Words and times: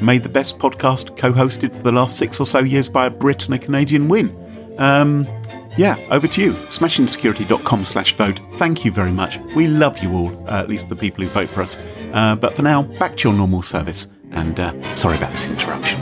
made 0.00 0.22
the 0.22 0.28
best 0.28 0.58
podcast 0.58 1.16
co-hosted 1.16 1.74
for 1.74 1.82
the 1.82 1.92
last 1.92 2.16
six 2.16 2.40
or 2.40 2.46
so 2.46 2.60
years 2.60 2.88
by 2.88 3.06
a 3.06 3.10
Brit 3.10 3.46
and 3.46 3.54
a 3.54 3.58
Canadian 3.58 4.08
win. 4.08 4.34
Um, 4.78 5.26
yeah, 5.76 5.96
over 6.10 6.26
to 6.26 6.42
you. 6.42 6.52
Smashingsecurity.com 6.52 7.84
slash 7.84 8.16
vote. 8.16 8.40
Thank 8.56 8.84
you 8.84 8.90
very 8.90 9.12
much. 9.12 9.38
We 9.54 9.68
love 9.68 9.98
you 9.98 10.12
all, 10.12 10.48
uh, 10.48 10.60
at 10.60 10.68
least 10.68 10.88
the 10.88 10.96
people 10.96 11.24
who 11.24 11.30
vote 11.30 11.50
for 11.50 11.62
us. 11.62 11.78
Uh, 12.12 12.34
but 12.34 12.54
for 12.54 12.62
now, 12.62 12.82
back 12.82 13.16
to 13.18 13.28
your 13.28 13.36
normal 13.36 13.62
service. 13.62 14.08
And 14.32 14.58
uh, 14.58 14.94
sorry 14.94 15.16
about 15.16 15.30
this 15.30 15.46
interruption. 15.46 16.00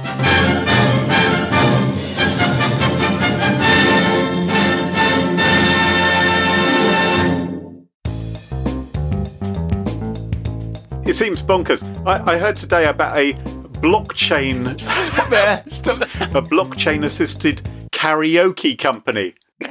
It 11.07 11.15
seems 11.15 11.41
bonkers. 11.41 11.85
I, 12.05 12.33
I 12.33 12.39
heard 12.39 12.57
today 12.57 12.87
about 12.87 13.17
a 13.17 13.35
blockchain. 13.81 14.79
Stop 14.81 15.29
there. 15.29 15.63
Stop 15.69 15.99
there. 15.99 16.29
A 16.29 16.43
blockchain 16.43 17.05
assisted 17.05 17.63
karaoke 17.93 18.79
company. 18.79 19.35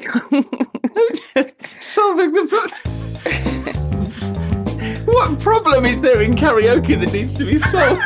Solving 1.80 2.32
the 2.34 2.48
problem. 2.48 2.72
what 5.06 5.40
problem 5.40 5.86
is 5.86 6.02
there 6.02 6.22
in 6.22 6.34
karaoke 6.34 7.00
that 7.00 7.14
needs 7.14 7.36
to 7.36 7.46
be 7.46 7.58
solved? 7.58 8.02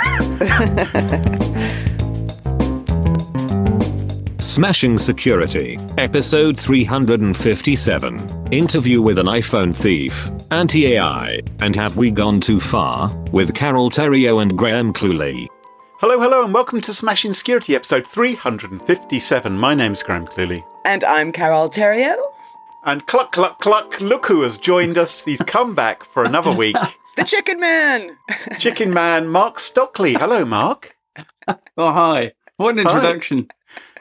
Smashing 4.42 4.98
Security, 4.98 5.80
episode 5.98 6.60
357. 6.60 8.50
Interview 8.52 9.02
with 9.02 9.18
an 9.18 9.28
iPhone 9.28 9.74
thief, 9.76 10.30
anti 10.52 10.96
AI, 10.96 11.40
and 11.62 11.76
have 11.76 11.96
we 11.96 12.12
gone 12.12 12.42
too 12.42 12.60
far? 12.60 13.10
With 13.32 13.54
Carole 13.54 13.90
Theriault 13.90 14.42
and 14.42 14.58
Graham 14.58 14.92
Cluley. 14.92 15.48
Hello, 16.02 16.20
hello, 16.20 16.46
and 16.46 16.54
welcome 16.54 16.80
to 16.82 16.94
Smashing 16.94 17.34
Security, 17.34 17.76
episode 17.76 18.08
357. 18.08 19.58
My 19.58 19.74
name's 19.74 20.02
Graham 20.02 20.26
Cluley. 20.26 20.64
And 20.86 21.04
I'm 21.04 21.32
Carole 21.32 21.70
Theriault. 21.70 22.24
And 22.86 23.06
cluck, 23.06 23.34
cluck, 23.34 23.60
cluck, 23.60 24.00
look 24.00 24.26
who 24.28 24.42
has 24.44 24.58
joined 24.58 24.98
us. 24.98 25.26
He's 25.26 25.42
come 25.42 25.76
back 25.76 26.04
for 26.04 26.24
another 26.26 26.52
week. 26.52 26.76
The 27.16 27.26
Chicken 27.26 27.60
Man. 27.60 28.16
Chicken 28.60 28.94
Man, 28.94 29.28
Mark 29.28 29.60
Stockley. 29.60 30.14
Hello, 30.14 30.46
Mark. 30.46 30.96
Oh, 31.78 31.92
hi. 31.92 32.32
What 32.56 32.76
an 32.76 32.80
introduction. 32.80 33.50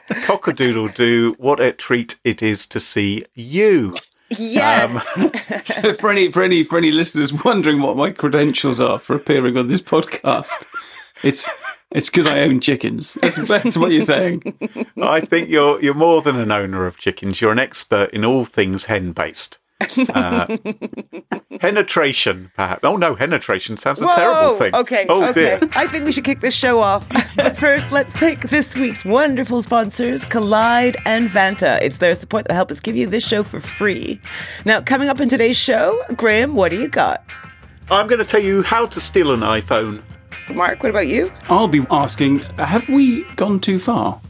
Cockadoodle 0.09 0.93
doo. 0.95 1.35
What 1.37 1.59
a 1.59 1.73
treat 1.73 2.17
it 2.23 2.41
is 2.41 2.65
to 2.67 2.79
see 2.79 3.25
you. 3.33 3.97
Yes. 4.29 5.17
Um, 5.17 5.31
So 5.65 5.93
for 5.93 6.09
any 6.09 6.31
for 6.31 6.43
any 6.43 6.63
for 6.63 6.77
any 6.77 6.91
listeners 6.91 7.33
wondering 7.43 7.81
what 7.81 7.97
my 7.97 8.11
credentials 8.11 8.79
are 8.79 8.99
for 8.99 9.17
appearing 9.17 9.57
on 9.57 9.67
this 9.67 9.81
podcast, 9.81 10.65
it's 11.23 11.47
it's 11.91 12.09
because 12.09 12.27
I 12.27 12.41
own 12.41 12.59
chickens. 12.59 13.13
That's, 13.21 13.37
that's 13.37 13.77
what 13.77 13.91
you're 13.91 14.01
saying. 14.03 14.41
I 15.01 15.21
think 15.21 15.49
you're 15.49 15.81
you're 15.81 15.93
more 15.93 16.21
than 16.21 16.35
an 16.37 16.51
owner 16.51 16.85
of 16.85 16.97
chickens. 16.97 17.41
You're 17.41 17.51
an 17.51 17.59
expert 17.59 18.11
in 18.11 18.23
all 18.23 18.45
things 18.45 18.85
hen 18.85 19.11
based. 19.11 19.57
Uh, 20.09 20.57
penetration, 21.59 22.51
perhaps. 22.55 22.81
Oh 22.83 22.97
no, 22.97 23.15
penetration 23.15 23.77
sounds 23.77 24.01
a 24.01 24.05
Whoa, 24.05 24.13
terrible 24.13 24.57
thing. 24.57 24.75
Okay. 24.75 25.05
Oh 25.07 25.23
okay. 25.29 25.57
dear. 25.57 25.69
I 25.73 25.87
think 25.87 26.05
we 26.05 26.11
should 26.11 26.25
kick 26.25 26.39
this 26.39 26.53
show 26.53 26.79
off. 26.79 27.07
but 27.37 27.57
first, 27.57 27.91
let's 27.91 28.11
thank 28.11 28.49
this 28.49 28.75
week's 28.75 29.05
wonderful 29.05 29.63
sponsors, 29.63 30.25
Kolide 30.25 30.95
and 31.05 31.29
Vanta. 31.29 31.81
It's 31.81 31.97
their 31.97 32.13
support 32.15 32.47
that 32.47 32.53
help 32.53 32.71
us 32.71 32.79
give 32.79 32.95
you 32.95 33.07
this 33.07 33.25
show 33.25 33.41
for 33.41 33.59
free. 33.59 34.21
Now, 34.65 34.81
coming 34.81 35.07
up 35.07 35.21
in 35.21 35.29
today's 35.29 35.57
show, 35.57 36.03
Graham, 36.15 36.55
what 36.55 36.71
do 36.71 36.77
you 36.79 36.89
got? 36.89 37.23
I'm 37.89 38.07
going 38.07 38.19
to 38.19 38.25
tell 38.25 38.41
you 38.41 38.61
how 38.61 38.85
to 38.85 38.99
steal 38.99 39.33
an 39.33 39.39
iPhone. 39.39 40.03
Mark, 40.53 40.83
what 40.83 40.89
about 40.89 41.07
you? 41.07 41.31
I'll 41.49 41.67
be 41.67 41.85
asking, 41.91 42.39
have 42.57 42.87
we 42.89 43.23
gone 43.35 43.59
too 43.59 43.79
far? 43.79 44.19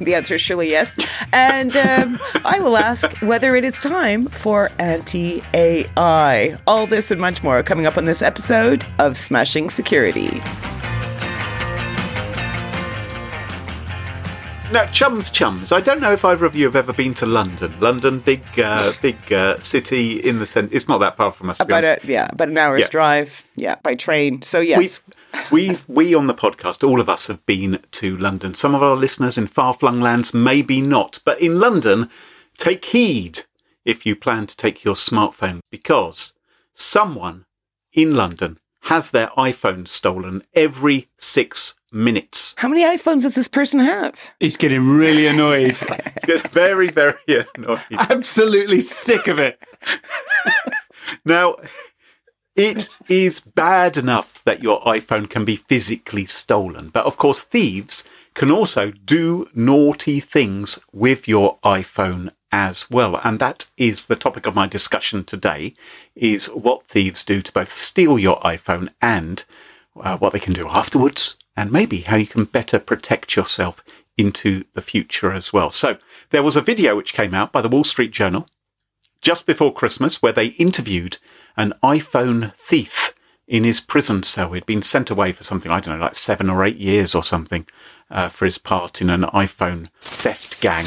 The 0.00 0.14
answer 0.14 0.34
is 0.34 0.40
surely 0.42 0.68
yes. 0.68 0.96
And 1.32 1.74
um, 1.76 2.18
I 2.44 2.60
will 2.60 2.76
ask 2.76 3.10
whether 3.18 3.56
it 3.56 3.64
is 3.64 3.78
time 3.78 4.26
for 4.26 4.70
anti 4.78 5.42
AI. 5.54 6.58
All 6.66 6.86
this 6.86 7.10
and 7.10 7.20
much 7.20 7.42
more 7.42 7.62
coming 7.62 7.86
up 7.86 7.96
on 7.96 8.04
this 8.04 8.20
episode 8.20 8.84
of 8.98 9.16
Smashing 9.16 9.70
Security. 9.70 10.42
Now, 14.72 14.86
chums, 14.86 15.32
chums. 15.32 15.72
I 15.72 15.80
don't 15.80 16.00
know 16.00 16.12
if 16.12 16.24
either 16.24 16.44
of 16.46 16.54
you 16.54 16.64
have 16.66 16.76
ever 16.76 16.92
been 16.92 17.12
to 17.14 17.26
London. 17.26 17.74
London, 17.80 18.20
big, 18.20 18.42
uh, 18.56 18.92
big 19.02 19.32
uh, 19.32 19.58
city 19.58 20.18
in 20.20 20.38
the 20.38 20.46
centre. 20.46 20.72
It's 20.74 20.86
not 20.88 20.98
that 20.98 21.16
far 21.16 21.32
from 21.32 21.50
us. 21.50 21.58
About 21.58 21.82
a 21.82 21.98
yeah, 22.04 22.28
about 22.30 22.50
an 22.50 22.56
hour's 22.58 22.82
Yeah. 22.82 22.88
drive. 22.88 23.42
Yeah, 23.56 23.74
by 23.82 23.96
train. 23.96 24.42
So 24.42 24.60
yes, 24.60 25.00
we 25.50 25.76
we 25.88 26.14
on 26.14 26.28
the 26.28 26.34
podcast, 26.34 26.86
all 26.88 27.00
of 27.00 27.08
us 27.08 27.26
have 27.26 27.44
been 27.46 27.80
to 27.90 28.16
London. 28.16 28.54
Some 28.54 28.76
of 28.76 28.82
our 28.82 28.94
listeners 28.94 29.36
in 29.36 29.48
far 29.48 29.74
flung 29.74 29.98
lands, 29.98 30.32
maybe 30.32 30.80
not, 30.80 31.18
but 31.24 31.40
in 31.40 31.58
London, 31.58 32.08
take 32.56 32.84
heed 32.84 33.40
if 33.84 34.06
you 34.06 34.14
plan 34.14 34.46
to 34.46 34.56
take 34.56 34.84
your 34.84 34.94
smartphone 34.94 35.58
because 35.72 36.32
someone 36.72 37.44
in 37.92 38.14
London 38.14 38.58
has 38.82 39.10
their 39.10 39.28
iPhone 39.36 39.88
stolen 39.88 40.42
every 40.54 41.08
six 41.18 41.74
minutes. 41.92 42.54
how 42.58 42.68
many 42.68 42.82
iPhones 42.84 43.22
does 43.22 43.34
this 43.34 43.48
person 43.48 43.80
have? 43.80 44.32
He's 44.40 44.56
getting 44.56 44.88
really 44.88 45.26
annoyed. 45.26 45.76
He's 45.76 46.24
getting 46.24 46.50
very, 46.50 46.90
very 46.90 47.46
annoyed. 47.56 47.80
Absolutely 47.92 48.80
sick 48.80 49.26
of 49.26 49.38
it. 49.38 49.58
Now, 51.24 51.56
it 52.54 52.88
is 53.08 53.40
bad 53.40 53.96
enough 53.96 54.42
that 54.44 54.62
your 54.62 54.80
iPhone 54.82 55.28
can 55.28 55.44
be 55.44 55.56
physically 55.56 56.26
stolen, 56.26 56.88
but 56.88 57.04
of 57.04 57.16
course, 57.16 57.42
thieves 57.42 58.04
can 58.34 58.50
also 58.50 58.90
do 58.90 59.48
naughty 59.54 60.20
things 60.20 60.78
with 60.92 61.26
your 61.26 61.58
iPhone 61.64 62.30
as 62.52 62.90
well. 62.90 63.20
And 63.22 63.38
that 63.38 63.70
is 63.76 64.06
the 64.06 64.16
topic 64.16 64.46
of 64.46 64.54
my 64.54 64.66
discussion 64.66 65.24
today 65.24 65.74
is 66.14 66.46
what 66.46 66.86
thieves 66.86 67.24
do 67.24 67.42
to 67.42 67.52
both 67.52 67.74
steal 67.74 68.18
your 68.18 68.38
iPhone 68.40 68.90
and 69.00 69.44
uh, 70.00 70.16
what 70.18 70.32
they 70.32 70.38
can 70.38 70.52
do 70.52 70.68
afterwards 70.68 71.36
and 71.56 71.72
maybe 71.72 72.00
how 72.00 72.16
you 72.16 72.26
can 72.26 72.44
better 72.44 72.78
protect 72.78 73.36
yourself 73.36 73.82
into 74.16 74.64
the 74.74 74.82
future 74.82 75.32
as 75.32 75.52
well. 75.52 75.70
So 75.70 75.98
there 76.30 76.42
was 76.42 76.56
a 76.56 76.60
video 76.60 76.96
which 76.96 77.14
came 77.14 77.34
out 77.34 77.52
by 77.52 77.62
the 77.62 77.68
Wall 77.68 77.84
Street 77.84 78.12
Journal 78.12 78.46
just 79.20 79.46
before 79.46 79.72
Christmas 79.72 80.22
where 80.22 80.32
they 80.32 80.46
interviewed 80.46 81.18
an 81.56 81.72
iPhone 81.82 82.54
thief 82.54 83.14
in 83.46 83.64
his 83.64 83.80
prison 83.80 84.22
cell. 84.22 84.52
He'd 84.52 84.66
been 84.66 84.82
sent 84.82 85.10
away 85.10 85.32
for 85.32 85.42
something, 85.42 85.70
I 85.70 85.80
don't 85.80 85.98
know, 85.98 86.04
like 86.04 86.14
seven 86.14 86.48
or 86.48 86.64
eight 86.64 86.76
years 86.76 87.14
or 87.14 87.24
something 87.24 87.66
uh, 88.10 88.28
for 88.28 88.44
his 88.44 88.58
part 88.58 89.00
in 89.00 89.10
an 89.10 89.22
iPhone 89.22 89.88
theft 90.00 90.60
gang. 90.60 90.86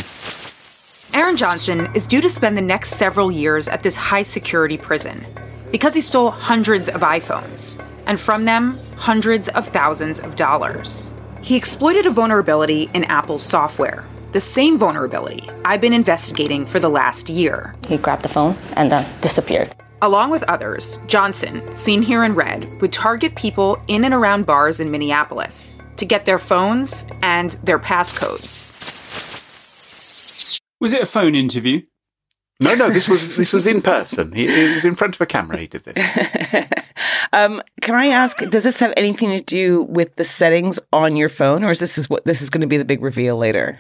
Aaron 1.13 1.37
Johnson 1.37 1.89
is 1.93 2.07
due 2.07 2.21
to 2.21 2.29
spend 2.29 2.57
the 2.57 2.61
next 2.61 2.91
several 2.91 3.31
years 3.31 3.67
at 3.67 3.83
this 3.83 3.95
high 3.95 4.23
security 4.23 4.77
prison 4.77 5.23
because 5.71 5.93
he 5.93 6.01
stole 6.01 6.31
hundreds 6.31 6.89
of 6.89 7.01
iPhones, 7.01 7.79
and 8.07 8.19
from 8.19 8.45
them, 8.45 8.79
hundreds 8.97 9.47
of 9.49 9.67
thousands 9.67 10.19
of 10.19 10.35
dollars. 10.35 11.13
He 11.41 11.55
exploited 11.55 12.05
a 12.05 12.11
vulnerability 12.11 12.89
in 12.93 13.03
Apple's 13.05 13.43
software, 13.43 14.05
the 14.31 14.39
same 14.39 14.77
vulnerability 14.77 15.49
I've 15.65 15.81
been 15.81 15.93
investigating 15.93 16.65
for 16.65 16.79
the 16.79 16.89
last 16.89 17.29
year. 17.29 17.73
He 17.87 17.97
grabbed 17.97 18.23
the 18.23 18.29
phone 18.29 18.55
and 18.75 18.89
then 18.89 19.05
disappeared. 19.21 19.75
Along 20.01 20.29
with 20.31 20.43
others, 20.49 20.99
Johnson, 21.07 21.73
seen 21.73 22.01
here 22.01 22.23
in 22.23 22.35
red, 22.35 22.65
would 22.81 22.91
target 22.91 23.35
people 23.35 23.81
in 23.87 24.03
and 24.03 24.13
around 24.13 24.45
bars 24.45 24.81
in 24.81 24.91
Minneapolis 24.91 25.81
to 25.95 26.05
get 26.05 26.25
their 26.25 26.39
phones 26.39 27.05
and 27.21 27.51
their 27.63 27.79
passcodes. 27.79 28.69
Was 30.81 30.91
it 30.91 31.01
a 31.01 31.05
phone 31.05 31.35
interview? 31.35 31.83
No, 32.59 32.75
no, 32.75 32.89
this 32.89 33.09
was 33.09 33.35
this 33.35 33.51
was 33.51 33.65
in 33.65 33.81
person. 33.81 34.31
He, 34.31 34.47
he 34.47 34.73
was 34.75 34.85
in 34.85 34.95
front 34.95 35.15
of 35.15 35.21
a 35.21 35.25
camera. 35.25 35.57
He 35.57 35.67
did 35.67 35.83
this. 35.83 35.97
um, 37.33 37.61
can 37.81 37.95
I 37.95 38.07
ask? 38.07 38.37
Does 38.49 38.63
this 38.63 38.79
have 38.79 38.93
anything 38.95 39.29
to 39.31 39.41
do 39.41 39.83
with 39.83 40.15
the 40.15 40.23
settings 40.23 40.79
on 40.93 41.15
your 41.15 41.29
phone, 41.29 41.63
or 41.63 41.71
is 41.71 41.79
this 41.79 41.97
is 41.97 42.09
what 42.09 42.25
this 42.25 42.41
is 42.41 42.49
going 42.49 42.61
to 42.61 42.67
be 42.67 42.77
the 42.77 42.85
big 42.85 43.01
reveal 43.01 43.37
later? 43.37 43.79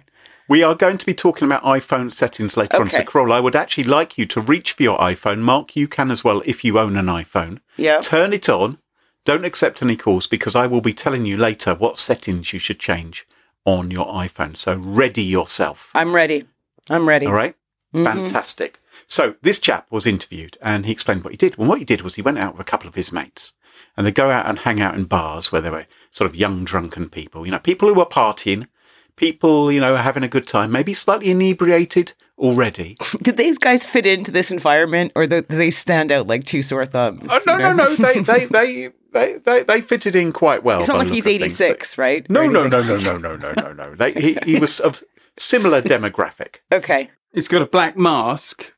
We 0.49 0.61
are 0.61 0.75
going 0.75 0.97
to 0.97 1.05
be 1.05 1.13
talking 1.13 1.45
about 1.45 1.63
iPhone 1.63 2.11
settings 2.11 2.57
later 2.57 2.81
on. 2.81 2.89
So, 2.89 2.97
Okay. 2.97 3.05
Corolla, 3.05 3.37
I 3.37 3.39
would 3.39 3.55
actually 3.55 3.85
like 3.85 4.17
you 4.17 4.25
to 4.25 4.41
reach 4.41 4.73
for 4.73 4.83
your 4.83 4.97
iPhone. 4.97 5.39
Mark, 5.39 5.75
you 5.77 5.87
can 5.87 6.11
as 6.11 6.23
well 6.23 6.41
if 6.45 6.65
you 6.65 6.77
own 6.77 6.97
an 6.97 7.05
iPhone. 7.05 7.59
Yeah. 7.77 7.99
Turn 8.01 8.33
it 8.33 8.49
on. 8.49 8.77
Don't 9.23 9.45
accept 9.45 9.81
any 9.81 9.95
calls 9.95 10.27
because 10.27 10.53
I 10.53 10.67
will 10.67 10.81
be 10.81 10.93
telling 10.93 11.25
you 11.25 11.37
later 11.37 11.73
what 11.75 11.97
settings 11.97 12.51
you 12.51 12.59
should 12.59 12.77
change 12.79 13.25
on 13.63 13.89
your 13.89 14.05
iPhone. 14.07 14.57
So, 14.57 14.75
ready 14.75 15.23
yourself. 15.23 15.91
I'm 15.95 16.13
ready. 16.13 16.43
I'm 16.89 17.07
ready. 17.07 17.25
All 17.25 17.33
right? 17.33 17.55
Mm-hmm. 17.93 18.03
Fantastic. 18.03 18.79
So 19.07 19.35
this 19.41 19.59
chap 19.59 19.87
was 19.89 20.07
interviewed 20.07 20.57
and 20.61 20.85
he 20.85 20.91
explained 20.91 21.23
what 21.23 21.33
he 21.33 21.37
did. 21.37 21.57
Well, 21.57 21.67
what 21.67 21.79
he 21.79 21.85
did 21.85 22.01
was 22.01 22.15
he 22.15 22.21
went 22.21 22.39
out 22.39 22.53
with 22.53 22.61
a 22.61 22.69
couple 22.69 22.87
of 22.87 22.95
his 22.95 23.11
mates 23.11 23.53
and 23.95 24.05
they 24.05 24.11
go 24.11 24.31
out 24.31 24.47
and 24.47 24.59
hang 24.59 24.81
out 24.81 24.95
in 24.95 25.05
bars 25.05 25.51
where 25.51 25.61
there 25.61 25.71
were 25.71 25.85
sort 26.11 26.29
of 26.29 26.35
young 26.35 26.63
drunken 26.63 27.09
people, 27.09 27.45
you 27.45 27.51
know, 27.51 27.59
people 27.59 27.87
who 27.87 27.93
were 27.93 28.05
partying, 28.05 28.67
people, 29.15 29.71
you 29.71 29.79
know, 29.79 29.95
having 29.95 30.23
a 30.23 30.27
good 30.27 30.47
time, 30.47 30.71
maybe 30.71 30.93
slightly 30.93 31.31
inebriated 31.31 32.13
already. 32.37 32.97
Did 33.21 33.37
these 33.37 33.57
guys 33.57 33.85
fit 33.85 34.05
into 34.05 34.31
this 34.31 34.51
environment, 34.51 35.11
or 35.15 35.27
do 35.27 35.41
they 35.41 35.71
stand 35.71 36.11
out 36.11 36.27
like 36.27 36.43
two 36.43 36.63
sore 36.63 36.85
thumbs? 36.85 37.27
Oh, 37.29 37.39
no, 37.45 37.57
no, 37.57 37.73
no. 37.73 37.95
They, 37.95 38.19
they, 38.19 38.45
they, 38.51 38.89
they, 39.11 39.37
they, 39.37 39.63
they 39.63 39.81
fitted 39.81 40.15
in 40.15 40.33
quite 40.33 40.63
well. 40.63 40.79
It's 40.79 40.89
not 40.89 40.97
like 40.97 41.09
he's 41.09 41.25
look 41.25 41.35
of 41.35 41.41
things. 41.41 41.61
86, 41.61 41.97
right? 41.97 42.29
No, 42.29 42.47
no, 42.47 42.67
no, 42.67 42.81
no, 42.81 42.97
no, 42.97 43.17
no, 43.17 43.35
no, 43.35 43.53
no, 43.53 43.73
no. 43.73 43.95
They, 43.95 44.13
he, 44.13 44.37
he 44.45 44.59
was 44.59 44.79
of 44.79 45.03
similar 45.37 45.81
demographic. 45.81 46.55
Okay. 46.71 47.09
It's 47.33 47.47
got 47.47 47.63
a 47.63 47.65
black 47.65 47.97
mask 47.97 48.73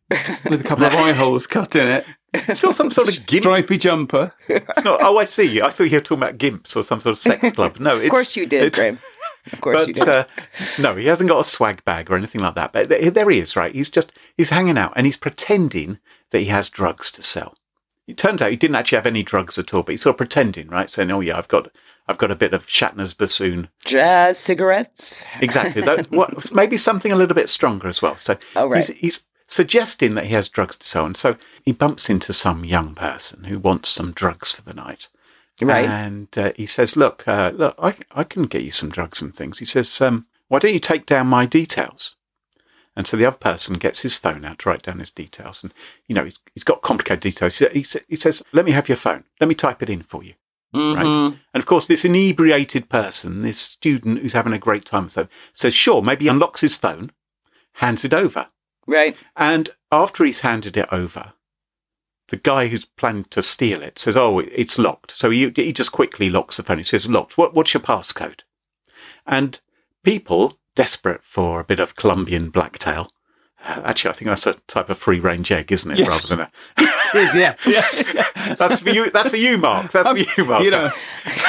with 0.49 0.61
a 0.61 0.63
couple 0.63 0.85
of 0.85 0.93
eye 0.95 1.11
holes 1.11 1.45
cut 1.45 1.75
in 1.75 1.89
it. 1.89 2.05
It's 2.33 2.61
got 2.61 2.73
some 2.73 2.89
sort 2.89 3.09
of 3.09 3.25
gimp 3.25 3.43
Stripy 3.43 3.77
jumper. 3.77 4.31
It's 4.47 4.83
not, 4.85 5.01
oh, 5.01 5.17
I 5.17 5.25
see. 5.25 5.61
I 5.61 5.69
thought 5.69 5.85
you 5.85 5.97
were 5.97 6.01
talking 6.01 6.23
about 6.23 6.37
gimps 6.37 6.73
or 6.77 6.83
some 6.83 7.01
sort 7.01 7.11
of 7.13 7.17
sex 7.17 7.51
club. 7.51 7.79
No, 7.81 7.97
it's, 7.97 8.05
Of 8.05 8.11
course 8.11 8.35
you 8.37 8.45
did, 8.45 8.63
it's- 8.67 8.79
Graham. 8.79 8.97
Of 9.51 9.59
course 9.61 9.87
you 9.87 9.93
But 9.93 10.05
did. 10.05 10.07
uh, 10.07 10.25
no, 10.79 10.95
he 10.95 11.05
hasn't 11.07 11.29
got 11.29 11.41
a 11.41 11.43
swag 11.43 11.83
bag 11.83 12.09
or 12.09 12.15
anything 12.15 12.39
like 12.41 12.55
that. 12.55 12.71
But 12.71 12.87
there 12.89 13.29
he 13.29 13.39
is, 13.39 13.57
right? 13.57 13.73
He's 13.75 13.89
just 13.89 14.13
he's 14.37 14.49
hanging 14.51 14.77
out 14.77 14.93
and 14.95 15.05
he's 15.05 15.17
pretending 15.17 15.99
that 16.31 16.39
he 16.39 16.45
has 16.45 16.69
drugs 16.69 17.11
to 17.11 17.21
sell. 17.21 17.55
It 18.07 18.17
turns 18.17 18.41
out 18.41 18.51
he 18.51 18.57
didn't 18.57 18.75
actually 18.75 18.97
have 18.97 19.05
any 19.07 19.23
drugs 19.23 19.57
at 19.57 19.73
all, 19.73 19.81
but 19.83 19.93
he's 19.93 20.03
sort 20.03 20.13
of 20.13 20.17
pretending, 20.17 20.67
right? 20.67 20.89
Saying, 20.89 21.09
"Oh 21.11 21.21
yeah, 21.21 21.37
I've 21.37 21.47
got 21.47 21.69
I've 22.07 22.17
got 22.19 22.29
a 22.31 22.35
bit 22.35 22.53
of 22.53 22.67
Shatner's 22.67 23.13
bassoon." 23.15 23.69
Jazz 23.83 24.37
cigarettes. 24.37 25.23
Exactly. 25.41 25.81
that, 25.81 26.11
what, 26.11 26.53
maybe 26.53 26.77
something 26.77 27.11
a 27.11 27.15
little 27.15 27.35
bit 27.35 27.49
stronger 27.49 27.87
as 27.87 28.01
well. 28.01 28.17
So 28.17 28.37
Oh, 28.55 28.67
right. 28.67 28.77
he's, 28.77 28.89
he's 28.97 29.23
suggesting 29.47 30.13
that 30.15 30.25
he 30.25 30.33
has 30.33 30.49
drugs 30.49 30.75
to 30.77 30.87
sell, 30.87 31.05
and 31.05 31.17
so 31.17 31.37
he 31.63 31.71
bumps 31.71 32.09
into 32.09 32.31
some 32.33 32.63
young 32.65 32.93
person 32.93 33.45
who 33.45 33.57
wants 33.59 33.89
some 33.89 34.11
drugs 34.11 34.51
for 34.51 34.61
the 34.61 34.73
night. 34.73 35.07
Right. 35.61 35.87
And 35.87 36.27
uh, 36.37 36.51
he 36.55 36.65
says, 36.67 36.95
"Look, 36.97 37.27
uh, 37.27 37.53
look, 37.55 37.75
I, 37.81 37.95
I 38.11 38.23
can 38.23 38.43
get 38.43 38.63
you 38.63 38.71
some 38.71 38.89
drugs 38.89 39.21
and 39.21 39.35
things." 39.35 39.59
He 39.59 39.65
says, 39.65 39.99
um, 40.01 40.27
"Why 40.47 40.59
don't 40.59 40.73
you 40.73 40.79
take 40.79 41.05
down 41.05 41.27
my 41.27 41.45
details?" 41.45 42.14
And 42.95 43.05
so 43.07 43.17
the 43.17 43.25
other 43.25 43.37
person 43.37 43.75
gets 43.77 44.01
his 44.03 44.15
phone 44.15 44.45
out 44.45 44.59
to 44.59 44.69
write 44.69 44.83
down 44.83 44.99
his 44.99 45.11
details, 45.11 45.63
and 45.63 45.73
you 46.07 46.15
know 46.15 46.23
he's, 46.23 46.39
he's 46.53 46.63
got 46.63 46.81
complicated 46.81 47.19
details. 47.21 47.57
He, 47.59 47.83
sa- 47.83 47.99
he 48.07 48.15
says, 48.15 48.41
"Let 48.53 48.65
me 48.65 48.71
have 48.71 48.87
your 48.87 48.95
phone. 48.95 49.25
Let 49.41 49.47
me 49.49 49.55
type 49.55 49.83
it 49.83 49.89
in 49.89 50.01
for 50.01 50.23
you." 50.23 50.33
Mm-hmm. 50.73 50.95
Right? 50.97 51.39
And 51.53 51.61
of 51.61 51.65
course, 51.65 51.87
this 51.87 52.05
inebriated 52.05 52.89
person, 52.89 53.39
this 53.39 53.59
student 53.59 54.19
who's 54.19 54.33
having 54.33 54.53
a 54.53 54.59
great 54.59 54.85
time, 54.85 55.09
so 55.09 55.27
says, 55.53 55.73
"Sure." 55.73 56.01
Maybe 56.01 56.25
he 56.25 56.29
unlocks 56.29 56.61
his 56.61 56.75
phone, 56.77 57.11
hands 57.73 58.05
it 58.05 58.13
over, 58.13 58.47
Right. 58.87 59.17
and 59.35 59.69
after 59.91 60.23
he's 60.23 60.39
handed 60.41 60.77
it 60.77 60.87
over, 60.91 61.33
the 62.29 62.37
guy 62.37 62.67
who's 62.67 62.85
planning 62.85 63.25
to 63.25 63.43
steal 63.43 63.83
it 63.83 63.99
says, 63.99 64.15
"Oh, 64.15 64.39
it's 64.39 64.79
locked." 64.79 65.11
So 65.11 65.29
he 65.31 65.49
he 65.55 65.73
just 65.73 65.91
quickly 65.91 66.29
locks 66.29 66.55
the 66.57 66.63
phone. 66.63 66.77
He 66.77 66.83
says, 66.83 67.09
"Locked. 67.09 67.37
What 67.37 67.53
what's 67.53 67.73
your 67.73 67.81
passcode?" 67.83 68.41
And 69.27 69.59
people 70.03 70.59
desperate 70.75 71.23
for 71.23 71.59
a 71.59 71.63
bit 71.63 71.79
of 71.79 71.95
Colombian 71.95 72.49
blacktail. 72.49 73.09
uh, 73.65 73.81
Actually, 73.85 74.09
I 74.11 74.13
think 74.13 74.27
that's 74.29 74.45
a 74.47 74.53
type 74.67 74.89
of 74.89 74.97
free 74.97 75.19
range 75.19 75.51
egg, 75.51 75.71
isn't 75.71 75.89
it? 75.91 75.99
Yes. 75.99 76.07
Rather 76.07 76.27
than 76.35 76.39
a 76.41 76.51
It 77.15 77.29
is, 77.29 77.35
yeah. 77.35 77.55
yeah. 77.65 78.55
that's 78.55 78.79
for 78.81 78.89
you. 78.89 79.09
That's 79.11 79.29
for 79.29 79.37
you, 79.37 79.57
Mark. 79.57 79.91
That's 79.91 80.09
for 80.09 80.17
you, 80.17 80.45
Mark. 80.45 80.63
You 80.63 80.71
know, 80.71 80.89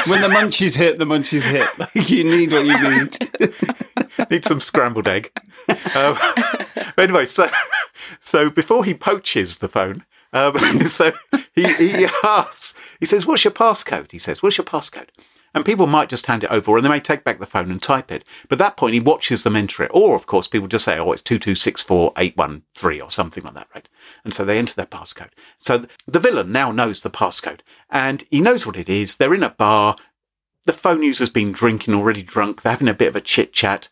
when 0.06 0.23
the 0.23 0.28
munchies 0.28 0.76
hit, 0.76 0.99
the 0.99 1.05
munchies 1.05 1.43
hit. 1.43 1.67
Like 1.78 1.90
you 2.11 2.23
need 2.25 2.52
what 2.52 2.67
you 2.67 2.88
need. 3.00 4.31
need 4.31 4.44
some 4.44 4.61
scrambled 4.61 5.08
egg. 5.08 5.32
Um, 5.96 6.17
anyway, 6.96 7.26
so 7.26 7.50
so 8.20 8.49
before 8.50 8.84
he 8.84 8.94
poaches 8.94 9.58
the 9.58 9.69
phone, 9.69 10.05
um, 10.32 10.56
so 10.88 11.12
he, 11.55 11.72
he 11.75 12.06
asks, 12.22 12.75
he 13.00 13.06
says, 13.06 13.26
"What's 13.26 13.44
your 13.44 13.52
passcode?" 13.52 14.12
He 14.12 14.19
says, 14.19 14.43
"What's 14.43 14.58
your 14.58 14.64
passcode?" 14.67 15.08
And 15.56 15.64
people 15.64 15.88
might 15.88 16.08
just 16.08 16.26
hand 16.26 16.44
it 16.44 16.50
over, 16.50 16.70
or 16.70 16.81
they 16.81 16.88
may 16.88 17.00
take 17.00 17.25
back 17.25 17.41
the 17.41 17.47
phone 17.47 17.70
and 17.73 17.82
type 17.82 18.12
it. 18.12 18.25
But 18.49 18.61
at 18.61 18.64
that 18.64 18.76
point, 18.76 18.94
he 18.94 19.00
watches 19.00 19.43
them 19.43 19.56
enter 19.56 19.82
it, 19.82 19.91
or 19.93 20.14
of 20.14 20.26
course, 20.26 20.47
people 20.47 20.69
just 20.69 20.85
say, 20.85 20.99
"Oh, 20.99 21.11
it's 21.11 21.23
two 21.23 21.38
two 21.38 21.55
six 21.56 21.82
four 21.82 22.12
eight 22.17 22.37
one 22.37 22.62
three 22.75 23.00
or 23.00 23.11
something 23.11 23.43
like 23.43 23.55
that, 23.55 23.69
right?" 23.75 23.88
And 24.23 24.32
so 24.32 24.44
they 24.44 24.58
enter 24.58 24.75
their 24.75 24.87
passcode. 24.87 25.31
So 25.58 25.87
the 26.06 26.20
villain 26.20 26.53
now 26.53 26.70
knows 26.70 27.03
the 27.03 27.11
passcode, 27.11 27.61
and 27.91 28.23
he 28.31 28.41
knows 28.41 28.67
what 28.67 28.76
it 28.76 28.88
is. 28.88 29.17
They're 29.17 29.35
in 29.35 29.43
a 29.43 29.50
bar 29.50 29.97
the 30.67 30.73
phone 30.73 31.03
user's 31.03 31.31
been 31.31 31.53
drinking, 31.53 31.94
already 31.94 32.23
drunk. 32.23 32.61
They're 32.61 32.73
having 32.73 32.88
a 32.88 32.94
bit 32.94 33.08
of 33.08 33.17
a 33.17 33.20
chit 33.20 33.53
chat 33.53 33.88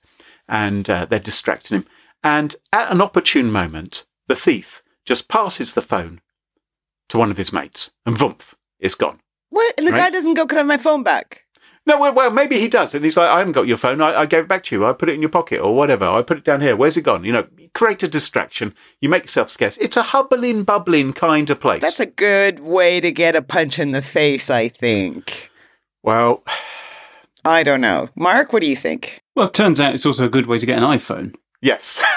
and 0.49 0.91
uh, 0.91 1.07
they're 1.07 1.19
distracting 1.21 1.79
him. 1.79 1.87
And 2.23 2.57
at 2.73 2.91
an 2.91 3.01
opportune 3.01 3.51
moment, 3.51 4.05
the 4.27 4.35
thief 4.35 4.83
just 5.05 5.29
passes 5.29 5.75
the 5.75 5.83
phone 5.83 6.21
to 7.09 7.19
one 7.19 7.31
of 7.31 7.37
his 7.37 7.53
mates 7.53 7.93
and 8.05 8.17
voomp, 8.17 8.55
it's 8.79 8.95
gone. 8.95 9.21
What? 9.51 9.75
And 9.79 9.87
the 9.87 9.93
guy 9.93 10.11
doesn't 10.11 10.35
go, 10.35 10.47
can 10.47 10.59
I 10.59 10.61
have 10.61 10.67
my 10.67 10.79
phone 10.79 11.03
back? 11.03 11.44
No, 11.87 12.01
well, 12.01 12.15
well, 12.15 12.31
maybe 12.31 12.59
he 12.59 12.69
does. 12.69 12.95
And 12.95 13.05
he's 13.05 13.17
like, 13.17 13.29
I 13.29 13.39
haven't 13.39 13.53
got 13.53 13.67
your 13.67 13.77
phone. 13.77 14.01
I, 14.01 14.21
I 14.21 14.27
gave 14.27 14.45
it 14.45 14.49
back 14.49 14.65
to 14.65 14.75
you. 14.75 14.87
I 14.87 14.95
put 14.95 15.11
it 15.11 15.15
in 15.15 15.21
your 15.21 15.29
pocket 15.29 15.61
or 15.61 15.75
whatever. 15.77 16.07
I 16.07 16.23
put 16.23 16.39
it 16.39 16.45
down 16.45 16.63
here. 16.63 16.75
Where's 16.77 16.97
it 16.97 17.03
gone? 17.03 17.25
You 17.25 17.33
know, 17.33 17.47
create 17.75 18.03
a 18.03 18.09
distraction. 18.09 18.75
You 19.03 19.11
make 19.11 19.25
yourself 19.25 19.51
scarce. 19.51 19.77
It's 19.77 19.97
a 19.99 20.03
hubbling, 20.03 20.65
bubbling 20.65 21.13
kind 21.13 21.51
of 21.51 21.61
place. 21.61 21.83
That's 21.83 22.01
a 22.01 22.07
good 22.07 22.61
way 22.61 23.01
to 23.01 23.13
get 23.13 23.37
a 23.37 23.43
punch 23.43 23.79
in 23.79 23.91
the 23.93 24.01
face, 24.03 24.49
I 24.49 24.69
think. 24.69 25.51
well, 26.03 26.43
I 27.45 27.63
don't 27.63 27.83
know. 27.83 28.09
Mark, 28.17 28.55
what 28.55 28.63
do 28.63 28.69
you 28.71 28.77
think? 28.77 29.21
Well, 29.37 29.49
it 29.49 29.53
turns 29.55 29.79
out 29.79 29.93
it's 29.93 30.07
also 30.07 30.25
a 30.25 30.31
good 30.31 30.47
way 30.47 30.59
to 30.59 30.65
get 30.65 30.79
an 30.79 30.85
iPhone. 30.85 31.35
yes. 31.61 32.03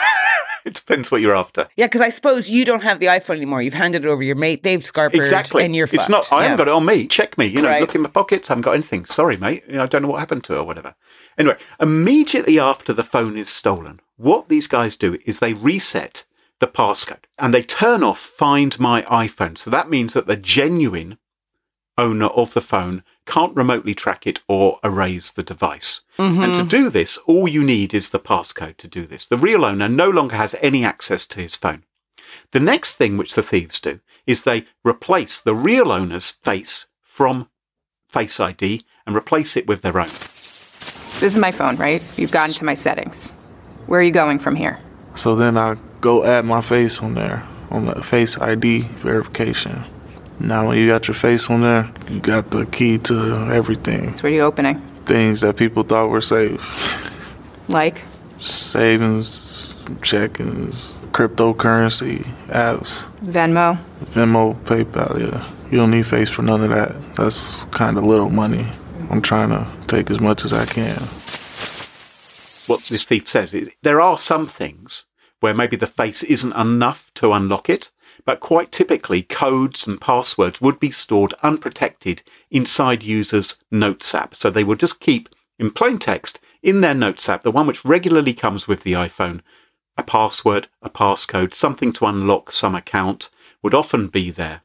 it 0.68 0.74
depends 0.76 1.10
what 1.10 1.22
you're 1.22 1.36
after. 1.36 1.68
Yeah, 1.76 1.88
because 1.88 2.02
I 2.02 2.10
suppose 2.10 2.50
you 2.50 2.64
don't 2.66 2.84
have 2.84 3.00
the 3.00 3.08
iPhone 3.08 3.38
anymore. 3.38 3.62
You've 3.62 3.74
handed 3.74 4.06
it 4.06 4.08
over 4.08 4.22
to 4.22 4.26
your 4.26 4.36
mate, 4.36 4.62
Dave 4.62 4.84
Scarper, 4.84 5.16
Exactly. 5.16 5.64
and 5.66 5.76
you're 5.76 5.86
It's 5.86 5.96
fucked. 6.08 6.10
not. 6.10 6.32
I 6.32 6.38
Yeah. 6.38 6.42
haven't 6.44 6.58
got 6.58 6.68
it 6.68 6.74
on 6.74 6.86
me. 6.86 7.08
Check 7.08 7.38
me. 7.38 7.46
You 7.48 7.62
know, 7.62 7.70
Right. 7.70 7.82
look 7.82 7.96
in 7.96 8.02
my 8.02 8.10
pockets. 8.10 8.50
I 8.50 8.54
haven't 8.54 8.64
got 8.64 8.74
anything. 8.74 9.06
Sorry, 9.06 9.38
mate. 9.38 9.64
You 9.68 9.78
know, 9.78 9.84
I 9.84 9.86
don't 9.88 10.02
know 10.04 10.08
what 10.10 10.20
happened 10.20 10.44
to 10.46 10.54
it 10.56 10.58
or 10.60 10.64
whatever. 10.64 10.96
Anyway, 11.38 11.56
immediately 11.80 12.60
after 12.60 12.94
the 12.94 13.04
phone 13.04 13.38
is 13.38 13.50
stolen, 13.50 14.00
what 14.18 14.50
these 14.50 14.68
guys 14.68 14.96
do 14.96 15.18
is 15.26 15.40
they 15.40 15.54
reset 15.54 16.26
the 16.60 16.68
passcode 16.68 17.26
and 17.40 17.54
they 17.54 17.62
turn 17.62 18.04
off 18.04 18.20
Find 18.20 18.80
My 18.80 19.04
iPhone. 19.04 19.58
So 19.58 19.70
that 19.70 19.90
means 19.90 20.14
that 20.14 20.28
the 20.28 20.36
genuine 20.36 21.18
owner 21.98 22.28
of 22.28 22.54
the 22.54 22.62
phone 22.62 23.04
can't 23.28 23.56
remotely 23.56 23.94
track 23.94 24.26
it 24.26 24.40
or 24.48 24.80
erase 24.84 25.32
the 25.32 25.44
device. 25.44 26.02
And 26.18 26.56
to 26.56 26.62
mm-hmm. 26.62 26.68
do 26.68 26.90
this, 26.90 27.18
all 27.28 27.48
you 27.48 27.64
need 27.64 27.94
is 27.94 28.10
the 28.10 28.20
passcode 28.20 28.78
to 28.78 28.88
do 28.88 29.06
this. 29.06 29.28
The 29.28 29.38
real 29.38 29.64
owner 29.64 29.88
no 29.88 30.10
longer 30.10 30.36
has 30.36 30.56
any 30.62 30.84
access 30.84 31.28
to 31.28 31.42
his 31.42 31.56
phone. 31.56 31.84
The 32.52 32.60
next 32.60 32.96
thing 32.96 33.18
which 33.18 33.36
the 33.36 33.44
thieves 33.44 33.80
do 33.80 34.00
is 34.26 34.44
they 34.44 34.66
replace 34.84 35.40
the 35.40 35.54
real 35.54 35.92
owner's 35.92 36.32
face 36.32 36.88
from 37.04 37.50
Face 38.08 38.40
ID 38.40 38.86
and 39.06 39.16
replace 39.16 39.58
it 39.58 39.68
with 39.68 39.82
their 39.82 40.00
own. 40.00 40.08
This 40.08 41.34
is 41.34 41.38
my 41.38 41.52
phone, 41.52 41.76
right? 41.76 42.02
You've 42.18 42.32
gotten 42.32 42.54
to 42.56 42.66
my 42.66 42.74
settings. 42.74 43.32
Where 43.86 44.00
are 44.00 44.04
you 44.04 44.12
going 44.12 44.40
from 44.40 44.56
here? 44.56 44.80
So 45.16 45.36
then 45.36 45.58
I 45.58 45.76
go 46.00 46.24
add 46.24 46.46
my 46.46 46.62
face 46.62 47.02
on 47.02 47.16
there 47.16 47.46
on 47.70 47.86
the 47.86 48.02
Face 48.02 48.38
ID 48.38 48.82
verification. 48.82 49.84
Now, 50.40 50.68
when 50.68 50.78
you 50.78 50.88
got 50.88 51.08
your 51.08 51.16
face 51.16 51.50
on 51.50 51.62
there, 51.62 51.92
you 52.10 52.20
got 52.20 52.52
the 52.52 52.66
key 52.66 52.98
to 53.00 53.50
everything. 53.52 54.14
So 54.14 54.24
where 54.24 54.32
are 54.32 54.36
you 54.36 54.42
opening? 54.42 54.80
Things 55.06 55.42
that 55.42 55.58
people 55.58 55.84
thought 55.84 56.10
were 56.10 56.22
safe 56.22 56.62
Like? 57.68 58.04
savings, 58.38 59.74
check-ins, 60.04 60.96
cryptocurrency 61.12 62.24
apps, 62.50 63.08
Venmo? 63.26 63.80
Venmo, 64.06 64.56
PayPal. 64.64 65.20
Yeah, 65.20 65.50
you 65.72 65.78
don't 65.80 65.92
need 65.92 66.06
face 66.06 66.30
for 66.30 66.44
none 66.44 66.64
of 66.64 66.70
that. 66.70 67.16
That's 67.16 67.64
kind 67.66 67.98
of 67.98 68.04
little 68.04 68.30
money. 68.30 68.68
I'm 69.10 69.22
trying 69.22 69.50
to 69.50 69.68
take 69.88 70.12
as 70.12 70.20
much 70.20 70.46
as 70.46 70.54
I 70.54 70.66
can. 70.66 70.92
What 72.68 72.82
this 72.90 73.06
thief 73.06 73.28
says 73.28 73.54
is 73.54 73.70
there 73.82 74.02
are 74.02 74.18
some 74.18 74.46
things 74.46 75.06
where 75.40 75.54
maybe 75.54 75.78
the 75.78 75.88
face 75.88 76.22
isn't 76.24 76.54
enough 76.54 77.12
to 77.16 77.32
unlock 77.32 77.70
it, 77.70 77.92
but 78.28 78.42
quite 78.42 78.74
typically 78.74 79.22
codes 79.22 79.88
and 79.88 80.02
passwords 80.02 80.60
would 80.60 80.82
be 80.82 80.92
stored 80.92 81.34
unprotected 81.44 82.24
inside 82.52 83.02
users' 83.02 83.58
Notes 83.72 84.14
app. 84.14 84.36
So 84.36 84.50
they 84.50 84.66
would 84.66 84.82
just 84.82 85.00
keep 85.00 85.30
in 85.58 85.72
plain 85.72 85.98
text 85.98 86.42
in 86.62 86.82
their 86.82 86.94
Notes 86.94 87.30
app, 87.30 87.44
the 87.44 87.52
one 87.52 87.66
which 87.66 87.86
regularly 87.86 88.34
comes 88.34 88.68
with 88.68 88.84
the 88.84 88.92
iPhone, 88.92 89.40
a 89.98 90.04
password, 90.04 90.68
a 90.82 90.90
passcode, 90.90 91.54
something 91.54 91.94
to 91.94 92.06
unlock 92.06 92.52
some 92.52 92.76
account 92.76 93.30
would 93.64 93.74
often 93.74 94.10
be 94.10 94.30
there. 94.30 94.62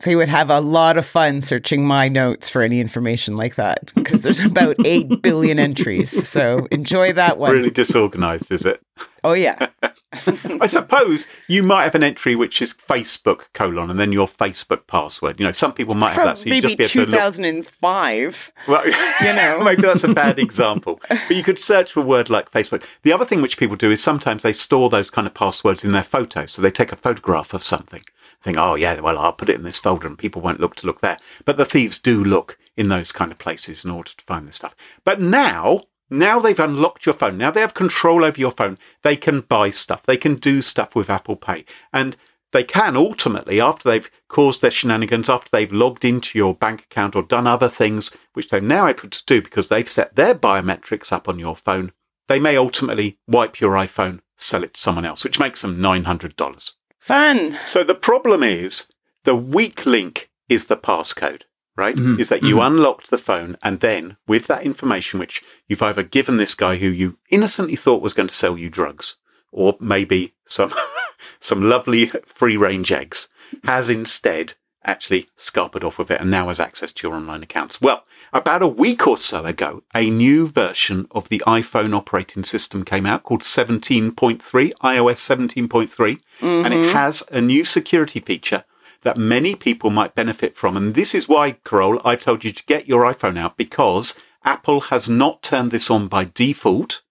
They 0.00 0.16
would 0.16 0.28
have 0.28 0.50
a 0.50 0.60
lot 0.60 0.98
of 0.98 1.06
fun 1.06 1.40
searching 1.40 1.86
my 1.86 2.08
notes 2.08 2.48
for 2.48 2.62
any 2.62 2.80
information 2.80 3.36
like 3.36 3.54
that 3.54 3.92
because 3.94 4.22
there's 4.22 4.40
about 4.40 4.76
8 4.84 5.22
billion 5.22 5.58
entries. 5.58 6.28
So 6.28 6.66
enjoy 6.70 7.12
that 7.12 7.38
one. 7.38 7.52
Really 7.52 7.70
disorganized, 7.70 8.50
is 8.50 8.66
it? 8.66 8.82
Oh, 9.22 9.32
yeah. 9.32 9.68
I 10.60 10.66
suppose 10.66 11.26
you 11.48 11.62
might 11.62 11.84
have 11.84 11.94
an 11.94 12.02
entry 12.02 12.36
which 12.36 12.60
is 12.60 12.74
Facebook 12.74 13.44
colon 13.54 13.88
and 13.90 13.98
then 13.98 14.12
your 14.12 14.26
Facebook 14.26 14.86
password. 14.86 15.40
You 15.40 15.46
know, 15.46 15.52
some 15.52 15.72
people 15.72 15.94
might 15.94 16.12
have 16.12 16.24
that. 16.24 16.38
So 16.38 16.46
you 16.46 16.50
maybe 16.50 16.62
just 16.62 16.78
be 16.78 16.84
able 16.84 16.90
to 17.06 17.10
look. 17.10 17.20
2005. 17.34 18.52
Well, 18.68 18.86
You 18.86 19.32
know. 19.34 19.60
maybe 19.64 19.82
that's 19.82 20.04
a 20.04 20.12
bad 20.12 20.38
example. 20.38 21.00
But 21.08 21.30
you 21.36 21.42
could 21.42 21.58
search 21.58 21.92
for 21.92 22.00
a 22.00 22.04
word 22.04 22.28
like 22.28 22.50
Facebook. 22.50 22.84
The 23.02 23.12
other 23.12 23.24
thing 23.24 23.40
which 23.42 23.56
people 23.58 23.76
do 23.76 23.90
is 23.90 24.02
sometimes 24.02 24.42
they 24.42 24.52
store 24.52 24.90
those 24.90 25.10
kind 25.10 25.26
of 25.26 25.34
passwords 25.34 25.84
in 25.84 25.92
their 25.92 26.02
photos. 26.02 26.52
So 26.52 26.60
they 26.62 26.70
take 26.70 26.92
a 26.92 26.96
photograph 26.96 27.54
of 27.54 27.62
something, 27.62 28.04
think, 28.44 28.58
oh 28.58 28.74
yeah, 28.74 29.00
well 29.00 29.18
I'll 29.18 29.32
put 29.32 29.48
it 29.48 29.56
in 29.56 29.62
this 29.62 29.78
folder, 29.78 30.06
and 30.06 30.18
people 30.18 30.42
won't 30.42 30.60
look 30.60 30.76
to 30.76 30.86
look 30.86 31.00
there. 31.00 31.18
But 31.44 31.56
the 31.56 31.64
thieves 31.64 31.98
do 31.98 32.22
look 32.22 32.58
in 32.76 32.88
those 32.88 33.12
kind 33.12 33.32
of 33.32 33.38
places 33.38 33.84
in 33.84 33.90
order 33.90 34.10
to 34.16 34.24
find 34.24 34.46
this 34.46 34.56
stuff. 34.56 34.76
But 35.04 35.20
now. 35.20 35.84
Now 36.10 36.38
they've 36.38 36.60
unlocked 36.60 37.06
your 37.06 37.14
phone. 37.14 37.38
Now 37.38 37.50
they 37.50 37.62
have 37.62 37.72
control 37.72 38.26
over 38.26 38.38
your 38.38 38.50
phone. 38.50 38.78
They 39.02 39.16
can 39.16 39.40
buy 39.40 39.70
stuff. 39.70 40.02
They 40.02 40.18
can 40.18 40.34
do 40.36 40.60
stuff 40.60 40.94
with 40.94 41.08
Apple 41.08 41.34
Pay. 41.34 41.64
And 41.94 42.16
they 42.54 42.62
can 42.62 42.94
ultimately, 42.96 43.60
after 43.60 43.90
they've 43.90 44.10
caused 44.28 44.62
their 44.62 44.70
shenanigans, 44.70 45.28
after 45.28 45.48
they've 45.50 45.72
logged 45.72 46.04
into 46.04 46.38
your 46.38 46.54
bank 46.54 46.82
account 46.82 47.16
or 47.16 47.22
done 47.24 47.48
other 47.48 47.68
things, 47.68 48.12
which 48.34 48.48
they're 48.48 48.60
now 48.60 48.86
able 48.86 49.08
to 49.08 49.24
do 49.26 49.42
because 49.42 49.68
they've 49.68 49.90
set 49.90 50.14
their 50.14 50.36
biometrics 50.36 51.10
up 51.10 51.28
on 51.28 51.40
your 51.40 51.56
phone, 51.56 51.90
they 52.28 52.38
may 52.38 52.56
ultimately 52.56 53.18
wipe 53.26 53.60
your 53.60 53.72
iPhone, 53.72 54.20
sell 54.36 54.62
it 54.62 54.74
to 54.74 54.80
someone 54.80 55.04
else, 55.04 55.24
which 55.24 55.40
makes 55.40 55.62
them 55.62 55.78
$900. 55.78 56.72
Fun. 57.04 57.58
So 57.66 57.84
the 57.84 57.94
problem 57.94 58.42
is 58.42 58.86
the 59.24 59.34
weak 59.36 59.84
link 59.84 60.30
is 60.48 60.68
the 60.68 60.76
passcode, 60.78 61.42
right? 61.76 61.94
Mhm, 61.96 62.18
Is 62.18 62.30
that 62.30 62.42
you 62.42 62.62
unlocked 62.62 63.10
the 63.10 63.18
phone 63.18 63.58
and 63.62 63.80
then 63.80 64.16
with 64.26 64.46
that 64.46 64.62
information, 64.64 65.20
which 65.20 65.42
you've 65.68 65.82
either 65.82 66.02
given 66.02 66.38
this 66.38 66.54
guy 66.54 66.76
who 66.76 66.88
you 66.88 67.18
innocently 67.28 67.76
thought 67.76 68.00
was 68.00 68.14
going 68.14 68.28
to 68.28 68.34
sell 68.34 68.56
you 68.56 68.70
drugs 68.70 69.16
or 69.52 69.76
maybe 69.80 70.32
some, 70.46 70.72
some 71.40 71.62
lovely 71.68 72.06
free 72.24 72.56
range 72.56 72.90
eggs 72.90 73.28
has 73.64 73.90
instead 73.90 74.54
actually 74.84 75.28
scarpered 75.36 75.84
off 75.84 75.98
with 75.98 76.10
it 76.10 76.20
and 76.20 76.30
now 76.30 76.48
has 76.48 76.60
access 76.60 76.92
to 76.92 77.06
your 77.06 77.16
online 77.16 77.42
accounts. 77.42 77.80
Well, 77.80 78.04
about 78.32 78.62
a 78.62 78.68
week 78.68 79.06
or 79.06 79.16
so 79.16 79.44
ago, 79.44 79.82
a 79.94 80.10
new 80.10 80.46
version 80.46 81.06
of 81.10 81.28
the 81.28 81.42
iPhone 81.46 81.94
operating 81.94 82.44
system 82.44 82.84
came 82.84 83.06
out 83.06 83.22
called 83.22 83.42
17.3, 83.42 84.12
iOS 84.12 84.76
17.3, 84.82 86.20
and 86.40 86.74
it 86.74 86.76
mm-hmm. 86.76 86.92
has 86.92 87.22
a 87.30 87.40
new 87.40 87.64
security 87.64 88.20
feature 88.20 88.64
that 89.02 89.16
many 89.16 89.54
people 89.54 89.90
might 89.90 90.14
benefit 90.14 90.56
from. 90.56 90.76
And 90.76 90.94
this 90.94 91.14
is 91.14 91.28
why, 91.28 91.52
Carole, 91.64 92.00
I've 92.04 92.22
told 92.22 92.42
you 92.44 92.52
to 92.52 92.64
get 92.64 92.88
your 92.88 93.04
iPhone 93.04 93.38
out 93.38 93.56
because 93.56 94.18
Apple 94.44 94.80
has 94.82 95.08
not 95.08 95.42
turned 95.42 95.70
this 95.70 95.90
on 95.90 96.08
by 96.08 96.30
default. 96.34 97.02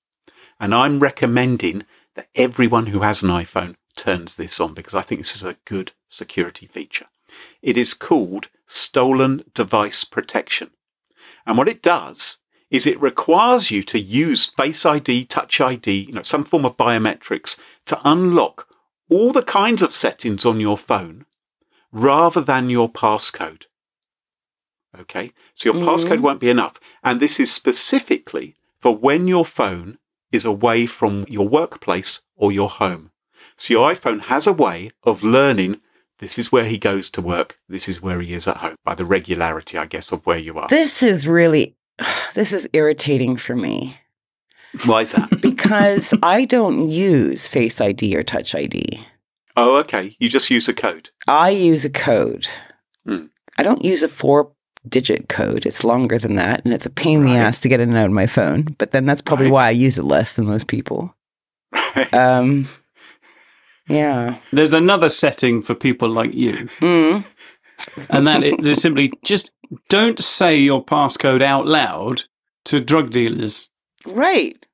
And 0.60 0.74
I'm 0.74 1.00
recommending 1.00 1.86
that 2.15 2.27
everyone 2.36 2.88
who 2.88 3.01
has 3.01 3.24
an 3.24 3.30
iPhone 3.30 3.75
turns 3.96 4.36
this 4.36 4.60
on 4.60 4.74
because 4.74 4.96
I 4.96 5.01
think 5.01 5.22
this 5.22 5.36
is 5.36 5.44
a 5.44 5.58
good 5.65 5.92
security 6.10 6.68
feature. 6.68 7.08
It 7.62 7.78
is 7.78 7.94
called 7.94 8.50
stolen 8.66 9.44
device 9.54 10.04
protection. 10.04 10.72
And 11.46 11.58
what 11.58 11.70
it 11.70 11.82
does 11.82 12.38
is 12.70 12.88
it 12.88 13.00
requires 13.02 13.70
you 13.70 13.84
to 13.84 14.00
use 14.00 14.48
Face 14.48 14.86
ID, 14.86 15.25
Touch 15.25 15.62
ID, 15.62 16.06
you 16.08 16.13
know, 16.13 16.24
some 16.24 16.44
form 16.44 16.66
of 16.66 16.78
biometrics 16.78 17.60
to 17.86 18.00
unlock 18.04 18.68
all 19.10 19.32
the 19.32 19.44
kinds 19.44 19.82
of 19.82 19.94
settings 19.94 20.46
on 20.46 20.60
your 20.60 20.78
phone 20.78 21.25
rather 21.92 22.42
than 22.42 22.70
your 22.70 22.92
passcode. 22.92 23.63
Okay. 25.00 25.32
So 25.54 25.72
your 25.72 25.82
mm-hmm. 25.82 25.90
passcode 25.90 26.22
won't 26.22 26.40
be 26.40 26.50
enough. 26.50 26.80
And 27.04 27.20
this 27.20 27.40
is 27.40 27.52
specifically 27.52 28.56
for 28.80 28.96
when 28.96 29.28
your 29.28 29.46
phone 29.46 29.98
is 30.32 30.46
away 30.46 30.86
from 30.86 31.25
your 31.30 31.48
workplace 31.48 32.22
or 32.36 32.52
your 32.52 32.70
home. 32.70 33.12
So 33.56 33.74
your 33.75 33.92
iPhone 33.92 34.22
has 34.22 34.48
a 34.48 34.54
way 34.54 34.92
of 35.04 35.24
learning 35.24 35.80
this 36.24 36.39
is 36.39 36.51
where 36.51 36.65
he 36.65 36.77
goes 36.77 37.10
to 37.12 37.22
work. 37.22 37.58
This 37.68 37.88
is 37.89 38.01
where 38.01 38.22
he 38.22 38.34
is 38.34 38.48
at 38.48 38.58
home 38.58 38.75
by 38.86 38.96
the 38.96 39.06
regularity, 39.06 39.77
I 39.77 39.86
guess, 39.86 40.12
of 40.12 40.25
where 40.25 40.38
you 40.38 40.58
are. 40.58 40.68
This 40.70 41.03
is 41.03 41.27
really, 41.27 41.75
this 42.34 42.53
is 42.53 42.68
irritating 42.74 43.36
for 43.38 43.56
me 43.56 43.98
Why 44.86 45.01
is 45.01 45.12
that? 45.12 45.42
because 45.42 46.13
I 46.24 46.46
don't 46.46 46.89
use 46.89 47.48
Face 47.48 47.80
ID 47.82 48.15
or 48.15 48.24
Touch 48.24 48.56
ID. 48.56 49.06
oh, 49.58 49.75
okay. 49.77 50.15
You 50.20 50.30
just 50.30 50.50
use 50.50 50.68
a 50.70 50.74
code. 50.74 51.10
I 51.27 51.50
use 51.50 51.84
a 51.86 51.89
code. 51.89 52.48
Hmm. 53.06 53.25
I 53.58 53.63
don't 53.63 53.84
use 53.86 54.01
a 54.01 54.08
four 54.08 54.51
digit 54.89 55.30
code. 55.30 55.65
It's 55.65 55.84
longer 55.84 56.18
than 56.18 56.36
that, 56.36 56.63
and 56.65 56.74
it's 56.74 56.86
a 56.88 56.89
pain 56.89 57.20
in 57.20 57.25
the 57.25 57.32
Right. 57.34 57.39
ass 57.39 57.60
to 57.62 57.70
get 57.70 57.80
in 57.80 57.89
and 57.89 57.98
out 57.98 58.06
of 58.08 58.12
my 58.12 58.25
phone. 58.27 58.63
But 58.80 58.92
then 58.92 59.06
that's 59.06 59.22
probably 59.22 59.46
Right. 59.46 59.53
why 59.53 59.68
I 59.68 59.72
use 59.72 59.98
it 60.00 60.03
less 60.06 60.36
than 60.36 60.46
most 60.48 60.68
people. 60.68 61.15
Right. 61.96 62.12
Um, 62.13 62.68
yeah. 63.88 64.38
There's 64.52 64.74
another 64.74 65.10
setting 65.10 65.62
for 65.62 65.75
people 65.75 66.10
like 66.10 66.34
you, 66.34 66.54
Mm. 66.80 67.24
and 68.10 68.28
that 68.28 68.44
is 68.44 68.54
it- 68.54 68.68
is 68.68 68.82
simply 68.82 69.12
just 69.25 69.52
don't 69.90 70.24
say 70.24 70.58
your 70.58 70.84
passcode 70.84 71.42
out 71.42 71.66
loud 71.68 72.24
to 72.66 72.80
drug 72.80 73.10
dealers. 73.12 73.70
Right. 74.06 74.66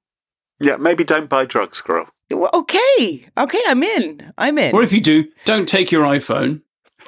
yeah, 0.62 0.76
maybe 0.78 1.04
don't 1.04 1.30
buy 1.30 1.46
drugs, 1.46 1.82
girl. 1.82 2.08
Okay. 2.32 3.26
Okay, 3.38 3.62
I'm 3.68 3.82
in. 3.82 4.32
I'm 4.38 4.58
in. 4.58 4.76
Or 4.76 4.84
if 4.84 4.92
you 4.94 5.02
do, 5.02 5.26
don't 5.46 5.68
take 5.68 5.92
your 5.92 6.04
iPhone. 6.04 6.62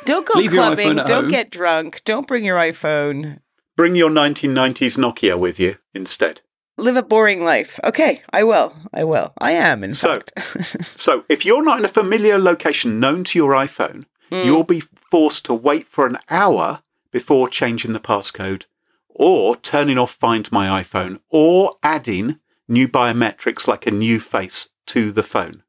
don't 0.05 0.25
go 0.25 0.39
leave 0.39 0.51
clubbing. 0.51 0.87
iPhone 0.87 0.99
at 1.01 1.07
Don't 1.07 1.23
home. 1.25 1.31
get 1.31 1.51
drunk. 1.51 2.01
Don't 2.05 2.27
bring 2.27 2.45
your 2.45 2.57
iPhone. 2.57 3.39
Bring 3.75 3.95
your 3.95 4.09
1990s 4.09 4.97
Nokia 4.97 5.37
with 5.37 5.59
you 5.59 5.75
instead. 5.93 6.41
Live 6.81 6.97
a 6.97 7.03
boring 7.03 7.43
life. 7.43 7.79
Okay, 7.83 8.21
I 8.31 8.43
will. 8.43 8.73
I 8.93 9.03
will. 9.03 9.33
I 9.37 9.51
am, 9.51 9.83
in 9.83 9.93
So-. 9.93 10.21
So 10.95 11.23
if 11.29 11.45
you're 11.45 11.63
not 11.63 11.79
in 11.79 11.85
a 11.85 11.89
familiar 12.01 12.37
location 12.39 12.99
known 12.99 13.23
to 13.25 13.39
your 13.39 13.51
iPhone, 13.53 14.05
Mm. 14.31 14.45
you'll 14.45 14.63
be 14.63 14.79
forced 15.11 15.43
to 15.45 15.53
wait 15.53 15.85
for 15.85 16.07
an 16.07 16.17
hour 16.29 16.81
before 17.11 17.49
changing 17.49 17.91
the 17.91 17.99
passcode 17.99 18.63
or 19.09 19.57
turning 19.57 19.97
off 19.97 20.11
Find 20.11 20.49
My 20.53 20.81
iPhone 20.81 21.19
or 21.29 21.75
adding 21.83 22.39
new 22.65 22.87
biometrics 22.87 23.67
like 23.67 23.85
a 23.85 23.91
new 23.91 24.21
face 24.21 24.69
to 24.87 25.11
the 25.11 25.21
phone, 25.23 25.63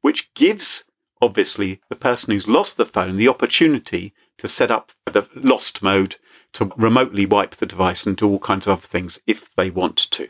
which 0.00 0.34
gives 0.34 0.86
obviously 1.22 1.80
the 1.88 1.94
person 1.94 2.32
who's 2.32 2.48
lost 2.48 2.76
the 2.76 2.84
phone 2.84 3.16
the 3.16 3.28
opportunity 3.28 4.12
to 4.38 4.48
set 4.48 4.72
up 4.72 4.90
the 5.06 5.28
lost 5.36 5.80
mode 5.80 6.16
to 6.56 6.72
remotely 6.76 7.26
wipe 7.26 7.52
the 7.52 7.66
device 7.66 8.06
and 8.06 8.16
do 8.16 8.28
all 8.28 8.38
kinds 8.38 8.66
of 8.66 8.72
other 8.72 8.86
things 8.86 9.20
if 9.26 9.54
they 9.54 9.70
want 9.70 9.96
to. 9.96 10.28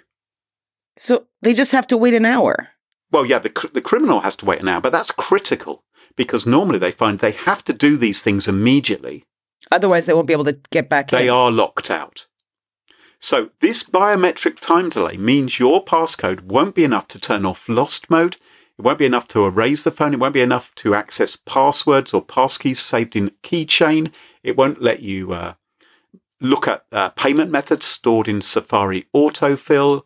So 0.98 1.26
they 1.42 1.54
just 1.54 1.72
have 1.72 1.86
to 1.88 1.96
wait 1.96 2.14
an 2.14 2.24
hour. 2.24 2.68
Well, 3.10 3.26
yeah, 3.26 3.38
the, 3.38 3.50
cr- 3.50 3.68
the 3.68 3.80
criminal 3.80 4.20
has 4.20 4.36
to 4.36 4.44
wait 4.44 4.60
an 4.60 4.68
hour, 4.68 4.80
but 4.80 4.92
that's 4.92 5.12
critical 5.12 5.84
because 6.16 6.46
normally 6.46 6.78
they 6.78 6.90
find 6.90 7.18
they 7.18 7.32
have 7.32 7.64
to 7.64 7.72
do 7.72 7.96
these 7.96 8.22
things 8.22 8.48
immediately. 8.48 9.24
Otherwise, 9.70 10.06
they 10.06 10.14
won't 10.14 10.26
be 10.26 10.32
able 10.32 10.44
to 10.44 10.58
get 10.70 10.88
back 10.88 11.10
They 11.10 11.18
in. 11.18 11.24
They 11.24 11.28
are 11.28 11.50
locked 11.50 11.90
out. 11.90 12.26
So 13.18 13.50
this 13.60 13.82
biometric 13.82 14.60
time 14.60 14.88
delay 14.88 15.16
means 15.16 15.58
your 15.58 15.84
passcode 15.84 16.42
won't 16.42 16.74
be 16.74 16.84
enough 16.84 17.08
to 17.08 17.18
turn 17.18 17.46
off 17.46 17.68
lost 17.68 18.10
mode. 18.10 18.36
It 18.78 18.82
won't 18.82 18.98
be 18.98 19.06
enough 19.06 19.26
to 19.28 19.44
erase 19.46 19.84
the 19.84 19.90
phone. 19.90 20.12
It 20.12 20.20
won't 20.20 20.34
be 20.34 20.42
enough 20.42 20.74
to 20.76 20.94
access 20.94 21.34
passwords 21.34 22.12
or 22.12 22.24
passkeys 22.24 22.76
saved 22.76 23.16
in 23.16 23.30
keychain. 23.42 24.12
It 24.42 24.56
won't 24.56 24.82
let 24.82 25.00
you 25.00 25.32
uh, 25.32 25.54
look 26.40 26.68
at 26.68 26.84
uh, 26.92 27.08
payment 27.10 27.50
methods 27.50 27.86
stored 27.86 28.28
in 28.28 28.40
Safari 28.42 29.06
autofill. 29.14 30.02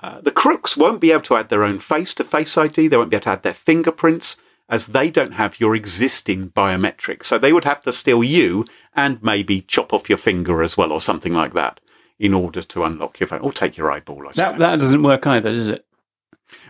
Uh, 0.00 0.20
the 0.20 0.30
crooks 0.30 0.76
won't 0.76 1.00
be 1.00 1.10
able 1.12 1.22
to 1.22 1.36
add 1.36 1.48
their 1.48 1.64
own 1.64 1.78
face 1.78 2.12
to 2.14 2.24
Face 2.24 2.58
ID. 2.58 2.88
They 2.88 2.96
won't 2.96 3.10
be 3.10 3.16
able 3.16 3.24
to 3.24 3.30
add 3.30 3.42
their 3.42 3.54
fingerprints 3.54 4.36
as 4.68 4.88
they 4.88 5.10
don't 5.10 5.32
have 5.32 5.60
your 5.60 5.74
existing 5.74 6.50
biometrics. 6.50 7.24
So 7.24 7.38
they 7.38 7.52
would 7.52 7.64
have 7.64 7.80
to 7.82 7.92
steal 7.92 8.22
you 8.24 8.64
and 8.94 9.22
maybe 9.22 9.60
chop 9.62 9.92
off 9.92 10.08
your 10.08 10.18
finger 10.18 10.62
as 10.62 10.76
well 10.76 10.92
or 10.92 11.00
something 11.00 11.32
like 11.32 11.54
that 11.54 11.80
in 12.18 12.32
order 12.34 12.62
to 12.62 12.84
unlock 12.84 13.18
your 13.20 13.26
phone 13.26 13.40
or 13.40 13.52
take 13.52 13.76
your 13.76 13.90
eyeball. 13.90 14.22
I 14.22 14.26
That 14.26 14.34
suppose. 14.34 14.58
that 14.58 14.78
doesn't 14.78 15.02
work 15.02 15.26
either, 15.26 15.52
does 15.52 15.68
it? 15.68 15.84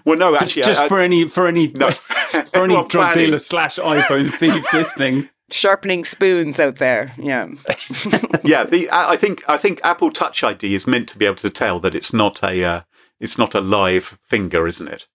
well, 0.05 0.17
no, 0.19 0.33
Just, 0.33 0.43
actually, 0.43 0.63
just 0.63 0.81
I- 0.81 0.85
I- 0.85 0.89
for 0.89 1.01
any 1.01 1.29
for 1.29 1.47
any 1.47 1.69
no. 1.69 1.91
for 1.93 2.65
any 2.65 2.75
Well, 2.75 2.85
drug 2.87 3.15
dealer 3.15 3.39
slash 3.39 3.77
iPhone 3.77 4.31
thieves 4.33 4.69
listening. 4.73 5.29
Sharpening 5.55 6.05
spoons 6.05 6.59
out 6.59 6.79
there. 6.79 7.13
Yeah. 7.17 7.47
yeah, 8.45 8.65
the 8.65 8.89
I 8.91 9.13
I 9.13 9.17
think 9.17 9.45
I 9.49 9.57
think 9.57 9.81
Apple 9.85 10.11
Touch 10.11 10.43
ID 10.43 10.75
is 10.75 10.87
meant 10.87 11.09
to 11.11 11.19
be 11.19 11.27
able 11.27 11.37
to 11.37 11.51
tell 11.51 11.79
that 11.81 11.95
it's 11.95 12.13
not 12.13 12.43
a 12.43 12.65
uh, 12.65 12.81
it's 13.21 13.39
not 13.39 13.55
a 13.55 13.61
live 13.61 14.19
finger, 14.23 14.67
isn't 14.67 14.89
it? 14.89 15.07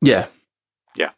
Yeah, 0.00 0.26
Yeah. 0.96 1.10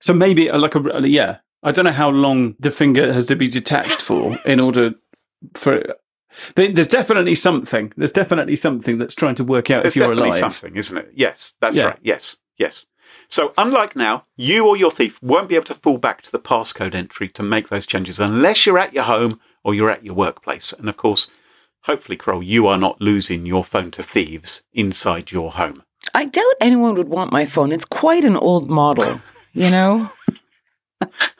So 0.00 0.12
maybe 0.12 0.50
uh, 0.50 0.58
like 0.58 0.74
a 0.74 1.08
yeah. 1.08 1.38
I 1.62 1.70
don't 1.72 1.84
know 1.84 1.92
how 1.92 2.10
long 2.10 2.56
the 2.58 2.70
finger 2.72 3.12
has 3.12 3.26
to 3.26 3.36
be 3.36 3.46
detached 3.48 4.02
for 4.02 4.36
in 4.44 4.58
order 4.60 4.94
for. 5.54 5.82
There's 6.56 6.88
definitely 6.88 7.34
something. 7.36 7.92
There's 7.96 8.12
definitely 8.12 8.56
something 8.56 8.98
that's 8.98 9.14
trying 9.14 9.34
to 9.36 9.44
work 9.44 9.70
out 9.70 9.82
There's 9.82 9.94
if 9.94 9.96
you're 9.96 10.08
definitely 10.08 10.30
alive. 10.30 10.40
something, 10.40 10.76
isn't 10.76 10.98
it? 10.98 11.10
Yes, 11.14 11.54
that's 11.60 11.76
Yeah. 11.76 11.84
right. 11.86 11.98
Yes, 12.02 12.36
yes. 12.58 12.86
So, 13.28 13.52
unlike 13.58 13.94
now, 13.94 14.24
you 14.36 14.66
or 14.66 14.76
your 14.76 14.90
thief 14.90 15.22
won't 15.22 15.48
be 15.48 15.54
able 15.54 15.66
to 15.66 15.74
fall 15.74 15.98
back 15.98 16.22
to 16.22 16.32
the 16.32 16.38
passcode 16.38 16.94
entry 16.94 17.28
to 17.28 17.42
make 17.42 17.68
those 17.68 17.86
changes 17.86 18.18
unless 18.18 18.64
you're 18.64 18.78
at 18.78 18.94
your 18.94 19.04
home 19.04 19.38
or 19.62 19.74
you're 19.74 19.90
at 19.90 20.04
your 20.04 20.14
workplace. 20.14 20.72
And 20.72 20.88
of 20.88 20.96
course, 20.96 21.30
hopefully, 21.82 22.16
Carole, 22.16 22.42
you 22.42 22.66
are 22.66 22.78
not 22.78 23.02
losing 23.02 23.44
your 23.44 23.64
phone 23.64 23.90
to 23.92 24.02
thieves 24.02 24.62
inside 24.72 25.30
your 25.30 25.52
home. 25.52 25.82
I 26.14 26.24
doubt 26.24 26.54
anyone 26.60 26.94
would 26.94 27.08
want 27.08 27.32
my 27.32 27.44
phone. 27.44 27.70
It's 27.70 27.84
quite 27.84 28.24
an 28.24 28.36
old 28.36 28.70
model, 28.70 29.20
you 29.52 29.70
know? 29.70 30.10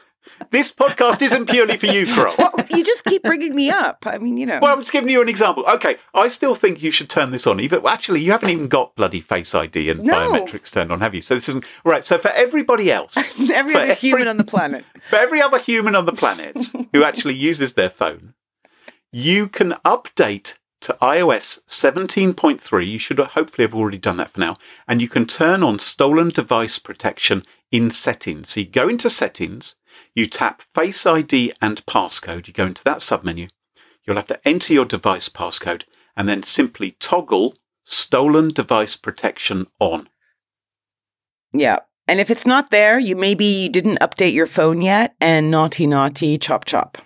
This 0.51 0.73
podcast 0.73 1.21
isn't 1.23 1.47
purely 1.49 1.77
for 1.77 1.87
you, 1.87 2.07
Carole. 2.07 2.35
well, 2.39 2.53
you 2.71 2.85
just 2.85 3.05
keep 3.05 3.23
bringing 3.23 3.55
me 3.55 3.71
up. 3.71 4.05
I 4.07 4.19
mean, 4.19 4.37
you 4.37 4.47
know. 4.47 4.59
Well, 4.63 4.73
I'm 4.73 4.81
just 4.81 4.93
giving 4.93 5.11
you 5.11 5.21
an 5.23 5.29
example. 5.29 5.65
Okay, 5.67 5.97
I 6.15 6.29
still 6.29 6.55
think 6.55 6.83
you 6.83 6.91
should 6.91 7.11
turn 7.11 7.31
this 7.31 7.47
on. 7.47 7.61
Even 7.61 7.85
actually, 7.87 8.21
you 8.23 8.33
haven't 8.33 8.51
even 8.51 8.69
got 8.69 8.95
bloody 8.97 9.21
Face 9.21 9.55
ID 9.55 9.91
and 9.91 10.03
No. 10.03 10.15
biometrics 10.15 10.71
turned 10.73 10.91
on, 10.93 11.01
have 11.01 11.15
you? 11.15 11.23
So 11.23 11.35
this 11.35 11.49
isn't 11.49 11.65
right. 11.85 12.05
So 12.05 12.19
for 12.19 12.31
everybody 12.31 12.91
else, 12.91 13.39
every 13.51 13.75
other 13.75 13.95
human 13.95 14.29
on 14.29 14.37
the 14.37 14.45
planet. 14.45 14.85
for 15.09 15.17
every 15.17 15.41
other 15.41 15.59
human 15.59 15.95
on 15.95 16.07
the 16.07 16.13
planet 16.13 16.67
who 16.93 17.05
actually 17.05 17.35
uses 17.35 17.75
their 17.75 17.91
phone, 17.91 18.35
you 19.13 19.49
can 19.49 19.73
update 19.85 20.55
to 20.81 20.97
iOS 21.03 21.65
17.3. 21.67 22.87
You 22.87 22.99
should 22.99 23.19
hopefully 23.19 23.67
have 23.67 23.75
already 23.75 23.99
done 23.99 24.17
that 24.19 24.31
for 24.31 24.41
now. 24.41 24.57
And 24.87 25.03
you 25.03 25.09
can 25.09 25.27
turn 25.27 25.63
on 25.63 25.79
stolen 25.79 26.29
device 26.29 26.79
protection 26.79 27.43
in 27.73 27.91
settings. 27.91 28.51
So 28.51 28.61
you 28.61 28.67
go 28.67 28.89
into 28.89 29.11
settings, 29.11 29.75
you 30.19 30.27
tap 30.27 30.63
Face 30.75 31.07
ID 31.07 31.53
and 31.63 31.85
passcode. 31.87 32.47
You 32.49 32.53
go 32.53 32.67
into 32.67 32.85
that 32.85 32.99
submenu. 32.99 33.49
You'll 34.05 34.17
have 34.17 34.27
to 34.27 34.49
enter 34.49 34.73
your 34.73 34.85
device 34.85 35.29
passcode 35.29 35.85
and 36.17 36.29
then 36.29 36.43
simply 36.43 36.93
toggle 36.99 37.55
stolen 37.85 38.51
device 38.53 38.97
protection 38.97 39.67
on. 39.79 40.09
Yeah. 41.53 41.79
And 42.07 42.21
if 42.21 42.31
it's 42.31 42.47
not 42.47 42.71
there, 42.71 42.99
you 42.99 43.17
maybe 43.17 43.45
you 43.45 43.69
didn't 43.69 44.01
update 44.01 44.33
your 44.33 44.47
phone 44.47 44.81
yet 44.83 45.15
and 45.21 45.51
naughty 45.51 45.87
naughty 45.87 46.39
chop 46.39 46.65
chop. 46.65 46.99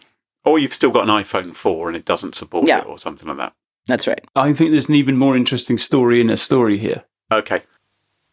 Or 0.44 0.58
you've 0.58 0.72
still 0.72 0.90
got 0.90 1.02
an 1.08 1.08
iPhone 1.22 1.54
4 1.54 1.88
and 1.88 1.96
it 1.96 2.04
doesn't 2.04 2.34
support 2.34 2.66
Yeah. 2.66 2.80
it 2.80 2.86
or 2.86 2.98
something 2.98 3.28
like 3.28 3.36
that. 3.36 3.52
That's 3.86 4.06
right. 4.06 4.24
I 4.36 4.52
think 4.52 4.70
there's 4.70 4.88
an 4.88 4.94
even 4.94 5.16
more 5.16 5.36
interesting 5.36 5.76
story 5.76 6.20
in 6.20 6.30
a 6.30 6.36
story 6.36 6.78
here 6.78 7.04
Okay. 7.32 7.62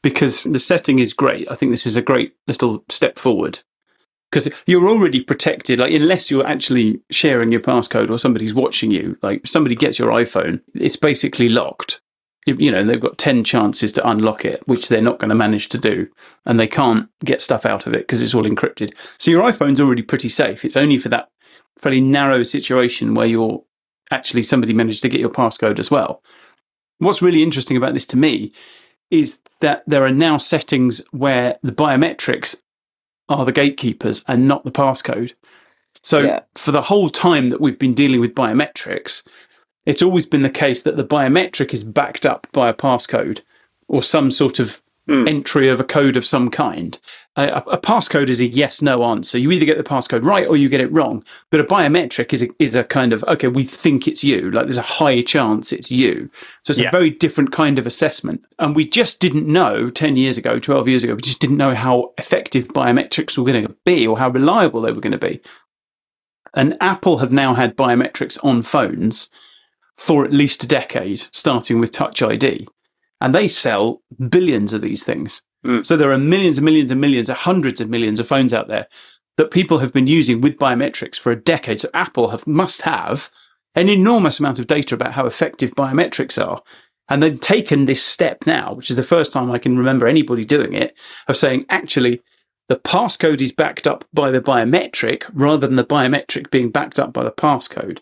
because 0.04 0.44
the 0.44 0.60
setting 0.60 1.00
is 1.00 1.14
great. 1.14 1.50
I 1.52 1.56
think 1.56 1.72
this 1.72 1.86
is 1.88 1.98
a 1.98 2.02
great 2.02 2.36
little 2.48 2.84
step 2.90 3.18
forward 3.20 3.60
because 4.32 4.48
you're 4.66 4.90
already 4.90 5.24
protected. 5.24 5.80
Like 5.80 5.94
unless 5.94 6.30
you're 6.30 6.46
actually 6.46 7.02
sharing 7.10 7.52
your 7.52 7.62
passcode 7.62 8.10
or 8.10 8.20
somebody's 8.20 8.54
watching 8.54 8.92
you, 8.92 9.18
like 9.22 9.46
somebody 9.48 9.76
gets 9.76 9.98
your 9.98 10.12
iPhone, 10.12 10.62
it's 10.74 10.96
basically 10.96 11.50
locked. 11.50 12.02
You, 12.46 12.72
know, 12.72 12.84
they've 12.84 13.00
got 13.00 13.20
ten 13.20 13.44
chances 13.44 13.92
to 13.94 14.10
unlock 14.10 14.44
it, 14.44 14.68
which 14.68 14.88
they're 14.90 15.02
not 15.02 15.20
going 15.20 15.30
to 15.30 15.36
manage 15.36 15.70
to 15.70 15.78
do, 15.78 16.08
and 16.46 16.60
they 16.60 16.68
can't 16.68 17.08
get 17.24 17.42
stuff 17.42 17.66
out 17.66 17.86
of 17.86 17.94
it 17.94 18.00
because 18.00 18.22
it's 18.22 18.34
all 18.34 18.44
encrypted. 18.44 18.94
So 19.20 19.30
your 19.30 19.44
iPhone's 19.44 19.80
already 19.80 20.02
pretty 20.02 20.30
safe. 20.30 20.66
It's 20.66 20.78
only 20.78 20.98
for 20.98 21.10
that 21.10 21.30
fairly 21.78 22.02
narrow 22.02 22.44
situation 22.44 23.14
where 23.14 23.28
you're 23.28 23.64
actually 24.12 24.44
somebody 24.44 24.74
managed 24.74 25.04
to 25.04 25.10
get 25.10 25.20
your 25.20 25.30
passcode 25.30 25.80
as 25.80 25.92
well. 25.92 26.24
What's 26.98 27.22
really 27.22 27.44
interesting 27.44 27.78
about 27.78 27.94
this 27.94 28.08
to 28.08 28.18
me 28.18 28.52
is 29.12 29.40
that 29.62 29.84
there 29.86 30.04
are 30.04 30.12
now 30.12 30.38
settings 30.38 31.02
where 31.12 31.58
the 31.62 31.72
biometrics 31.72 32.62
are 33.30 33.46
the 33.46 33.52
gatekeepers 33.52 34.24
and 34.28 34.48
not 34.48 34.64
the 34.64 34.72
passcode. 34.72 35.34
So 36.04 36.20
Yeah. 36.20 36.40
for 36.56 36.72
the 36.72 36.82
whole 36.82 37.10
time 37.10 37.50
that 37.50 37.62
we've 37.62 37.80
been 37.80 37.94
dealing 37.94 38.20
with 38.20 38.36
biometrics, 38.36 39.24
it's 39.86 40.02
always 40.02 40.26
been 40.26 40.44
the 40.44 40.50
case 40.50 40.82
that 40.84 40.98
the 40.98 41.04
biometric 41.06 41.74
is 41.74 41.84
backed 41.84 42.26
up 42.26 42.48
by 42.52 42.70
a 42.70 42.74
passcode 42.74 43.42
or 43.88 44.04
some 44.04 44.32
sort 44.32 44.60
of 44.60 44.82
Hmm. 45.10 45.28
entry 45.28 45.70
of 45.70 45.80
a 45.80 45.84
code 45.84 46.16
of 46.18 46.26
some 46.26 46.50
kind. 46.52 47.00
A, 47.36 47.48
a 47.48 47.58
a 47.72 47.78
passcode 47.80 48.28
is 48.30 48.40
a 48.40 48.46
yes 48.46 48.82
no 48.82 49.04
answer. 49.06 49.38
You 49.40 49.50
either 49.52 49.66
get 49.66 49.78
the 49.78 49.84
passcode 49.84 50.24
right 50.24 50.46
or 50.48 50.56
you 50.56 50.70
get 50.70 50.82
it 50.82 50.92
wrong. 50.92 51.24
But 51.50 51.60
a 51.62 51.64
biometric 51.64 52.32
is 52.32 52.44
a, 52.44 52.50
is 52.60 52.76
a 52.76 52.84
kind 52.84 53.12
of, 53.12 53.24
okay, 53.24 53.48
we 53.48 53.64
think 53.64 54.08
it's 54.08 54.24
you. 54.24 54.52
Like 54.52 54.66
there's 54.66 54.78
a 54.78 54.84
high 54.84 55.22
chance 55.22 55.72
it's 55.74 55.90
you. 55.90 56.30
So 56.64 56.72
it's 56.72 56.80
Yeah. 56.80 56.90
a 56.90 56.92
very 56.92 57.10
different 57.10 57.52
kind 57.52 57.80
of 57.80 57.88
assessment. 57.88 58.44
And 58.60 58.76
we 58.76 58.86
just 58.86 59.20
didn't 59.20 59.48
know 59.48 59.90
10 59.90 60.16
years 60.16 60.38
ago, 60.38 60.60
12 60.60 60.88
years 60.88 61.04
ago, 61.04 61.16
we 61.16 61.22
just 61.22 61.40
didn't 61.40 61.58
know 61.58 61.74
how 61.74 62.14
effective 62.20 62.68
biometrics 62.68 63.38
were 63.38 63.46
going 63.52 63.66
to 63.66 63.76
be 63.86 64.06
or 64.06 64.18
how 64.20 64.30
reliable 64.30 64.82
they 64.82 64.92
were 64.92 65.02
going 65.02 65.20
to 65.20 65.28
be. 65.30 65.42
And 66.54 66.78
Apple 66.82 67.18
have 67.20 67.32
now 67.32 67.54
had 67.54 67.76
biometrics 67.78 68.38
on 68.44 68.62
phones 68.62 69.30
for 69.96 70.24
at 70.26 70.34
least 70.34 70.64
a 70.64 70.68
decade, 70.68 71.24
starting 71.32 71.80
with 71.80 71.92
Touch 71.92 72.22
ID. 72.22 72.68
And 73.22 73.36
they 73.36 73.48
sell 73.48 74.02
billions 74.30 74.74
of 74.74 74.82
these 74.82 75.04
things. 75.04 75.42
Mm. 75.66 75.86
So 75.86 75.98
there 75.98 76.12
are 76.12 76.18
millions 76.18 76.58
and 76.58 76.66
millions 76.66 76.92
and 76.92 77.02
millions, 77.02 77.30
hundreds 77.30 77.82
of 77.82 77.90
millions 77.90 78.20
of 78.20 78.28
phones 78.28 78.54
out 78.54 78.68
there 78.68 78.88
that 79.38 79.52
people 79.52 79.80
have 79.80 79.94
been 79.94 80.08
using 80.08 80.42
with 80.42 80.58
biometrics 80.58 81.18
for 81.18 81.32
a 81.32 81.42
decade. 81.42 81.80
So 81.80 81.90
Apple 81.94 82.30
have 82.30 82.46
must 82.46 82.82
have 82.84 83.30
an 83.76 83.90
enormous 83.90 84.40
amount 84.40 84.60
of 84.60 84.68
data 84.68 84.96
about 84.96 85.14
how 85.14 85.26
effective 85.26 85.72
biometrics 85.76 86.44
are. 86.46 86.62
And 87.08 87.24
they've 87.24 87.40
taken 87.40 87.86
this 87.86 88.04
step 88.04 88.46
now, 88.46 88.74
which 88.74 88.90
is 88.90 88.96
the 88.96 89.04
first 89.04 89.34
time 89.34 89.50
I 89.50 89.58
can 89.58 89.78
remember 89.78 90.08
anybody 90.08 90.46
doing 90.46 90.74
it, 90.74 90.96
of 91.28 91.38
saying 91.38 91.66
actually 91.70 92.22
the 92.68 92.76
passcode 92.76 93.42
is 93.42 93.52
backed 93.52 93.88
up 93.88 94.06
by 94.14 94.30
the 94.30 94.42
biometric 94.42 95.24
rather 95.34 95.66
than 95.66 95.76
the 95.76 95.84
biometric 95.84 96.52
being 96.52 96.70
backed 96.70 97.00
up 97.00 97.12
by 97.14 97.24
the 97.24 97.32
passcode. 97.32 98.00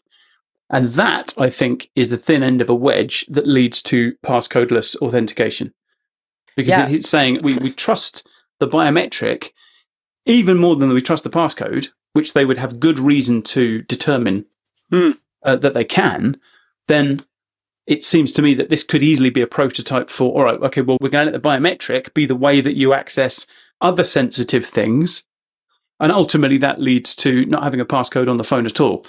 And 0.70 0.90
that, 0.90 1.34
I 1.38 1.50
think, 1.50 1.90
is 1.96 2.10
the 2.10 2.18
thin 2.18 2.44
end 2.44 2.62
of 2.62 2.70
a 2.70 2.76
wedge 2.76 3.26
that 3.30 3.48
leads 3.48 3.82
to 3.84 4.14
passcodeless 4.26 4.96
authentication. 4.98 5.74
Because 6.56 6.72
Yeah. 6.78 6.90
it's 6.90 7.10
saying 7.10 7.40
we, 7.42 7.56
we 7.58 7.72
trust 7.72 8.28
the 8.60 8.68
biometric 8.68 9.50
even 10.26 10.58
more 10.58 10.76
than 10.76 10.90
we 10.90 11.02
trust 11.02 11.24
the 11.24 11.30
passcode, 11.30 11.88
which 12.14 12.34
they 12.34 12.44
would 12.44 12.58
have 12.58 12.80
good 12.80 13.00
reason 13.00 13.42
to 13.44 13.82
determine 13.84 14.46
Hmm. 14.90 15.12
uh, 15.44 15.56
that 15.58 15.74
they 15.74 15.84
can, 15.86 16.38
then 16.88 17.22
it 17.86 18.04
seems 18.04 18.34
to 18.34 18.42
me 18.42 18.54
that 18.56 18.68
this 18.70 18.84
could 18.84 19.04
easily 19.04 19.30
be 19.30 19.42
a 19.42 19.48
prototype 19.48 20.10
for 20.10 20.34
all 20.34 20.44
right, 20.44 20.60
okay, 20.62 20.82
well, 20.82 20.98
we're 21.00 21.10
going 21.10 21.28
to 21.28 21.32
let 21.32 21.42
the 21.42 21.48
biometric 21.48 22.14
be 22.14 22.26
the 22.26 22.36
way 22.36 22.60
that 22.60 22.76
you 22.76 22.94
access 22.94 23.48
other 23.80 24.04
sensitive 24.04 24.66
things. 24.66 25.26
And 26.00 26.12
ultimately, 26.12 26.58
that 26.58 26.82
leads 26.82 27.16
to 27.18 27.46
not 27.46 27.64
having 27.64 27.80
a 27.80 27.86
passcode 27.86 28.30
on 28.30 28.38
the 28.38 28.44
phone 28.44 28.66
at 28.66 28.82
all. 28.82 29.06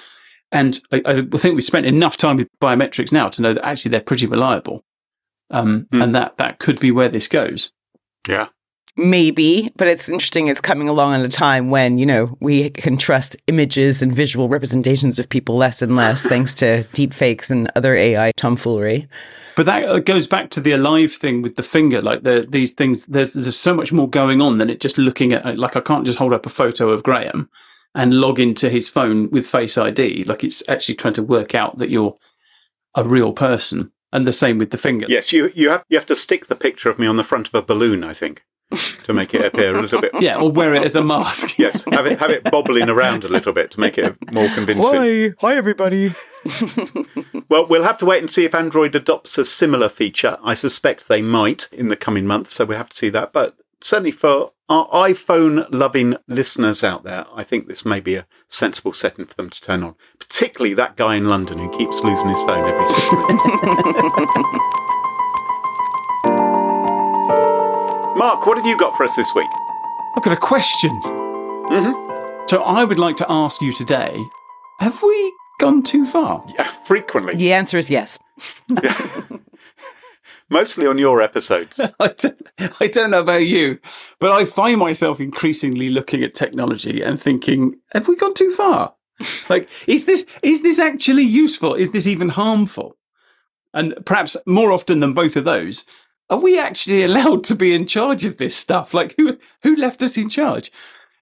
And 0.51 0.79
I, 0.93 1.03
I 1.05 1.23
think 1.23 1.55
we've 1.55 1.65
spent 1.65 1.87
enough 1.87 2.17
time 2.17 2.37
with 2.37 2.49
biometrics 2.61 3.13
now 3.13 3.29
to 3.29 3.43
know 3.43 3.55
that 3.55 3.65
actually 3.65 3.91
they're 3.91 4.01
pretty 4.01 4.27
reliable. 4.27 4.83
Um, 5.51 5.87
Hmm. 5.93 6.03
And 6.03 6.15
that, 6.15 6.37
that 6.39 6.59
could 6.59 6.81
be 6.81 6.91
where 6.91 7.09
this 7.09 7.29
goes. 7.29 7.73
Yeah. 8.27 8.49
Maybe, 8.97 9.71
but 9.77 9.87
it's 9.87 10.09
interesting. 10.09 10.49
It's 10.49 10.61
coming 10.61 10.89
along 10.89 11.15
at 11.15 11.21
a 11.21 11.29
time 11.29 11.71
when, 11.71 11.99
you 11.99 12.07
know, 12.07 12.37
we 12.41 12.71
can 12.71 12.97
trust 12.97 13.37
images 13.47 14.03
and 14.03 14.13
visual 14.13 14.49
representations 14.49 15.21
of 15.21 15.29
people 15.29 15.57
less 15.57 15.81
and 15.83 15.95
less 15.95 16.27
thanks 16.29 16.53
to 16.55 16.83
deep 16.95 17.15
fakes 17.15 17.51
and 17.51 17.71
other 17.77 17.95
AI 17.95 18.33
tomfoolery. 18.37 19.07
But 19.55 19.67
that 19.67 19.89
uh, 19.89 19.99
goes 20.01 20.27
back 20.27 20.51
to 20.51 20.61
the 20.61 20.73
alive 20.73 21.13
thing 21.13 21.43
with 21.43 21.57
the 21.57 21.63
finger. 21.63 22.03
Like 22.03 22.25
the, 22.25 22.45
these 22.49 22.73
things, 22.73 23.07
there's 23.07 23.35
there's 23.35 23.57
so 23.57 23.75
much 23.75 23.93
more 23.93 24.09
going 24.09 24.41
on 24.41 24.59
than 24.59 24.69
it 24.69 24.81
just 24.81 24.99
looking 24.99 25.33
at. 25.33 25.59
Like 25.59 25.77
I 25.77 25.81
can't 25.81 26.05
just 26.05 26.19
hold 26.19 26.33
up 26.33 26.47
a 26.47 26.51
photo 26.51 26.91
of 26.91 27.03
Graham 27.03 27.49
and 27.95 28.15
log 28.15 28.39
into 28.39 28.69
his 28.69 28.89
phone 28.89 29.31
with 29.31 29.47
Face 29.47 29.77
ID. 29.79 30.25
Like 30.25 30.45
it's 30.45 30.63
actually 30.69 30.95
trying 30.97 31.15
to 31.15 31.23
work 31.23 31.55
out 31.55 31.79
that 31.79 31.91
you're 31.91 32.17
a 32.95 33.05
real 33.05 33.33
person. 33.33 33.93
And 34.11 34.27
the 34.27 34.33
same 34.33 34.57
with 34.57 34.71
the 34.71 34.79
finger. 34.79 35.05
Yes, 35.09 35.33
you 35.35 35.53
you 35.55 35.69
have 35.69 35.85
you 35.91 35.99
have 35.99 36.07
to 36.07 36.17
stick 36.17 36.47
the 36.47 36.55
picture 36.57 36.89
of 36.89 36.99
me 36.99 37.07
on 37.07 37.17
the 37.17 37.25
front 37.25 37.47
of 37.47 37.55
a 37.55 37.61
balloon, 37.61 38.03
I 38.03 38.15
think, 38.15 38.43
to 39.05 39.13
make 39.13 39.35
it 39.35 39.45
appear 39.45 39.77
a 39.77 39.83
little 39.83 40.01
bit. 40.01 40.13
Yeah, 40.21 40.41
or 40.41 40.51
wear 40.51 40.75
it 40.75 40.83
as 40.83 40.97
a 40.97 41.05
mask. 41.05 41.59
Yes, 41.59 41.85
have 41.85 42.07
it 42.07 42.19
have 42.19 42.31
it 42.31 42.45
bobbling 42.45 42.89
around 42.89 43.25
a 43.25 43.29
little 43.29 43.53
bit 43.53 43.71
to 43.73 43.81
make 43.81 43.99
it 43.99 44.17
more 44.33 44.49
convincing. 44.55 45.35
hi 45.41 45.57
everybody. 45.57 46.13
Well, 47.51 47.67
we'll 47.67 47.85
have 47.85 47.99
to 47.99 48.07
wait 48.07 48.21
and 48.21 48.31
see 48.31 48.45
if 48.45 48.55
Android 48.55 48.95
adopts 48.95 49.39
a 49.39 49.45
similar 49.45 49.89
feature. 49.89 50.37
I 50.43 50.53
suspect 50.55 51.09
they 51.09 51.23
might 51.23 51.69
in 51.73 51.89
the 51.89 51.97
coming 51.97 52.27
months, 52.27 52.53
so 52.53 52.65
we 52.65 52.75
have 52.77 52.91
to 52.91 52.97
see 52.97 53.09
that. 53.11 53.33
But 53.33 53.57
certainly 53.81 54.11
for 54.11 54.53
our 54.69 54.87
iPhone 54.89 55.67
loving 55.71 56.17
listeners 56.27 56.85
out 56.85 57.03
there, 57.03 57.25
I 57.35 57.43
think 57.43 57.69
this 57.69 57.87
may 57.87 58.01
be 58.01 58.17
a 58.17 58.27
sensible 58.49 58.93
setting 58.93 59.25
for 59.25 59.35
them 59.35 59.51
to 59.51 59.61
turn 59.61 59.83
on. 59.83 59.95
Particularly 60.19 60.75
that 60.75 60.97
guy 60.97 61.17
in 61.17 61.25
London 61.27 61.59
who 61.59 61.71
keeps 61.77 62.03
losing 62.03 62.29
his 62.29 62.41
phone 62.43 62.69
every 62.69 62.87
six 62.87 63.13
minutes. 63.13 63.45
Mark, 68.19 68.47
what 68.47 68.59
have 68.59 68.67
you 68.67 68.77
got 68.77 68.97
for 68.97 69.05
us 69.05 69.17
this 69.17 69.33
week? 69.35 69.49
I've 70.17 70.23
got 70.23 70.33
a 70.33 70.41
question. 70.41 70.91
Mm-hmm. 71.05 72.47
So 72.49 72.63
I 72.63 72.85
would 72.85 72.99
like 72.99 73.17
to 73.17 73.27
ask 73.29 73.63
you 73.63 73.73
today: 73.73 74.23
Have 74.81 75.03
we 75.03 75.33
gone 75.61 75.83
too 75.83 76.05
far? 76.05 76.45
Yeah, 76.55 76.65
frequently, 76.65 77.37
The 77.37 77.53
answer 77.53 77.79
is 77.79 77.91
yes. 77.91 78.19
mostly 80.51 80.87
on 80.87 80.99
your 80.99 81.21
episodes. 81.21 81.81
I 82.01 82.09
don't, 82.09 82.49
I 82.81 82.87
don't 82.87 83.11
know 83.11 83.21
about 83.21 83.47
you, 83.47 83.79
but 84.21 84.33
I 84.33 84.45
find 84.45 84.79
myself 84.79 85.21
increasingly 85.21 85.91
looking 85.91 86.23
at 86.23 86.35
technology 86.35 87.03
and 87.03 87.21
thinking, 87.21 87.79
have 87.93 88.09
we 88.09 88.17
gone 88.17 88.35
too 88.35 88.51
far? 88.51 88.95
like, 89.49 89.69
is 89.87 90.07
this 90.07 90.25
is 90.43 90.63
this 90.63 90.79
actually 90.79 91.25
useful? 91.25 91.75
Is 91.75 91.91
this 91.91 92.07
even 92.07 92.29
harmful? 92.29 92.97
And 93.75 93.95
perhaps 94.07 94.37
more 94.47 94.73
often 94.73 95.01
than 95.01 95.13
both 95.13 95.37
of 95.37 95.45
those, 95.45 95.85
are 96.31 96.39
we 96.39 96.59
actually 96.59 97.03
allowed 97.05 97.45
to 97.45 97.55
be 97.55 97.75
in 97.75 97.87
charge 97.87 98.25
of 98.25 98.39
this 98.39 98.57
stuff? 98.57 98.95
Like, 98.95 99.15
who 99.17 99.37
who 99.63 99.77
left 99.77 100.03
us 100.03 100.17
in 100.17 100.29
charge? 100.29 100.71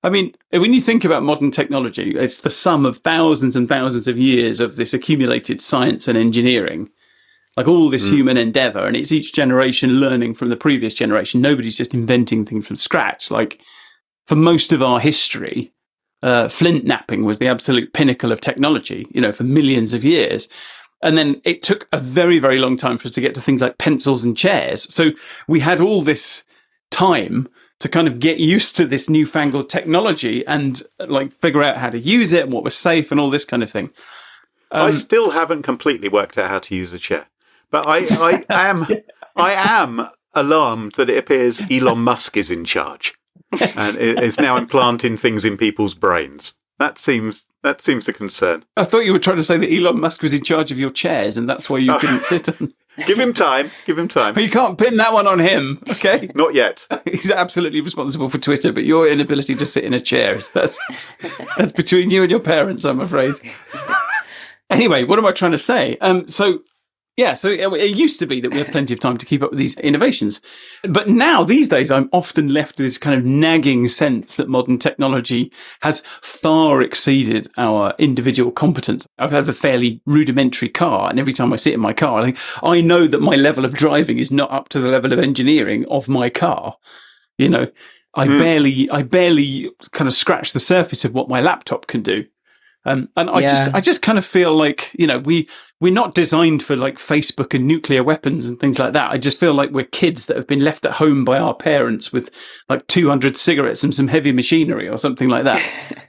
I 0.03 0.09
mean, 0.09 0.35
when 0.53 0.73
you 0.73 0.81
think 0.81 1.05
about 1.05 1.25
modern 1.25 1.51
technology, 1.51 2.15
it's 2.17 2.39
the 2.39 2.51
sum 2.51 2.87
of 2.87 2.99
thousands 2.99 3.57
and 3.57 3.69
thousands 3.69 4.07
of 4.07 4.19
years 4.19 4.61
of 4.61 4.77
this 4.77 4.95
accumulated 4.95 5.61
science 5.61 6.07
and 6.07 6.17
engineering, 6.17 6.91
like 7.57 7.69
all 7.69 7.89
this 7.89 8.09
human 8.09 8.37
endeavor, 8.37 8.87
and 8.87 8.97
it's 8.97 9.13
each 9.13 9.33
generation 9.33 10.01
learning 10.01 10.35
from 10.35 10.51
the 10.51 10.57
previous 10.57 10.95
generation. 10.95 11.41
Nobody's 11.41 11.77
just 11.77 11.95
inventing 11.95 12.45
things 12.45 12.67
from 12.67 12.77
scratch. 12.77 13.31
Like 13.31 13.61
for 14.27 14.37
most 14.37 14.73
of 14.73 14.83
our 14.83 15.01
history, 15.01 15.73
uh, 16.23 16.49
flint 16.49 16.85
knapping 16.85 17.25
was 17.25 17.39
the 17.39 17.49
absolute 17.49 17.93
pinnacle 17.93 18.33
of 18.33 18.41
technology, 18.41 19.07
you 19.11 19.21
know, 19.21 19.33
for 19.33 19.45
millions 19.45 19.95
of 19.95 20.05
years. 20.05 20.49
And 21.03 21.17
then 21.17 21.41
it 21.45 21.63
took 21.63 21.89
a 21.93 22.01
very, 22.01 22.39
very 22.39 22.59
long 22.59 22.77
time 22.77 22.99
for 22.99 23.09
us 23.09 23.15
to 23.15 23.21
get 23.21 23.35
to 23.35 23.41
things 23.41 23.61
like 23.61 23.79
pencils 23.79 24.25
and 24.25 24.37
chairs. 24.37 24.93
So 24.93 25.11
we 25.47 25.61
had 25.61 25.81
all 25.81 26.03
this 26.03 26.45
time 26.91 27.49
to 27.81 27.89
kind 27.89 28.09
of 28.09 28.19
get 28.19 28.39
used 28.39 28.77
to 28.77 28.87
this 28.87 29.09
newfangled 29.09 29.69
technology 29.69 30.47
and 30.47 30.83
like 30.99 31.33
figure 31.33 31.63
out 31.63 31.77
how 31.77 31.91
to 31.91 31.99
use 31.99 32.33
it 32.33 32.45
and 32.45 32.53
what 32.53 32.65
was 32.65 32.75
safe 32.75 33.11
and 33.11 33.21
all 33.21 33.31
this 33.31 33.45
kind 33.45 33.63
of 33.63 33.71
thing. 33.71 33.91
I 34.73 34.91
still 34.91 35.31
haven't 35.31 35.63
completely 35.63 36.09
worked 36.09 36.39
out 36.39 36.51
how 36.51 36.59
to 36.59 36.75
use 36.75 36.93
a 36.93 36.99
chair, 36.99 37.27
but 37.71 37.87
I, 37.87 38.07
I 38.49 38.69
am 38.69 38.87
I 39.37 39.53
am 39.53 40.09
alarmed 40.35 40.93
that 40.97 41.11
it 41.11 41.19
appears 41.19 41.63
Elon 41.71 42.01
Musk 42.01 42.37
is 42.37 42.51
in 42.51 42.65
charge 42.65 43.15
and 43.53 43.97
i- 43.97 44.23
is 44.23 44.39
now 44.39 44.57
implanting 44.57 45.17
things 45.17 45.45
in 45.45 45.57
people's 45.57 45.95
brains. 45.95 46.55
That 46.79 46.99
seems 46.99 47.49
that 47.63 47.81
seems 47.81 48.07
a 48.07 48.13
concern. 48.13 48.65
I 48.77 48.85
thought 48.85 49.01
you 49.07 49.13
were 49.13 49.19
trying 49.19 49.39
to 49.39 49.43
say 49.43 49.57
that 49.57 49.73
Elon 49.73 49.99
Musk 50.01 50.23
was 50.23 50.35
in 50.35 50.45
charge 50.45 50.71
of 50.71 50.79
your 50.79 50.91
chairs 50.91 51.37
and 51.39 51.49
that's 51.49 51.71
why 51.71 51.79
you 51.79 51.97
couldn't 51.99 52.23
sit 52.25 52.49
on. 52.49 52.73
Give 53.07 53.19
him 53.19 53.35
time. 53.35 53.71
Give 53.87 53.99
him 53.99 54.09
time. 54.09 54.33
But 54.35 54.43
you 54.43 54.49
can't 54.51 54.79
pin 54.79 54.97
that 54.97 55.13
one 55.13 55.27
on 55.27 55.39
him, 55.39 55.83
okay? 55.91 56.31
Not 56.35 56.55
yet. 56.55 56.87
He's 57.05 57.31
absolutely 57.31 57.81
responsible 57.83 58.29
for 58.31 58.39
Twitter, 58.39 58.73
but 58.73 58.85
your 58.85 59.07
inability 59.09 59.55
to 59.57 59.67
sit 59.67 59.85
in 59.85 59.93
a 59.95 60.01
chair 60.01 60.35
is 60.37 60.51
that's 60.51 60.79
that's 61.59 61.73
between 61.73 62.09
you 62.11 62.23
and 62.23 62.31
your 62.31 62.41
parents, 62.41 62.85
I'm 62.87 63.01
afraid. 63.01 63.35
Anyway, 64.71 65.05
what 65.05 65.19
am 65.19 65.27
I 65.27 65.33
trying 65.33 65.53
to 65.53 65.59
say? 65.59 65.97
Um, 65.99 66.27
so 66.27 66.61
yeah, 67.17 67.33
so 67.33 67.49
it, 67.49 67.73
it 67.73 67.97
used 67.97 68.19
to 68.19 68.27
be 68.27 68.43
that 68.43 68.51
we 68.51 68.59
had 68.59 68.71
plenty 68.71 68.93
of 68.93 69.01
time 69.01 69.17
to 69.17 69.25
keep 69.25 69.43
up 69.43 69.51
with 69.51 69.59
these 69.59 69.75
innovations, 69.79 70.43
but 70.83 71.09
now 71.09 71.43
these 71.43 71.71
days 71.71 71.91
I'm 71.91 72.11
often 72.13 72.51
left 72.51 72.77
with 72.77 72.87
this 72.87 72.99
kind 72.99 73.19
of 73.19 73.25
nagging 73.25 73.89
sense 73.89 74.37
that 74.37 74.51
modern 74.51 74.79
technology 74.79 75.51
has 75.81 76.03
far 76.21 76.83
exceeded 76.83 77.49
our 77.57 77.95
individual 77.99 78.53
competence. 78.53 79.07
I've 79.19 79.31
had 79.31 79.49
a 79.49 79.53
fairly 79.55 80.03
rudimentary 80.05 80.69
car, 80.69 81.09
and 81.09 81.19
every 81.19 81.33
time 81.33 81.55
I 81.55 81.57
sit 81.57 81.73
in 81.73 81.81
my 81.81 81.95
car, 81.95 82.21
I 82.21 82.25
think 82.25 82.39
I 82.63 82.83
know 82.83 83.07
that 83.07 83.23
my 83.23 83.35
level 83.35 83.65
of 83.65 83.73
driving 83.73 84.19
is 84.19 84.31
not 84.31 84.53
up 84.53 84.69
to 84.71 84.81
the 84.81 84.89
level 84.89 85.15
of 85.15 85.19
engineering 85.19 85.87
of 85.87 86.11
my 86.11 86.29
car. 86.29 86.77
You 87.39 87.49
know, 87.49 87.67
I 88.15 88.27
hmm. 88.27 88.39
barely, 88.39 88.91
I 88.91 89.03
barely 89.03 89.71
kind 89.93 90.09
of 90.09 90.13
scratch 90.13 90.53
the 90.53 90.61
surface 90.61 91.07
of 91.07 91.15
what 91.15 91.31
my 91.31 91.41
laptop 91.41 91.87
can 91.87 92.03
do. 92.03 92.27
Um, 92.87 93.09
and 93.17 93.29
I 93.29 93.41
just, 93.41 93.75
I 93.75 93.81
just 93.81 94.01
kind 94.01 94.17
of 94.17 94.25
feel 94.25 94.55
like 94.55 94.93
you 94.97 95.07
know 95.07 95.19
we 95.19 95.49
we're 95.81 95.93
not 95.93 96.15
designed 96.15 96.63
for 96.63 96.77
like 96.77 96.97
Facebook 96.97 97.53
and 97.53 97.67
nuclear 97.67 98.05
weapons 98.05 98.49
and 98.49 98.59
things 98.59 98.79
like 98.79 98.93
that. 98.93 99.11
I 99.11 99.19
just 99.19 99.41
feel 99.41 99.55
like 99.55 99.71
we're 99.71 99.85
kids 99.85 100.27
that 100.27 100.37
have 100.37 100.47
been 100.47 100.65
left 100.65 100.87
at 100.87 100.93
home 100.93 101.25
by 101.25 101.39
our 101.39 101.55
parents 101.55 102.13
with 102.13 102.31
like 102.69 102.87
200 102.87 103.37
cigarettes 103.37 103.83
and 103.83 103.95
some 103.95 104.09
heavy 104.09 104.33
machinery 104.33 104.89
or 104.89 104.99
something 104.99 105.29
like 105.29 105.45
that. 105.45 105.61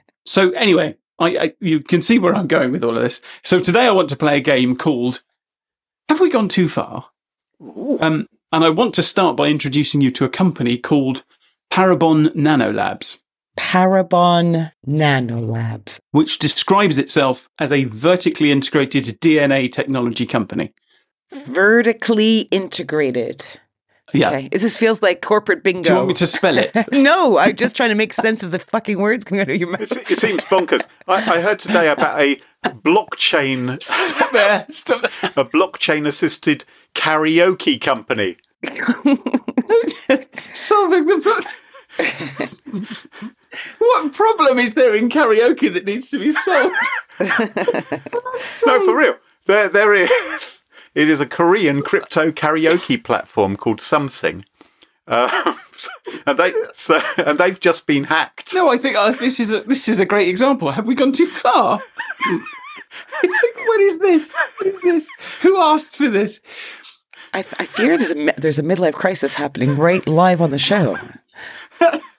so 0.24 0.50
anyway, 0.52 0.96
I, 1.18 1.36
I 1.36 1.52
you 1.60 1.80
can 1.80 2.00
see 2.00 2.18
where 2.18 2.34
I'm 2.34 2.46
going 2.46 2.70
with 2.70 2.84
all 2.84 2.96
of 2.96 3.02
this. 3.02 3.20
So 3.44 3.60
today 3.60 3.86
I 3.86 3.92
want 3.92 4.08
to 4.10 4.16
play 4.16 4.36
a 4.36 4.40
game 4.40 4.76
called 4.76 5.22
Have 6.08 6.20
We 6.20 6.30
Gone 6.30 6.48
Too 6.48 6.68
Far? 6.68 7.10
Um, 7.60 8.28
and 8.52 8.64
I 8.64 8.70
want 8.70 8.94
to 8.94 9.02
start 9.02 9.36
by 9.36 9.48
introducing 9.48 10.00
you 10.00 10.10
to 10.12 10.24
a 10.24 10.30
company 10.30 10.78
called 10.78 11.24
Parabon 11.72 12.28
Nanolabs. 12.28 13.18
Parabon 13.58 14.70
Nanolabs. 14.86 16.00
which 16.12 16.38
describes 16.38 16.98
itself 16.98 17.48
as 17.58 17.72
a 17.72 17.84
vertically 17.84 18.50
integrated 18.52 19.04
DNA 19.20 19.70
technology 19.70 20.24
company. 20.26 20.72
Vertically 21.32 22.42
integrated. 22.52 23.44
Yeah. 24.14 24.30
Okay. 24.30 24.48
This 24.48 24.76
feels 24.76 25.02
like 25.02 25.20
corporate 25.20 25.62
bingo. 25.62 25.82
Do 25.82 25.90
you 25.90 25.96
want 25.96 26.08
me 26.08 26.14
to 26.14 26.26
spell 26.26 26.56
it? 26.56 26.74
no, 26.92 27.36
I'm 27.36 27.56
just 27.56 27.76
trying 27.76 27.90
to 27.90 27.94
make 27.94 28.12
sense 28.14 28.42
of 28.42 28.52
the 28.52 28.58
fucking 28.58 28.98
words 28.98 29.24
coming 29.24 29.42
out 29.42 29.50
of 29.50 29.56
your 29.56 29.68
mouth. 29.68 29.82
It's, 29.82 29.96
it 29.96 30.18
seems 30.18 30.44
bonkers. 30.46 30.86
I, 31.06 31.16
I 31.16 31.40
heard 31.40 31.58
today 31.58 31.88
about 31.88 32.18
a 32.20 32.40
blockchain 32.64 33.82
Stop 33.82 34.30
there. 34.32 34.66
Stop 34.70 35.00
there. 35.02 35.30
a 35.36 35.44
blockchain 35.44 36.06
assisted 36.06 36.64
karaoke 36.94 37.78
company. 37.80 38.36
Solving 40.54 41.04
the 41.06 41.20
problem. 41.20 41.44
What 43.78 44.12
problem 44.12 44.58
is 44.58 44.74
there 44.74 44.94
in 44.94 45.08
karaoke 45.08 45.72
that 45.72 45.84
needs 45.84 46.10
to 46.10 46.18
be 46.18 46.30
solved? 46.30 46.74
No, 48.66 48.84
for 48.84 48.96
real. 48.96 49.16
There, 49.46 49.68
there 49.68 49.94
is. 49.94 50.62
It 50.94 51.08
is 51.08 51.20
a 51.20 51.26
Korean 51.26 51.82
crypto 51.82 52.30
karaoke 52.30 53.02
platform 53.02 53.56
called 53.56 53.80
Something, 53.80 54.44
uh, 55.06 55.54
and 56.26 56.38
they 56.38 56.52
so, 56.74 57.00
and 57.16 57.38
they've 57.38 57.58
just 57.58 57.86
been 57.86 58.04
hacked. 58.04 58.54
No, 58.54 58.68
I 58.68 58.78
think 58.78 58.96
uh, 58.96 59.12
this 59.12 59.40
is 59.40 59.52
a, 59.52 59.60
this 59.60 59.88
is 59.88 60.00
a 60.00 60.04
great 60.04 60.28
example. 60.28 60.70
Have 60.70 60.86
we 60.86 60.94
gone 60.94 61.12
too 61.12 61.26
far? 61.26 61.80
what 63.20 63.80
is 63.80 63.98
this? 63.98 64.34
What 64.58 64.66
is 64.66 64.80
this? 64.80 65.08
Who 65.42 65.58
asked 65.58 65.96
for 65.96 66.08
this? 66.08 66.40
I, 67.32 67.40
I 67.40 67.64
fear 67.64 67.96
there's 67.96 68.10
a 68.10 68.32
there's 68.36 68.58
a 68.58 68.62
midlife 68.62 68.94
crisis 68.94 69.34
happening 69.34 69.76
right 69.76 70.06
live 70.06 70.40
on 70.40 70.50
the 70.50 70.58
show. 70.58 70.98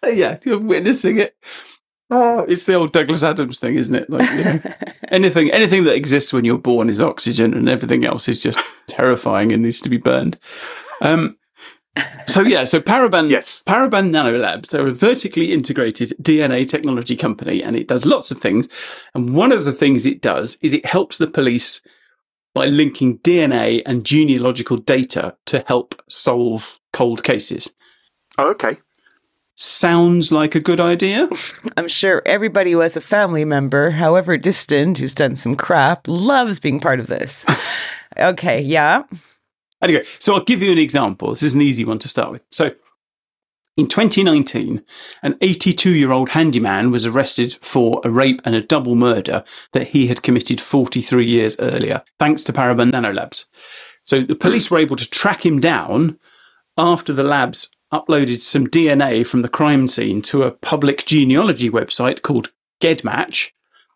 yeah, 0.07 0.37
you're 0.45 0.59
witnessing 0.59 1.19
it. 1.19 1.35
Oh, 2.11 2.39
it's 2.47 2.65
the 2.65 2.73
old 2.73 2.91
Douglas 2.91 3.23
Adams 3.23 3.59
thing, 3.59 3.75
isn't 3.75 3.93
it? 3.93 4.09
Like, 4.09 4.29
you 4.31 4.43
know, 4.43 4.59
anything, 5.09 5.51
anything 5.51 5.83
that 5.83 5.95
exists 5.95 6.33
when 6.33 6.43
you're 6.43 6.57
born 6.57 6.89
is 6.89 7.01
oxygen, 7.01 7.53
and 7.53 7.69
everything 7.69 8.05
else 8.05 8.27
is 8.27 8.41
just 8.41 8.59
terrifying 8.87 9.51
and 9.51 9.61
needs 9.61 9.81
to 9.81 9.89
be 9.89 9.97
burned. 9.97 10.39
Um, 11.01 11.37
so 12.27 12.41
yeah, 12.41 12.63
so 12.63 12.79
Parabon, 12.79 13.29
Yes. 13.29 13.63
Parabon 13.67 14.09
Nanolabs, 14.09 14.69
they're 14.69 14.87
a 14.87 14.93
vertically 14.93 15.51
integrated 15.51 16.13
DNA 16.21 16.67
technology 16.67 17.15
company, 17.15 17.61
and 17.61 17.75
it 17.75 17.87
does 17.87 18.05
lots 18.05 18.31
of 18.31 18.39
things. 18.39 18.69
And 19.13 19.35
one 19.35 19.51
of 19.51 19.65
the 19.65 19.73
things 19.73 20.05
it 20.05 20.21
does 20.21 20.57
is 20.61 20.73
it 20.73 20.85
helps 20.85 21.17
the 21.17 21.27
police 21.27 21.81
by 22.55 22.65
linking 22.65 23.19
DNA 23.19 23.81
and 23.85 24.05
genealogical 24.05 24.77
data 24.77 25.35
to 25.45 25.63
help 25.67 26.01
solve 26.09 26.79
cold 26.93 27.23
cases. 27.23 27.73
Oh, 28.37 28.49
okay. 28.51 28.77
Sounds 29.61 30.31
like 30.31 30.55
a 30.55 30.61
good 30.61 30.79
idea. 30.79 31.27
I'm 31.77 31.89
sure 31.89 32.21
everybody 32.25 32.71
who 32.71 32.79
has 32.79 32.95
a 32.95 33.01
family 33.01 33.43
member, 33.43 33.91
however 33.91 34.37
distant, 34.37 34.97
who's 34.97 35.13
done 35.13 35.35
some 35.35 35.57
crap, 35.57 36.07
loves 36.07 36.61
being 36.61 36.79
part 36.79 37.01
of 37.01 37.07
this. 37.07 37.45
okay, 38.17 38.61
yeah. 38.61 39.03
Anyway, 39.81 40.05
so 40.17 40.33
I'll 40.33 40.45
give 40.45 40.61
you 40.61 40.71
an 40.71 40.77
example. 40.77 41.31
This 41.31 41.43
is 41.43 41.55
an 41.55 41.61
easy 41.61 41.83
one 41.83 41.99
to 41.99 42.07
start 42.07 42.31
with. 42.31 42.41
So, 42.51 42.71
in 43.75 43.89
2019, 43.89 44.81
an 45.23 45.37
82 45.41 45.93
year 45.93 46.13
old 46.13 46.29
handyman 46.29 46.89
was 46.89 47.05
arrested 47.05 47.57
for 47.61 47.99
a 48.05 48.09
rape 48.09 48.41
and 48.45 48.55
a 48.55 48.63
double 48.63 48.95
murder 48.95 49.43
that 49.73 49.89
he 49.89 50.07
had 50.07 50.23
committed 50.23 50.61
43 50.61 51.25
years 51.25 51.57
earlier, 51.59 52.01
thanks 52.17 52.45
to 52.45 52.53
Parabon 52.53 52.91
Nanolabs. 52.91 53.43
So, 54.03 54.21
the 54.21 54.35
police 54.35 54.71
were 54.71 54.79
able 54.79 54.95
to 54.95 55.09
track 55.09 55.45
him 55.45 55.59
down 55.59 56.17
after 56.77 57.11
the 57.11 57.25
labs 57.25 57.69
uploaded 57.93 58.41
some 58.41 58.67
DNA 58.67 59.25
from 59.25 59.41
the 59.41 59.49
crime 59.49 59.87
scene 59.87 60.21
to 60.23 60.43
a 60.43 60.51
public 60.51 61.05
genealogy 61.05 61.69
website 61.69 62.21
called 62.21 62.51
GEDmatch, 62.81 63.51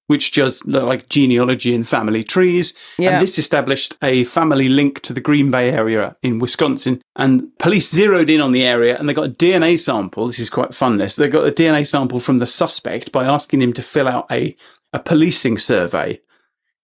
which 0.08 0.32
does 0.32 0.66
like 0.66 1.10
genealogy 1.10 1.74
and 1.74 1.88
family 1.88 2.24
trees. 2.24 2.74
Yeah. 2.98 3.12
And 3.12 3.22
this 3.22 3.38
established 3.38 3.98
a 4.02 4.24
family 4.26 4.68
link 4.68 5.02
to 5.02 5.14
the 5.14 5.22
Green 5.22 5.52
Bay 5.52 5.72
area 5.72 6.16
in 6.24 6.40
Wisconsin. 6.40 7.02
And 7.16 7.58
police 7.60 7.90
zeroed 7.90 8.30
in 8.30 8.42
on 8.42 8.52
the 8.52 8.64
area 8.64 8.98
and 8.98 9.08
they 9.08 9.14
got 9.14 9.28
a 9.28 9.34
DNA 9.34 9.80
sample. 9.80 10.28
This 10.28 10.40
is 10.40 10.50
quite 10.50 10.74
fun, 10.74 10.98
this. 10.98 11.16
They 11.16 11.30
got 11.30 11.48
a 11.48 11.52
DNA 11.52 11.88
sample 11.88 12.20
from 12.20 12.40
the 12.40 12.48
suspect 12.48 13.12
by 13.12 13.26
asking 13.26 13.62
him 13.62 13.74
to 13.74 13.82
fill 13.82 14.08
out 14.08 14.28
a, 14.32 14.56
a 14.92 15.00
policing 15.00 15.58
survey. 15.60 16.20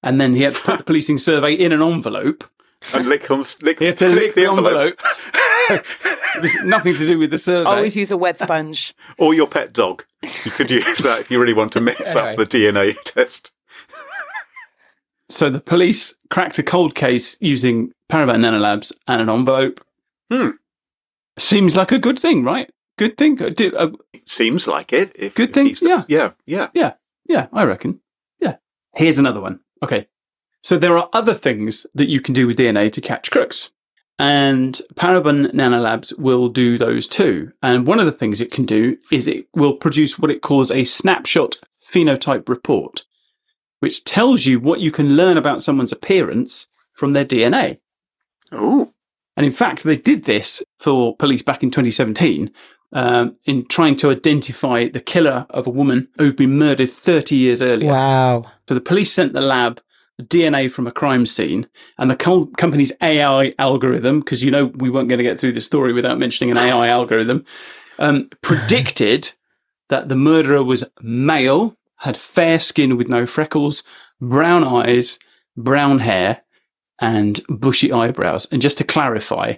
And 0.01 0.21
then 0.21 0.33
he 0.33 0.43
had 0.43 0.55
to 0.55 0.61
put 0.61 0.77
the 0.77 0.83
policing 0.85 1.17
survey 1.17 1.53
in 1.53 1.71
an 1.71 1.81
envelope. 1.81 2.45
And 2.93 3.09
lick 3.09 3.29
on 3.29 3.43
lick, 3.61 3.79
He 3.79 3.85
had 3.85 3.97
to 3.97 4.07
lick 4.07 4.35
the 4.35 4.45
envelope. 4.45 5.01
it 5.69 6.41
was 6.41 6.55
nothing 6.63 6.95
to 6.95 7.07
do 7.07 7.17
with 7.19 7.31
the 7.31 7.37
survey. 7.37 7.69
Always 7.69 7.95
use 7.95 8.11
a 8.11 8.17
wet 8.17 8.37
sponge. 8.37 8.93
or 9.17 9.33
your 9.33 9.47
pet 9.47 9.73
dog. 9.73 10.05
You 10.45 10.51
could 10.51 10.69
use 10.69 10.99
that 10.99 11.21
if 11.21 11.31
you 11.31 11.39
really 11.39 11.53
want 11.53 11.71
to 11.73 11.81
mix 11.81 12.15
up 12.15 12.35
the 12.35 12.45
DNA 12.45 12.95
test. 13.03 13.53
So 15.29 15.49
the 15.49 15.59
police 15.61 16.15
cracked 16.31 16.57
a 16.59 16.63
cold 16.63 16.95
case 16.95 17.37
using 17.39 17.91
Parabon 18.11 18.37
Nanolabs 18.39 18.91
and 19.07 19.21
an 19.21 19.29
envelope. 19.29 19.83
Hmm. 20.31 20.51
Seems 21.37 21.75
like 21.77 21.91
a 21.91 21.99
good 21.99 22.19
thing, 22.19 22.43
right? 22.43 22.69
Good 22.97 23.17
thing. 23.17 23.41
Uh, 23.41 23.49
do- 23.49 23.75
uh, 23.77 23.91
Seems 24.25 24.67
like 24.67 24.91
it. 24.91 25.11
If 25.15 25.35
Good 25.35 25.53
thing, 25.53 25.67
the- 25.67 25.79
yeah. 25.87 26.03
yeah, 26.07 26.31
yeah. 26.45 26.67
yeah, 26.73 26.93
yeah, 27.27 27.47
I 27.53 27.63
reckon. 27.63 28.01
Yeah. 28.39 28.55
Here's 28.95 29.17
another 29.17 29.39
one. 29.39 29.59
Okay. 29.83 30.07
So 30.63 30.77
there 30.77 30.97
are 30.97 31.09
other 31.13 31.33
things 31.33 31.85
that 31.93 32.09
you 32.09 32.19
can 32.19 32.33
do 32.33 32.45
with 32.47 32.57
DNA 32.57 32.91
to 32.91 32.99
catch 33.01 33.31
crooks. 33.31 33.71
And 34.19 34.79
Parabon 34.95 35.53
Nanolabs 35.53 36.17
will 36.19 36.49
do 36.49 36.77
those 36.77 37.07
too. 37.07 37.53
And 37.63 37.87
one 37.87 38.01
of 38.01 38.05
the 38.05 38.11
things 38.11 38.41
it 38.41 38.51
can 38.51 38.65
do 38.65 38.97
is 39.11 39.27
it 39.27 39.47
will 39.55 39.73
produce 39.73 40.19
what 40.19 40.29
it 40.29 40.41
calls 40.41 40.69
a 40.69 40.83
snapshot 40.83 41.55
phenotype 41.73 42.49
report, 42.49 43.03
which 43.79 44.03
tells 44.03 44.45
you 44.45 44.59
what 44.59 44.81
you 44.81 44.91
can 44.91 45.15
learn 45.15 45.37
about 45.37 45.63
someone's 45.63 45.93
appearance 45.93 46.67
from 46.91 47.13
their 47.13 47.23
DNA. 47.23 47.79
Oh, 48.51 48.91
And 49.37 49.45
in 49.45 49.53
fact, 49.53 49.83
they 49.83 49.95
did 49.95 50.25
this 50.25 50.61
for 50.79 51.15
police 51.15 51.41
back 51.41 51.63
in 51.63 51.71
2017 51.71 52.51
um, 52.91 53.37
in 53.45 53.65
trying 53.67 53.95
to 53.97 54.11
identify 54.11 54.89
the 54.89 54.99
killer 54.99 55.45
of 55.51 55.65
a 55.65 55.71
woman 55.71 56.09
who'd 56.17 56.35
been 56.35 56.57
murdered 56.57 56.91
30 56.91 57.37
years 57.37 57.61
earlier. 57.61 57.91
Wow. 57.91 58.51
So 58.67 58.75
the 58.75 58.81
police 58.81 59.13
sent 59.13 59.31
the 59.31 59.41
lab 59.41 59.79
the 59.79 59.83
DNA 60.19 60.69
from 60.71 60.87
a 60.87 60.91
crime 60.91 61.25
scene 61.25 61.67
and 61.97 62.11
the 62.11 62.15
com- 62.15 62.53
company's 62.53 62.91
AI 63.01 63.53
algorithm, 63.57 64.19
because 64.19 64.43
you 64.43 64.51
know 64.51 64.65
we 64.75 64.89
weren't 64.89 65.09
going 65.09 65.19
to 65.19 65.23
get 65.23 65.39
through 65.39 65.53
the 65.53 65.61
story 65.61 65.93
without 65.93 66.19
mentioning 66.19 66.51
an 66.51 66.57
AI 66.57 66.87
algorithm, 66.99 67.45
um, 67.99 68.29
predicted 68.41 69.33
that 69.89 70.09
the 70.09 70.15
murderer 70.15 70.63
was 70.63 70.83
male, 71.01 71.75
had 71.97 72.17
fair 72.17 72.59
skin 72.59 72.97
with 72.97 73.09
no 73.09 73.25
freckles, 73.25 73.83
brown 74.21 74.63
eyes, 74.63 75.19
brown 75.57 75.99
hair, 75.99 76.41
and 76.99 77.41
bushy 77.49 77.91
eyebrows. 77.91 78.47
And 78.51 78.61
just 78.61 78.77
to 78.79 78.83
clarify, 78.83 79.55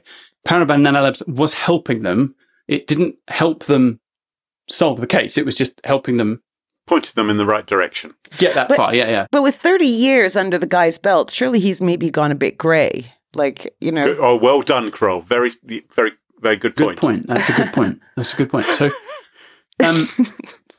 Parabon 0.48 0.82
Nanolabs 0.82 1.28
was 1.28 1.54
helping 1.54 2.04
them. 2.04 2.36
It 2.68 2.88
didn't 2.88 3.16
help 3.28 3.66
them 3.66 4.00
solve 4.70 5.00
the 5.00 5.08
case. 5.08 5.38
It 5.38 5.46
was 5.46 5.56
just 5.56 5.80
helping 5.84 6.18
them 6.18 6.42
pointed 6.92 7.16
them 7.16 7.30
in 7.30 7.38
the 7.38 7.46
right 7.46 7.66
direction. 7.66 8.14
get 8.38 8.54
that 8.56 8.68
But- 8.68 8.76
far. 8.78 8.94
Yeah, 8.94 9.10
yeah. 9.10 9.28
But 9.32 9.44
with 9.44 9.56
30 9.56 9.86
years 9.86 10.36
under 10.36 10.58
the 10.58 10.68
guy's 10.68 10.98
belt, 10.98 11.32
surely 11.32 11.60
he's 11.60 11.82
maybe 11.82 12.10
gone 12.10 12.32
a 12.32 12.36
bit 12.36 12.58
grey. 12.58 13.14
Like, 13.34 13.74
you 13.80 13.92
know. 13.94 14.04
Good- 14.04 14.20
Oh, 14.20 14.36
well 14.36 14.62
done, 14.62 14.92
Carole. 14.92 15.22
Very, 15.22 15.52
very, 15.96 16.12
very 16.42 16.58
good 16.58 16.76
Good 16.76 16.98
point. 16.98 17.00
point. 17.00 17.28
That's 17.28 17.48
a 17.50 17.54
good 17.54 17.72
point. 17.72 18.02
That's 18.18 18.34
a 18.34 18.38
good 18.38 18.50
point. 18.50 18.66
So, 18.66 18.92
um, 19.86 20.06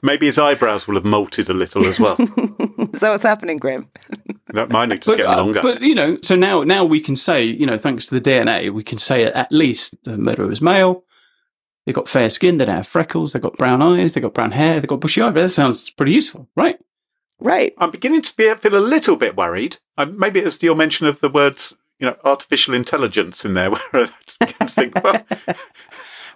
Maybe 0.05 0.27
his 0.27 0.39
eyebrows 0.39 0.87
will 0.89 0.97
have 0.97 1.05
molted 1.05 1.49
a 1.49 1.55
little 1.55 1.87
as 1.87 1.99
well. 2.01 2.17
so 2.95 3.11
what's 3.13 3.23
happening, 3.23 3.59
Graham? 3.59 3.89
that 4.49 4.69
mine 4.71 4.93
are 4.93 4.97
just 4.97 5.07
but, 5.07 5.17
getting 5.17 5.33
uh, 5.33 5.37
longer. 5.37 5.63
but 5.63 5.81
you 5.81 5.95
know, 5.95 6.19
so 6.23 6.35
now 6.35 6.63
now 6.65 6.85
we 6.85 7.01
can 7.01 7.15
say, 7.15 7.45
you 7.45 7.65
know, 7.65 7.79
thanks 7.79 8.07
to 8.07 8.19
the 8.19 8.21
DNA, 8.31 8.71
we 8.73 8.83
can 8.83 8.99
say 8.99 9.25
at 9.25 9.51
least 9.53 9.95
the 10.03 10.19
murderer 10.19 10.49
was 10.49 10.61
male. 10.61 11.05
They 11.87 11.93
got 11.93 12.09
fair 12.09 12.31
skin. 12.31 12.59
They 12.59 12.65
don't 12.65 12.77
have 12.77 12.87
freckles. 12.87 13.33
they've 13.33 13.43
got 13.43 13.57
brown 13.57 13.83
eyes. 13.83 14.13
they've 14.13 14.23
got 14.23 14.35
brown 14.35 14.53
hair. 14.53 14.81
they've 14.81 14.89
got 14.89 15.01
bushy 15.01 15.21
eyebrows. 15.21 15.51
That 15.51 15.55
sounds 15.63 15.91
pretty 15.91 16.13
useful, 16.13 16.49
right? 16.57 16.79
Right. 17.41 17.75
I'm 17.79 17.91
beginning 17.91 18.23
to 18.23 18.37
be, 18.37 18.53
feel 18.55 18.77
a 18.77 18.79
little 18.79 19.17
bit 19.17 19.37
worried. 19.37 19.79
Um, 19.99 20.19
maybe 20.19 20.41
it's 20.41 20.63
your 20.63 20.77
mention 20.77 21.07
of 21.09 21.21
the 21.21 21.29
words, 21.29 21.77
you 21.99 22.07
know, 22.07 22.17
artificial 22.25 22.73
intelligence 22.75 23.45
in 23.45 23.55
there, 23.55 23.71
where 23.73 23.81
I 23.93 24.11
just 24.27 24.39
began 24.39 24.59
to 24.59 24.67
think, 24.67 25.03
well, 25.03 25.25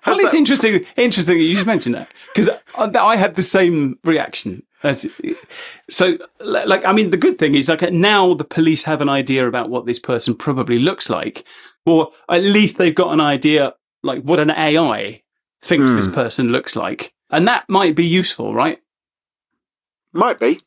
Well, 0.05 0.15
has 0.17 0.23
it's 0.25 0.33
that- 0.33 0.39
interesting. 0.39 0.87
Interesting 0.97 1.39
that 1.39 1.43
you 1.45 1.55
just 1.55 1.67
mentioned 1.67 1.95
that 1.97 2.09
because 2.35 2.49
I, 2.77 2.91
I 2.99 3.17
had 3.17 3.35
the 3.35 3.43
same 3.43 3.99
reaction. 4.05 4.63
As, 4.83 5.05
so, 5.91 6.17
like, 6.39 6.85
I 6.85 6.93
mean, 6.93 7.11
the 7.11 7.17
good 7.17 7.39
thing 7.39 7.55
is, 7.57 7.69
like, 7.69 7.83
now 7.93 8.35
the 8.35 8.45
police 8.45 8.85
have 8.85 9.01
an 9.01 9.09
idea 9.09 9.49
about 9.49 9.69
what 9.69 9.85
this 9.87 9.99
person 9.99 10.37
probably 10.37 10.79
looks 10.79 11.11
like, 11.11 11.45
or 11.87 12.11
at 12.29 12.43
least 12.45 12.79
they've 12.79 12.95
got 12.95 13.13
an 13.13 13.21
idea, 13.21 13.75
like, 14.05 14.23
what 14.23 14.39
an 14.39 14.51
AI 14.53 15.23
thinks 15.63 15.93
this 15.93 16.07
Hmm. 16.07 16.13
person 16.13 16.53
looks 16.53 16.77
like, 16.77 17.13
and 17.31 17.47
that 17.49 17.65
might 17.69 17.95
be 17.97 18.07
useful, 18.07 18.55
right? 18.55 18.79
might 20.13 20.39
be. 20.41 20.61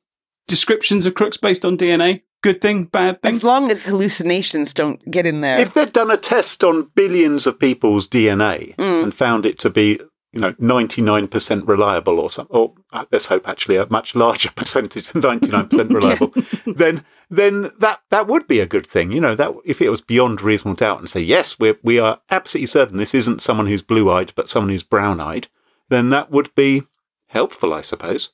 Descriptions 0.48 1.06
of 1.08 1.16
crooks 1.16 1.38
based 1.38 1.66
on 1.66 1.76
DNA. 1.78 2.22
Good 2.42 2.62
thing, 2.62 2.86
bad 2.86 3.22
thing. 3.22 3.34
As 3.34 3.44
long 3.44 3.70
as 3.72 3.86
hallucinations 3.86 4.74
don't 4.74 5.04
get 5.12 5.26
in 5.26 5.42
there. 5.42 5.58
If 5.60 5.74
they'd 5.74 5.92
done 5.92 6.12
a 6.12 6.18
test 6.18 6.64
on 6.64 6.90
billions 6.96 7.46
of 7.48 7.60
people's 7.60 8.08
DNA 8.08 8.76
Mm. 8.78 9.04
and 9.04 9.14
found 9.14 9.46
it 9.46 9.58
to 9.60 9.70
be, 9.70 10.00
you 10.32 10.40
know, 10.40 10.54
99% 10.54 11.68
reliable 11.68 12.20
or 12.20 12.30
something, 12.30 12.56
or 12.56 12.74
uh, 12.94 13.06
let's 13.12 13.26
hope 13.28 13.48
actually 13.48 13.78
a 13.78 13.88
much 13.90 14.14
larger 14.16 14.52
percentage 14.56 15.10
than 15.10 15.22
99% 15.22 15.90
reliable, 15.94 16.34
then 16.76 17.04
then 17.32 17.72
that 17.80 18.02
that 18.10 18.26
would 18.28 18.48
be 18.48 18.60
a 18.60 18.66
good 18.66 18.86
thing. 18.88 19.12
You 19.12 19.22
know, 19.22 19.36
that 19.36 19.54
if 19.66 19.82
it 19.82 19.90
was 19.90 20.02
beyond 20.02 20.42
reasonable 20.42 20.76
doubt 20.76 21.00
and 21.00 21.10
say, 21.10 21.22
yes, 21.22 21.60
we 21.60 21.76
we 21.84 22.00
are 22.00 22.20
absolutely 22.30 22.68
certain 22.68 22.98
this 22.98 23.14
isn't 23.16 23.42
someone 23.42 23.68
who's 23.68 23.82
blue-eyed, 23.82 24.34
but 24.36 24.50
someone 24.50 24.70
who's 24.70 24.84
brown-eyed, 24.84 25.48
then 25.90 26.10
that 26.10 26.32
would 26.32 26.54
be 26.56 26.84
helpful, 27.28 27.74
I 27.74 27.82
suppose. 27.82 28.30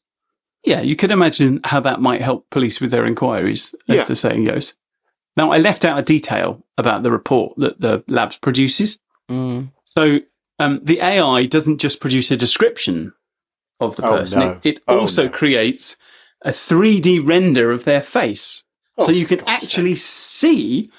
Yeah, 0.65 0.81
you 0.81 0.95
could 0.95 1.11
imagine 1.11 1.59
how 1.63 1.79
that 1.81 2.01
might 2.01 2.21
help 2.21 2.49
police 2.49 2.81
with 2.81 2.89
their 2.91 3.05
inquiries, 3.05 3.75
as 3.87 3.95
Yeah. 3.95 4.03
the 4.05 4.15
saying 4.15 4.45
goes. 4.45 4.73
Now, 5.37 5.51
I 5.51 5.57
left 5.57 5.85
out 5.85 5.99
a 5.99 6.01
detail 6.01 6.65
about 6.77 7.03
the 7.03 7.11
report 7.11 7.53
that 7.57 7.79
the 7.79 8.03
labs 8.07 8.37
produces. 8.37 8.97
Mm. 9.29 9.71
So, 9.83 10.19
um, 10.59 10.81
the 10.83 11.01
AI 11.01 11.45
doesn't 11.47 11.79
just 11.79 12.01
produce 12.01 12.31
a 12.31 12.37
description 12.37 13.13
of 13.79 13.95
the 13.97 14.03
Oh, 14.03 14.07
person; 14.09 14.41
no. 14.41 14.61
it, 14.63 14.65
it 14.65 14.83
Oh, 14.87 14.95
also 14.97 15.23
no. 15.23 15.29
creates 15.29 15.97
a 16.43 16.51
3D 16.51 17.27
render 17.27 17.71
of 17.71 17.85
their 17.85 18.03
face, 18.03 18.63
Oh, 18.97 19.05
so 19.05 19.11
you 19.11 19.25
can 19.27 19.39
God's 19.39 19.47
actually 19.47 19.95
see 19.95 20.91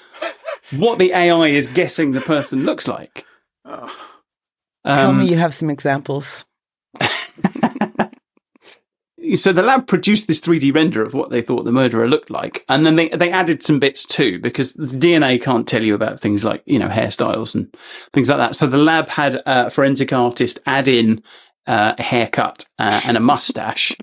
what 0.71 0.99
the 0.99 1.13
AI 1.13 1.47
is 1.49 1.67
guessing 1.67 2.11
the 2.13 2.21
person 2.21 2.65
looks 2.65 2.87
like. 2.87 3.25
Oh. 3.65 3.95
Tell 4.93 5.13
Um, 5.13 5.13
me 5.13 5.29
you 5.29 5.37
have 5.37 5.53
some 5.53 5.69
examples. 5.69 6.45
so 9.35 9.51
the 9.51 9.63
lab 9.63 9.87
produced 9.87 10.27
this 10.27 10.41
3D 10.41 10.73
render 10.73 11.03
of 11.03 11.13
what 11.13 11.29
they 11.29 11.41
thought 11.41 11.63
the 11.63 11.71
murderer 11.71 12.07
looked 12.07 12.29
like, 12.29 12.63
and 12.69 12.85
then 12.85 12.95
they 12.95 13.09
they 13.09 13.31
added 13.31 13.63
some 13.63 13.79
bits 13.79 14.05
too 14.05 14.39
because 14.39 14.73
the 14.73 14.85
DNA 14.85 15.41
can't 15.41 15.67
tell 15.67 15.83
you 15.83 15.95
about 15.95 16.19
things 16.19 16.43
like 16.43 16.63
you 16.65 16.79
know 16.79 16.87
hairstyles 16.87 17.55
and 17.55 17.73
things 18.13 18.29
like 18.29 18.37
that. 18.37 18.55
So 18.55 18.67
the 18.67 18.77
lab 18.77 19.09
had 19.09 19.41
a 19.45 19.69
forensic 19.69 20.13
artist 20.13 20.59
add 20.65 20.87
in 20.87 21.23
uh, 21.65 21.93
a 21.97 22.03
haircut 22.03 22.65
uh, 22.79 23.01
and 23.05 23.17
a 23.17 23.21
mustache. 23.21 23.95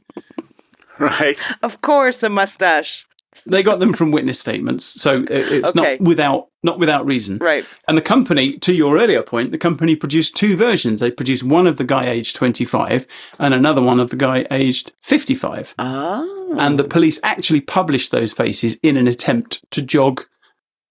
Right. 0.99 1.41
Of 1.63 1.81
course, 1.81 2.23
a 2.23 2.31
mustache. 2.31 3.07
They 3.47 3.63
got 3.63 3.79
them 3.81 3.93
from 3.93 4.11
witness 4.11 4.39
statements, 4.39 4.85
so 5.01 5.25
it's 5.29 5.77
Okay. 5.77 5.97
not 5.99 6.01
without 6.01 6.49
not 6.63 6.79
without 6.79 7.05
reason. 7.05 7.39
Right. 7.39 7.65
And 7.89 7.97
the 7.99 8.03
company, 8.03 8.57
to 8.61 8.73
your 8.73 8.97
earlier 8.99 9.23
point, 9.23 9.51
the 9.51 9.59
company 9.59 9.95
produced 9.97 10.35
two 10.35 10.57
versions. 10.57 11.01
They 11.01 11.11
produced 11.11 11.43
one 11.45 11.67
of 11.67 11.77
the 11.77 11.85
guy 11.85 12.07
aged 12.07 12.37
25 12.37 13.07
and 13.39 13.53
another 13.53 13.83
one 13.83 14.01
of 14.01 14.09
the 14.09 14.17
guy 14.17 14.47
aged 14.51 14.93
55. 15.03 15.75
Ah. 15.79 16.25
and 16.57 16.79
the 16.79 16.85
police 16.85 17.21
actually 17.23 17.61
published 17.61 18.13
those 18.13 18.33
faces 18.33 18.79
in 18.83 18.97
an 18.97 19.09
attempt 19.09 19.63
to 19.73 19.83
jog 19.83 20.25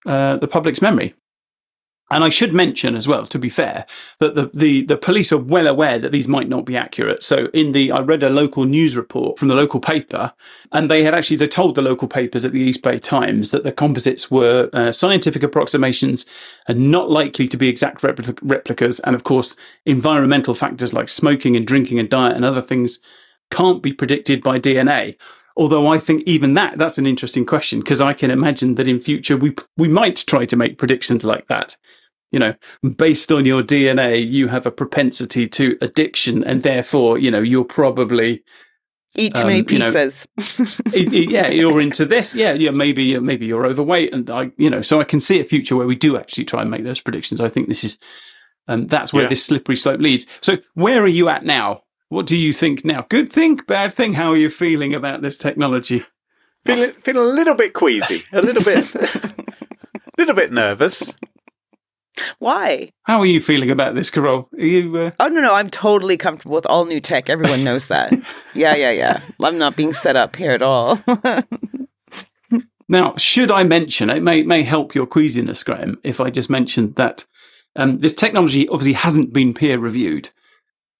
uh, 0.05 0.37
the 0.37 0.47
public's 0.47 0.81
memory. 0.81 1.15
And 2.11 2.23
I 2.23 2.29
should 2.29 2.53
mention 2.53 2.95
as 2.95 3.07
well, 3.07 3.25
to 3.25 3.39
be 3.39 3.49
fair, 3.49 3.85
that 4.19 4.35
the, 4.35 4.51
the, 4.53 4.85
the 4.85 4.97
police 4.97 5.31
are 5.31 5.37
well 5.37 5.67
aware 5.67 5.97
that 5.97 6.11
these 6.11 6.27
might 6.27 6.49
not 6.49 6.65
be 6.65 6.77
accurate. 6.77 7.23
So 7.23 7.47
in 7.53 7.71
the 7.71 7.91
I 7.91 8.01
read 8.01 8.23
a 8.23 8.29
local 8.29 8.65
news 8.65 8.95
report 8.95 9.39
from 9.39 9.47
the 9.47 9.55
local 9.55 9.79
paper, 9.79 10.31
and 10.73 10.91
they 10.91 11.03
had 11.03 11.15
actually 11.15 11.37
they 11.37 11.47
told 11.47 11.75
the 11.75 11.81
local 11.81 12.07
papers 12.07 12.45
at 12.45 12.51
the 12.51 12.59
East 12.59 12.83
Bay 12.83 12.99
Times 12.99 13.51
that 13.51 13.63
the 13.63 13.71
composites 13.71 14.29
were 14.29 14.69
uh, 14.73 14.91
scientific 14.91 15.43
approximations 15.43 16.25
and 16.67 16.91
not 16.91 17.09
likely 17.09 17.47
to 17.47 17.57
be 17.57 17.67
exact 17.67 18.01
repli- 18.01 18.37
replicas. 18.43 18.99
And 19.01 19.15
of 19.15 19.23
course, 19.23 19.55
environmental 19.85 20.53
factors 20.53 20.93
like 20.93 21.09
smoking 21.09 21.55
and 21.55 21.65
drinking 21.65 21.99
and 21.99 22.09
diet 22.09 22.35
and 22.35 22.45
other 22.45 22.61
things 22.61 22.99
can't 23.49 23.81
be 23.81 23.93
predicted 23.93 24.43
by 24.43 24.59
DNA. 24.59 25.15
Although 25.55 25.87
I 25.87 25.99
think 25.99 26.23
even 26.25 26.55
that 26.55 26.77
that's 26.77 26.97
an 26.97 27.05
interesting 27.05 27.45
question 27.45 27.79
because 27.79 28.01
I 28.01 28.13
can 28.13 28.31
imagine 28.31 28.75
that 28.75 28.87
in 28.87 28.99
future 28.99 29.37
we 29.37 29.53
we 29.77 29.87
might 29.87 30.23
try 30.27 30.45
to 30.45 30.55
make 30.55 30.77
predictions 30.77 31.23
like 31.23 31.47
that. 31.47 31.77
You 32.31 32.39
know, 32.39 32.55
based 32.97 33.31
on 33.31 33.45
your 33.45 33.61
DNA, 33.61 34.27
you 34.27 34.47
have 34.47 34.65
a 34.65 34.71
propensity 34.71 35.47
to 35.49 35.77
addiction, 35.81 36.43
and 36.43 36.63
therefore, 36.63 37.19
you 37.19 37.29
know, 37.29 37.41
you're 37.41 37.63
probably 37.63 38.41
Eat 39.15 39.35
too 39.35 39.41
um, 39.41 39.47
many 39.49 39.63
you 39.69 39.77
know, 39.77 39.91
pizzas. 39.91 40.25
I- 40.39 40.97
I- 40.97 41.29
yeah, 41.29 41.47
you're 41.49 41.79
into 41.79 42.03
this. 42.05 42.33
Yeah, 42.33 42.53
yeah, 42.53 42.71
maybe 42.71 43.19
maybe 43.19 43.45
you're 43.45 43.67
overweight, 43.67 44.11
and 44.11 44.27
I, 44.31 44.51
you 44.57 44.71
know, 44.71 44.81
so 44.81 44.99
I 44.99 45.03
can 45.03 45.19
see 45.19 45.39
a 45.39 45.43
future 45.43 45.75
where 45.75 45.85
we 45.85 45.95
do 45.95 46.17
actually 46.17 46.45
try 46.45 46.61
and 46.63 46.71
make 46.71 46.83
those 46.83 46.99
predictions. 46.99 47.39
I 47.39 47.49
think 47.49 47.67
this 47.67 47.83
is, 47.83 47.99
um, 48.67 48.87
that's 48.87 49.13
where 49.13 49.23
Yeah. 49.23 49.29
this 49.29 49.45
slippery 49.45 49.75
slope 49.75 49.99
leads. 50.01 50.25
So, 50.41 50.57
where 50.73 51.03
are 51.03 51.07
you 51.07 51.29
at 51.29 51.45
now? 51.45 51.83
What 52.13 52.27
do 52.27 52.37
you 52.37 52.53
think 52.53 52.85
now? 52.85 53.07
Good 53.09 53.33
thing, 53.33 53.55
bad 53.55 53.91
thing? 53.91 54.13
How 54.13 54.33
are 54.33 54.37
you 54.37 54.51
feeling 54.51 54.93
about 54.93 55.23
this 55.23 55.35
technology? 55.35 56.05
Feeling, 56.63 56.91
feeling 56.91 57.23
a 57.23 57.25
little 57.25 57.55
bit 57.55 57.73
queasy, 57.73 58.19
a 58.31 58.39
little 58.39 58.63
bit, 58.63 58.93
a 58.93 59.33
little 60.19 60.35
bit 60.35 60.53
nervous. 60.53 61.17
Why? 62.37 62.91
How 63.01 63.17
are 63.21 63.25
you 63.25 63.39
feeling 63.39 63.71
about 63.71 63.95
this, 63.95 64.11
Carole? 64.11 64.47
Are 64.53 64.63
you? 64.63 64.95
Uh, 64.95 65.11
Oh 65.19 65.27
no, 65.27 65.41
no, 65.41 65.55
I'm 65.55 65.71
totally 65.71 66.15
comfortable 66.15 66.53
with 66.53 66.67
all 66.67 66.85
new 66.85 67.01
tech. 67.01 67.31
Everyone 67.31 67.63
knows 67.63 67.87
that. 67.87 68.13
yeah, 68.53 68.75
yeah, 68.75 68.91
yeah. 68.91 69.19
I'm 69.41 69.57
not 69.57 69.75
being 69.75 69.91
set 69.91 70.15
up 70.15 70.35
here 70.35 70.51
at 70.51 70.61
all. 70.61 70.99
Now, 72.89 73.15
should 73.17 73.49
I 73.49 73.63
mention, 73.63 74.11
it 74.11 74.21
may, 74.21 74.43
may 74.43 74.61
help 74.61 74.93
your 74.93 75.07
queasiness, 75.07 75.63
Graham, 75.63 75.99
if 76.03 76.21
I 76.21 76.29
just 76.29 76.51
mentioned 76.51 76.93
that 76.97 77.25
um, 77.75 78.01
this 78.01 78.13
technology 78.13 78.67
obviously 78.69 78.93
hasn't 78.93 79.33
been 79.33 79.55
peer 79.55 79.79
reviewed. 79.79 80.29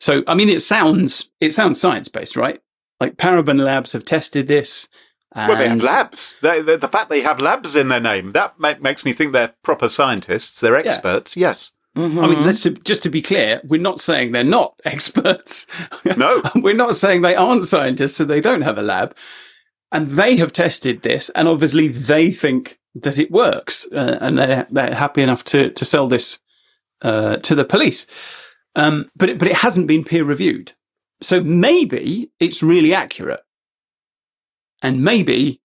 So, 0.04 0.22
I 0.28 0.34
mean, 0.34 0.50
it 0.50 0.62
sounds, 0.62 1.32
it 1.40 1.54
sounds 1.54 1.80
science 1.80 2.10
based, 2.10 2.36
right? 2.36 2.60
Like 3.00 3.16
Parabon 3.16 3.58
Labs 3.58 3.94
have 3.94 4.04
tested 4.04 4.50
this 4.50 4.90
well, 5.36 5.58
they 5.58 5.70
have 5.70 5.82
labs. 5.82 6.36
They, 6.42 6.62
they, 6.62 6.76
the 6.76 6.88
fact 6.88 7.10
they 7.10 7.22
have 7.22 7.40
labs 7.40 7.76
in 7.76 7.88
their 7.88 8.00
name 8.00 8.32
that 8.34 8.60
ma- 8.60 8.76
makes 8.82 9.04
me 9.06 9.14
think 9.14 9.32
they're 9.32 9.54
proper 9.64 9.90
scientists. 9.90 10.62
They're 10.62 10.76
experts. 10.76 11.36
Yes. 11.36 11.72
I 11.96 12.08
mean, 12.08 12.46
let's 12.46 12.64
just 12.64 13.04
to 13.04 13.10
be 13.10 13.22
clear, 13.22 13.62
we're 13.64 13.80
not 13.80 14.02
saying 14.02 14.32
they're 14.32 14.44
not 14.44 14.80
experts. 14.86 15.68
No. 16.18 16.42
we're 16.56 16.76
not 16.76 16.96
saying 16.96 17.22
they 17.22 17.36
aren't 17.36 17.66
scientists, 17.66 18.18
so 18.18 18.26
they 18.26 18.42
don't 18.42 18.64
have 18.64 18.78
a 18.78 18.84
lab. 18.84 19.16
And 19.92 20.08
they 20.08 20.36
have 20.38 20.52
tested 20.52 21.04
this, 21.04 21.30
and 21.30 21.48
obviously 21.48 21.88
they 21.88 22.32
think 22.32 22.78
that 22.96 23.20
it 23.20 23.32
works, 23.32 23.88
uh, 23.92 24.18
and 24.20 24.38
they're, 24.38 24.68
they're 24.70 24.96
happy 24.96 25.22
enough 25.22 25.44
to 25.46 25.70
to 25.70 25.86
sell 25.86 26.08
this 26.08 26.40
uh, 27.04 27.38
to 27.38 27.54
the 27.54 27.64
police. 27.64 28.08
Um, 28.76 29.10
but 29.16 29.30
it, 29.30 29.40
but 29.40 29.48
it 29.48 29.56
hasn't 29.56 29.88
been 29.88 30.04
peer 30.04 30.24
reviewed, 30.24 30.74
so 31.22 31.44
maybe 31.44 32.32
it's 32.40 32.64
really 32.64 32.94
accurate, 32.94 33.42
and 34.82 35.04
maybe 35.04 35.62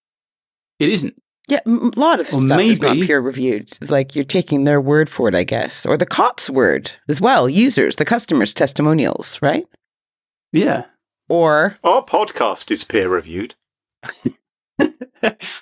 it 0.79 0.91
isn't. 0.91 1.15
Yeah, 1.49 1.61
a 1.65 1.71
lot 1.97 2.21
of 2.21 2.27
Or 2.35 2.43
stuff 2.43 2.61
is 2.61 2.83
not 2.83 2.97
peer 2.99 3.21
reviewed. 3.21 3.63
It's 3.81 3.91
like 3.91 4.15
you're 4.15 4.25
taking 4.25 4.65
their 4.65 4.83
word 4.83 5.09
for 5.09 5.29
it, 5.29 5.35
I 5.35 5.45
guess, 5.45 5.87
or 5.87 5.97
the 5.97 6.05
cops' 6.05 6.51
word 6.51 6.93
as 7.09 7.23
well. 7.23 7.49
Users, 7.49 7.97
the 7.97 8.05
customers' 8.05 8.53
testimonials, 8.53 9.41
right? 9.41 9.65
Yeah. 10.53 10.85
Or 11.31 11.79
Our 11.83 12.05
podcast 12.05 12.71
is 12.71 12.85
peer 12.85 13.09
reviewed. 13.09 13.55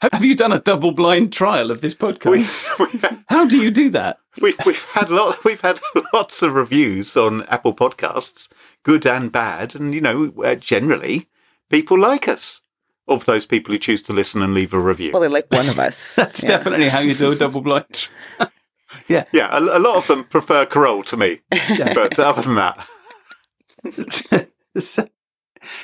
Have 0.02 0.22
you 0.24 0.34
done 0.34 0.52
a 0.52 0.58
double 0.60 0.92
blind 0.92 1.32
trial 1.32 1.70
of 1.70 1.80
this 1.80 1.94
podcast? 1.94 2.78
We, 2.78 2.86
we, 2.86 3.00
How 3.28 3.46
do 3.46 3.58
you 3.58 3.70
do 3.70 3.88
that? 3.90 4.18
we've 4.40 4.56
we've 4.66 4.84
had 4.92 5.08
lot 5.08 5.42
we've 5.44 5.62
had 5.62 5.80
lots 6.12 6.42
of 6.42 6.52
reviews 6.52 7.16
on 7.16 7.42
Apple 7.44 7.74
Podcasts, 7.74 8.50
good 8.82 9.06
and 9.06 9.32
bad, 9.32 9.74
and 9.74 9.94
you 9.94 10.00
know 10.00 10.32
uh, 10.44 10.54
generally 10.56 11.28
people 11.70 11.98
like 11.98 12.28
us. 12.28 12.60
Of 13.08 13.24
those 13.24 13.46
people 13.46 13.72
who 13.72 13.78
choose 13.78 14.02
to 14.02 14.12
listen 14.12 14.42
and 14.42 14.52
leave 14.52 14.74
a 14.74 14.80
review, 14.80 15.12
well, 15.12 15.20
they're 15.20 15.30
like 15.30 15.46
one 15.52 15.68
of 15.68 15.78
us. 15.78 16.14
That's 16.16 16.42
Yeah. 16.42 16.48
definitely 16.48 16.88
how 16.88 16.98
you 16.98 17.14
do 17.14 17.30
a 17.30 17.36
double 17.36 17.60
blind. 17.60 18.08
yeah, 19.08 19.24
a, 19.32 19.60
a 19.60 19.78
lot 19.78 19.94
of 19.94 20.06
them 20.08 20.24
prefer 20.24 20.66
Carole 20.66 21.04
to 21.04 21.16
me, 21.16 21.38
but 21.78 22.18
other 22.18 22.42
than 22.42 22.56
that, 22.56 22.84
so, 24.78 25.08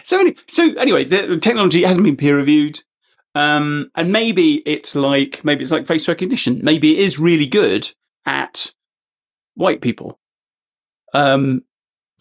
so, 0.02 0.18
any, 0.18 0.34
so 0.48 0.74
anyway, 0.74 1.04
the 1.04 1.38
technology 1.38 1.84
hasn't 1.84 2.04
been 2.04 2.16
peer 2.16 2.36
reviewed, 2.36 2.82
um, 3.34 3.90
and 3.94 4.12
maybe 4.12 4.56
it's 4.66 4.94
like 4.94 5.44
maybe 5.44 5.62
it's 5.62 5.72
like 5.72 5.86
face 5.86 6.08
recognition. 6.08 6.60
Maybe 6.62 6.98
it 6.98 7.04
is 7.04 7.18
really 7.18 7.46
good 7.46 7.90
at 8.26 8.72
white 9.54 9.80
people. 9.80 10.18
Um, 11.14 11.64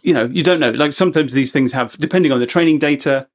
you 0.04 0.14
know, 0.14 0.26
you 0.26 0.44
don't 0.44 0.60
know. 0.60 0.72
Like 0.72 0.94
sometimes 0.94 1.34
these 1.34 1.52
things 1.52 1.72
have, 1.74 1.98
depending 1.98 2.32
on 2.32 2.40
the 2.40 2.46
training 2.46 2.80
data, 2.80 3.28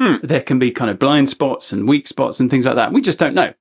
Hmm. 0.00 0.16
there 0.22 0.42
can 0.42 0.58
be 0.58 0.70
kind 0.70 0.90
of 0.90 0.98
blind 0.98 1.30
spots 1.30 1.72
and 1.72 1.88
weak 1.88 2.06
spots 2.06 2.38
and 2.38 2.50
things 2.50 2.66
like 2.66 2.74
that. 2.74 2.92
We 2.92 3.00
just 3.00 3.18
don't 3.18 3.34
know. 3.34 3.54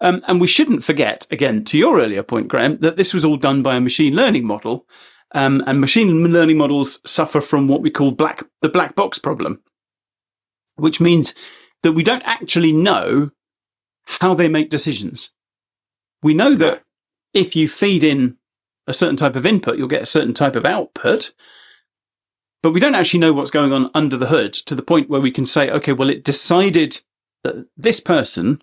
Um, 0.00 0.22
and 0.26 0.40
we 0.40 0.46
shouldn't 0.46 0.82
forget, 0.82 1.26
again, 1.30 1.64
to 1.66 1.78
your 1.78 2.00
earlier 2.00 2.22
point, 2.22 2.48
Graham, 2.48 2.78
that 2.78 2.96
this 2.96 3.12
was 3.12 3.24
all 3.24 3.36
done 3.36 3.62
by 3.62 3.76
a 3.76 3.80
machine 3.80 4.14
learning 4.14 4.46
model. 4.46 4.86
Um, 5.34 5.62
and 5.66 5.80
machine 5.80 6.24
learning 6.32 6.56
models 6.56 7.00
suffer 7.04 7.40
from 7.40 7.68
what 7.68 7.82
we 7.82 7.90
call 7.90 8.12
black 8.12 8.42
the 8.62 8.68
black 8.68 8.94
box 8.94 9.18
problem, 9.18 9.62
which 10.76 11.00
means 11.00 11.34
that 11.84 11.92
we 11.92 12.02
don't 12.02 12.22
actually 12.24 12.72
know 12.72 13.30
how 14.06 14.32
they 14.32 14.48
make 14.48 14.70
decisions. 14.70 15.32
We 16.22 16.32
know 16.32 16.54
that 16.54 16.82
if 17.34 17.54
you 17.54 17.68
feed 17.68 18.02
in 18.02 18.38
a 18.86 18.94
certain 18.94 19.16
type 19.16 19.36
of 19.36 19.44
input, 19.44 19.76
you'll 19.76 19.86
get 19.86 20.02
a 20.02 20.06
certain 20.06 20.32
type 20.32 20.56
of 20.56 20.64
output. 20.64 21.34
But 22.62 22.72
we 22.72 22.80
don't 22.80 22.94
actually 22.94 23.20
know 23.20 23.34
what's 23.34 23.50
going 23.50 23.74
on 23.74 23.90
under 23.92 24.16
the 24.16 24.28
hood 24.28 24.54
to 24.54 24.74
the 24.74 24.82
point 24.82 25.10
where 25.10 25.20
we 25.20 25.30
can 25.30 25.44
say, 25.44 25.70
okay, 25.70 25.92
well, 25.92 26.08
it 26.08 26.24
decided 26.24 27.02
that 27.42 27.66
this 27.76 28.00
person 28.00 28.62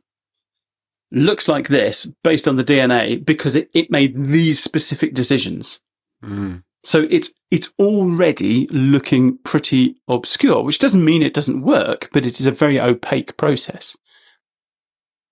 looks 1.11 1.47
like 1.47 1.67
this 1.67 2.07
based 2.23 2.47
on 2.47 2.55
the 2.55 2.63
DNA 2.63 3.23
because 3.23 3.55
it, 3.55 3.69
it 3.73 3.91
made 3.91 4.25
these 4.25 4.61
specific 4.61 5.13
decisions. 5.13 5.79
Mm. 6.23 6.63
So 6.83 7.05
it's 7.11 7.31
it's 7.51 7.71
already 7.79 8.65
looking 8.71 9.37
pretty 9.39 9.95
obscure, 10.07 10.63
which 10.63 10.79
doesn't 10.79 11.03
mean 11.05 11.21
it 11.21 11.33
doesn't 11.33 11.61
work, 11.61 12.09
but 12.13 12.25
it 12.25 12.39
is 12.39 12.47
a 12.47 12.51
very 12.51 12.79
opaque 12.79 13.35
process. 13.37 13.97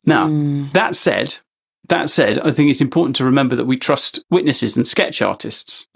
Now, 0.06 0.28
Mm. 0.28 0.72
that 0.74 0.96
said, 0.96 1.38
that 1.88 2.10
said, 2.10 2.40
I 2.40 2.52
think 2.52 2.70
it's 2.70 2.82
important 2.82 3.16
to 3.18 3.26
remember 3.26 3.56
that 3.56 3.66
we 3.66 3.78
trust 3.78 4.24
witnesses 4.30 4.78
and 4.78 4.88
sketch 4.88 5.22
artists. 5.22 5.88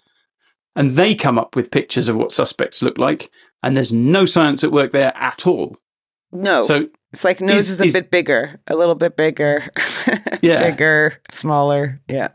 And 0.76 0.96
they 0.96 1.14
come 1.14 1.38
up 1.38 1.56
with 1.56 1.72
pictures 1.72 2.08
of 2.10 2.16
what 2.16 2.32
suspects 2.32 2.82
look 2.82 2.98
like, 2.98 3.30
and 3.62 3.76
there's 3.76 3.94
no 3.94 4.26
science 4.26 4.64
at 4.64 4.72
work 4.72 4.92
there 4.92 5.16
at 5.16 5.46
all. 5.46 5.78
no, 6.32 6.62
So 6.64 6.88
it's 7.12 7.24
like 7.24 7.42
nose 7.42 7.70
is- 7.70 7.72
is, 7.72 7.82
a 7.82 7.84
is- 7.86 7.94
bit 7.94 8.10
bigger, 8.12 8.60
a 8.68 8.76
little 8.76 8.96
bit 8.96 9.16
bigger, 9.16 9.70
Yeah. 10.42 10.72
bigger, 10.72 11.20
smaller. 11.32 12.02
Yeah. 12.10 12.30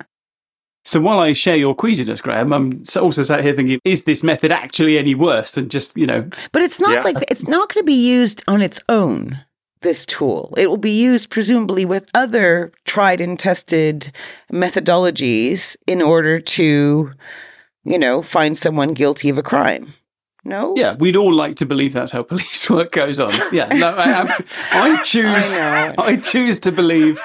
So 0.89 1.01
while 1.03 1.19
I 1.21 1.35
share 1.35 1.55
your 1.57 1.75
queasiness, 1.75 2.23
Graham, 2.23 2.51
I'm 2.51 2.83
also 2.99 3.23
sat 3.23 3.45
here 3.45 3.55
thinking, 3.55 3.79
is 3.85 4.05
this 4.05 4.23
method 4.25 4.51
actually 4.51 4.97
any 4.97 5.15
worse 5.15 5.53
than 5.53 5.69
just, 5.69 5.95
you 5.99 6.07
know, 6.07 6.27
But 6.51 6.63
it's 6.63 6.81
not 6.81 6.93
Yeah. 6.93 7.03
like 7.03 7.23
it's 7.31 7.47
not 7.47 7.69
going 7.75 7.83
to 7.83 7.87
be 7.87 7.93
used 8.17 8.43
on 8.49 8.63
its 8.63 8.81
own. 8.89 9.39
This 9.83 10.07
tool, 10.07 10.55
it 10.57 10.69
will 10.71 10.79
be 10.79 10.91
used 11.11 11.29
presumably 11.29 11.85
with 11.85 12.09
other 12.15 12.73
tried 12.87 13.21
and 13.21 13.39
tested 13.39 14.11
methodologies 14.51 15.77
in 15.87 16.01
order 16.01 16.41
to, 16.41 17.13
you 17.85 17.99
know, 17.99 18.23
find 18.23 18.57
someone 18.57 18.95
guilty 18.95 19.29
of 19.29 19.37
a 19.37 19.43
crime. 19.43 19.93
No, 20.43 20.73
yeah, 20.75 20.95
we'd 20.95 21.17
all 21.17 21.35
like 21.35 21.57
to 21.57 21.67
believe 21.67 21.93
that's 21.93 22.13
how 22.13 22.23
police 22.33 22.71
work 22.71 22.93
goes 22.93 23.21
on. 23.21 23.31
Yeah, 23.53 23.69
no, 23.75 23.95
I, 23.95 24.27
I 24.73 25.03
choose, 25.05 25.53
I. 25.55 25.95
I 25.99 26.17
choose 26.17 26.59
to 26.61 26.73
believe 26.73 27.21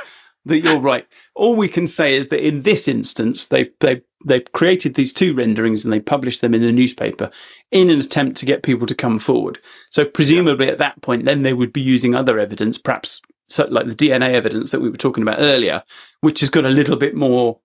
that 0.46 0.60
you're 0.60 0.80
right. 0.80 1.08
All 1.36 1.56
we 1.56 1.68
can 1.68 1.88
say 1.88 2.16
is 2.16 2.28
that 2.30 2.46
in 2.46 2.64
this 2.64 2.88
instance, 2.88 3.48
they 3.48 3.70
they 3.80 4.02
they 4.26 4.42
created 4.42 4.96
these 4.96 5.14
two 5.14 5.34
renderings 5.34 5.84
and 5.84 5.94
they 5.94 6.00
published 6.00 6.42
them 6.42 6.54
in 6.54 6.62
the 6.62 6.72
newspaper 6.72 7.30
in 7.72 7.90
an 7.90 8.00
attempt 8.00 8.38
to 8.38 8.46
get 8.46 8.64
people 8.64 8.88
to 8.88 8.96
come 8.96 9.20
forward. 9.20 9.60
So 9.90 10.06
presumably 10.06 10.70
at 10.70 10.78
that 10.78 11.02
point, 11.02 11.26
then 11.26 11.44
they 11.44 11.54
would 11.54 11.74
be 11.74 11.82
using 11.82 12.16
other 12.16 12.40
evidence, 12.40 12.78
perhaps 12.78 13.22
like 13.58 13.86
the 13.86 13.92
DNA 13.92 14.30
evidence 14.30 14.72
that 14.72 14.80
we 14.80 14.90
were 14.90 14.98
talking 14.98 15.22
about 15.22 15.40
earlier, 15.40 15.84
which 16.22 16.40
has 16.40 16.50
got 16.50 16.66
a 16.66 16.70
little 16.70 16.96
bit 16.96 17.16
more 17.16 17.60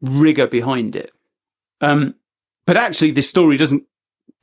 rigor 0.00 0.46
behind 0.46 0.96
it. 0.96 1.12
Um, 1.80 2.14
but 2.66 2.76
actually, 2.76 3.10
this 3.10 3.28
story 3.28 3.56
doesn't 3.56 3.84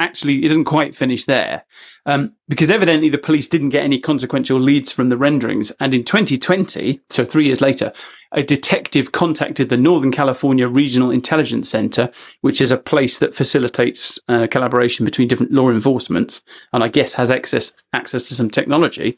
actually 0.02 0.44
it 0.44 0.48
doesn't 0.48 0.66
quite 0.66 0.96
finish 0.96 1.26
there 1.26 1.64
um, 2.08 2.34
because 2.50 2.72
evidently 2.72 3.10
the 3.10 3.18
police 3.18 3.48
didn't 3.48 3.70
get 3.70 3.84
any 3.84 4.00
consequential 4.00 4.60
leads 4.60 4.92
from 4.92 5.10
the 5.10 5.18
renderings. 5.18 5.72
And 5.80 5.94
in 5.94 6.04
2020 6.04 7.00
so 7.10 7.24
three 7.24 7.46
years 7.46 7.62
later 7.62 7.94
a 8.32 8.42
detective 8.42 9.12
contacted 9.12 9.70
the 9.70 9.78
northern 9.78 10.12
california 10.12 10.68
regional 10.68 11.12
intelligence 11.12 11.70
center 11.70 12.10
which 12.42 12.60
is 12.62 12.72
a 12.72 12.78
place 12.78 13.20
that 13.20 13.36
facilitates 13.36 14.18
uh, 14.28 14.48
collaboration 14.50 15.06
between 15.06 15.28
different 15.28 15.52
law 15.52 15.70
enforcement 15.70 16.42
and 16.74 16.84
i 16.84 16.88
guess 16.88 17.14
has 17.14 17.30
access 17.30 17.74
access 17.94 18.28
to 18.28 18.36
some 18.36 18.50
technology. 18.50 19.18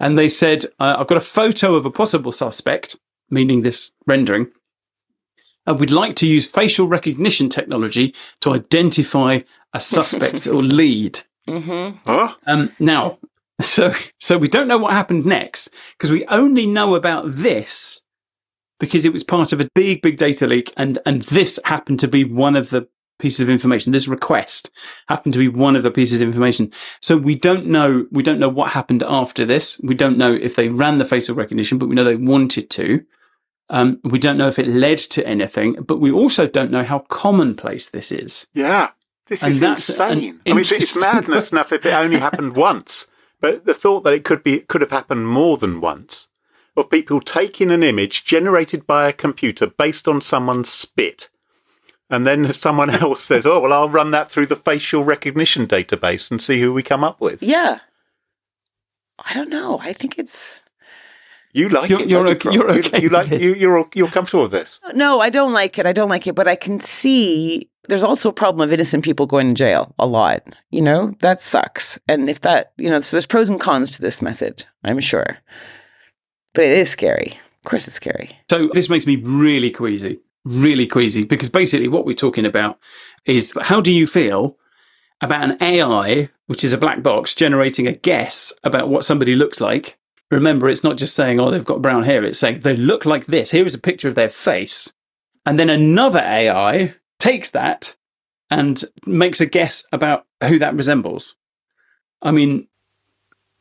And 0.00 0.18
they 0.18 0.28
said 0.28 0.64
uh, 0.80 0.96
i've 0.98 1.06
got 1.06 1.18
a 1.18 1.32
photo 1.38 1.74
of 1.74 1.86
a 1.86 1.90
possible 1.90 2.32
suspect 2.32 2.96
meaning 3.30 3.62
this 3.62 3.92
rendering 4.06 4.50
and 5.66 5.80
we'd 5.80 5.90
like 5.90 6.16
to 6.16 6.26
use 6.26 6.46
facial 6.46 6.86
recognition 6.86 7.48
technology 7.48 8.14
to 8.40 8.52
identify 8.52 9.40
a 9.74 9.80
suspect 9.80 10.46
or 10.46 10.62
lead. 10.62 11.20
Mm-hmm. 11.48 11.98
Huh? 12.06 12.34
Um, 12.46 12.72
now, 12.78 13.18
so 13.60 13.92
so 14.18 14.38
we 14.38 14.48
don't 14.48 14.68
know 14.68 14.78
what 14.78 14.92
happened 14.92 15.26
next 15.26 15.68
because 15.92 16.10
we 16.10 16.24
only 16.26 16.66
know 16.66 16.94
about 16.94 17.24
this 17.26 18.02
because 18.80 19.04
it 19.04 19.12
was 19.12 19.22
part 19.22 19.52
of 19.52 19.60
a 19.60 19.68
big, 19.74 20.02
big 20.02 20.16
data 20.16 20.46
leak, 20.46 20.72
and 20.76 20.98
and 21.04 21.22
this 21.22 21.60
happened 21.64 22.00
to 22.00 22.08
be 22.08 22.24
one 22.24 22.56
of 22.56 22.70
the 22.70 22.88
pieces 23.18 23.40
of 23.40 23.48
information. 23.48 23.92
This 23.92 24.08
request 24.08 24.70
happened 25.08 25.34
to 25.34 25.38
be 25.38 25.48
one 25.48 25.76
of 25.76 25.82
the 25.82 25.90
pieces 25.90 26.20
of 26.20 26.26
information. 26.26 26.72
So 27.00 27.16
we 27.16 27.34
don't 27.34 27.66
know 27.66 28.06
we 28.10 28.22
don't 28.22 28.40
know 28.40 28.48
what 28.48 28.70
happened 28.70 29.02
after 29.06 29.44
this. 29.44 29.80
We 29.82 29.94
don't 29.94 30.18
know 30.18 30.32
if 30.32 30.56
they 30.56 30.68
ran 30.68 30.98
the 30.98 31.04
facial 31.04 31.34
recognition, 31.34 31.78
but 31.78 31.88
we 31.88 31.94
know 31.94 32.04
they 32.04 32.16
wanted 32.16 32.70
to. 32.70 33.04
Um, 33.70 33.98
we 34.04 34.18
don't 34.18 34.36
know 34.36 34.48
if 34.48 34.58
it 34.58 34.68
led 34.68 34.98
to 34.98 35.26
anything, 35.26 35.74
but 35.74 35.98
we 35.98 36.12
also 36.12 36.46
don't 36.46 36.70
know 36.70 36.82
how 36.82 36.98
commonplace 37.08 37.88
this 37.88 38.12
is. 38.12 38.46
Yeah, 38.52 38.90
this 39.26 39.42
And 39.42 39.52
is 39.52 39.62
insane. 39.62 40.40
I 40.46 40.50
mean, 40.50 40.58
it's, 40.58 40.72
it's 40.72 41.00
madness 41.00 41.52
enough 41.52 41.72
if 41.72 41.84
it 41.86 41.92
only 41.94 42.18
happened 42.18 42.54
once, 42.70 43.08
but 43.40 43.64
the 43.64 43.74
thought 43.74 44.04
that 44.04 44.12
it 44.14 44.24
could 44.24 44.42
be 44.42 44.60
could 44.60 44.80
have 44.80 44.90
happened 44.90 45.28
more 45.28 45.56
than 45.56 45.80
once 45.80 46.28
of 46.76 46.90
people 46.90 47.20
taking 47.20 47.70
an 47.70 47.82
image 47.82 48.24
generated 48.24 48.86
by 48.86 49.08
a 49.08 49.12
computer 49.12 49.66
based 49.66 50.08
on 50.08 50.20
someone's 50.20 50.68
spit. 50.70 51.28
And 52.10 52.26
then 52.26 52.52
someone 52.52 52.90
else 52.90 53.22
says, 53.22 53.46
"Oh 53.46 53.60
well, 53.60 53.72
I'll 53.72 53.88
run 53.88 54.10
that 54.10 54.30
through 54.30 54.46
the 54.46 54.56
facial 54.56 55.04
recognition 55.04 55.66
database 55.66 56.30
and 56.30 56.40
see 56.42 56.60
who 56.60 56.72
we 56.72 56.82
come 56.82 57.02
up 57.04 57.20
with." 57.20 57.42
Yeah. 57.42 57.78
I 59.24 59.32
don't 59.32 59.48
know. 59.48 59.78
I 59.80 59.92
think 59.92 60.18
it's 60.18 60.60
You 61.52 61.68
like 61.68 61.88
You're- 61.88 62.02
it? 62.02 62.08
you're 62.10 62.24
don't 62.24 62.44
you, 62.44 62.50
okay- 62.50 62.54
you're 62.54 62.70
okay 62.78 63.02
You, 63.02 63.08
like 63.08 63.30
with 63.30 63.42
you, 63.42 63.54
you're 63.54 63.88
you're 63.94 64.08
comfortable 64.08 64.42
with 64.42 64.52
this? 64.52 64.80
no, 64.94 65.20
I 65.20 65.30
don't 65.30 65.52
like 65.52 65.78
it. 65.78 65.86
I 65.86 65.92
don't 65.92 66.08
like 66.10 66.26
it, 66.26 66.34
but 66.34 66.48
I 66.48 66.56
can 66.56 66.80
see 66.80 67.70
there's 67.88 68.02
also 68.02 68.28
a 68.28 68.32
problem 68.32 68.66
of 68.66 68.72
innocent 68.72 69.04
people 69.04 69.26
going 69.26 69.48
to 69.48 69.54
jail 69.54 69.94
a 69.98 70.06
lot. 70.06 70.42
You 70.70 70.82
know, 70.82 71.14
that 71.20 71.40
sucks. 71.40 71.98
And 72.08 72.28
if 72.28 72.40
that, 72.42 72.72
you 72.76 72.90
know, 72.90 73.00
so 73.00 73.16
there's 73.16 73.26
pros 73.26 73.48
and 73.48 73.60
cons 73.60 73.92
to 73.92 74.02
this 74.02 74.22
method, 74.22 74.64
I'm 74.82 75.00
sure. 75.00 75.38
But 76.54 76.64
it 76.64 76.78
is 76.78 76.90
scary. 76.90 77.38
Of 77.64 77.70
course, 77.70 77.86
it's 77.86 77.96
scary. 77.96 78.38
So 78.50 78.68
this 78.72 78.88
makes 78.88 79.06
me 79.06 79.16
really 79.16 79.70
queasy, 79.70 80.20
really 80.44 80.86
queasy, 80.86 81.24
because 81.24 81.48
basically 81.48 81.88
what 81.88 82.06
we're 82.06 82.12
talking 82.12 82.46
about 82.46 82.78
is 83.24 83.54
how 83.62 83.80
do 83.80 83.92
you 83.92 84.06
feel 84.06 84.58
about 85.20 85.42
an 85.42 85.56
AI, 85.62 86.28
which 86.46 86.64
is 86.64 86.72
a 86.72 86.78
black 86.78 87.02
box, 87.02 87.34
generating 87.34 87.86
a 87.86 87.92
guess 87.92 88.52
about 88.64 88.88
what 88.88 89.04
somebody 89.04 89.34
looks 89.34 89.60
like? 89.60 89.98
Remember, 90.30 90.68
it's 90.68 90.84
not 90.84 90.96
just 90.96 91.14
saying, 91.14 91.40
oh, 91.40 91.50
they've 91.50 91.64
got 91.64 91.82
brown 91.82 92.02
hair. 92.02 92.24
It's 92.24 92.38
saying 92.38 92.60
they 92.60 92.76
look 92.76 93.04
like 93.04 93.26
this. 93.26 93.50
Here 93.50 93.66
is 93.66 93.74
a 93.74 93.78
picture 93.78 94.08
of 94.08 94.14
their 94.14 94.28
face. 94.28 94.92
And 95.46 95.58
then 95.58 95.70
another 95.70 96.20
AI 96.20 96.94
takes 97.24 97.50
that 97.52 97.96
and 98.50 98.84
makes 99.06 99.40
a 99.40 99.46
guess 99.46 99.86
about 99.92 100.26
who 100.48 100.58
that 100.58 100.74
resembles. 100.76 101.36
I 102.22 102.30
mean, 102.30 102.68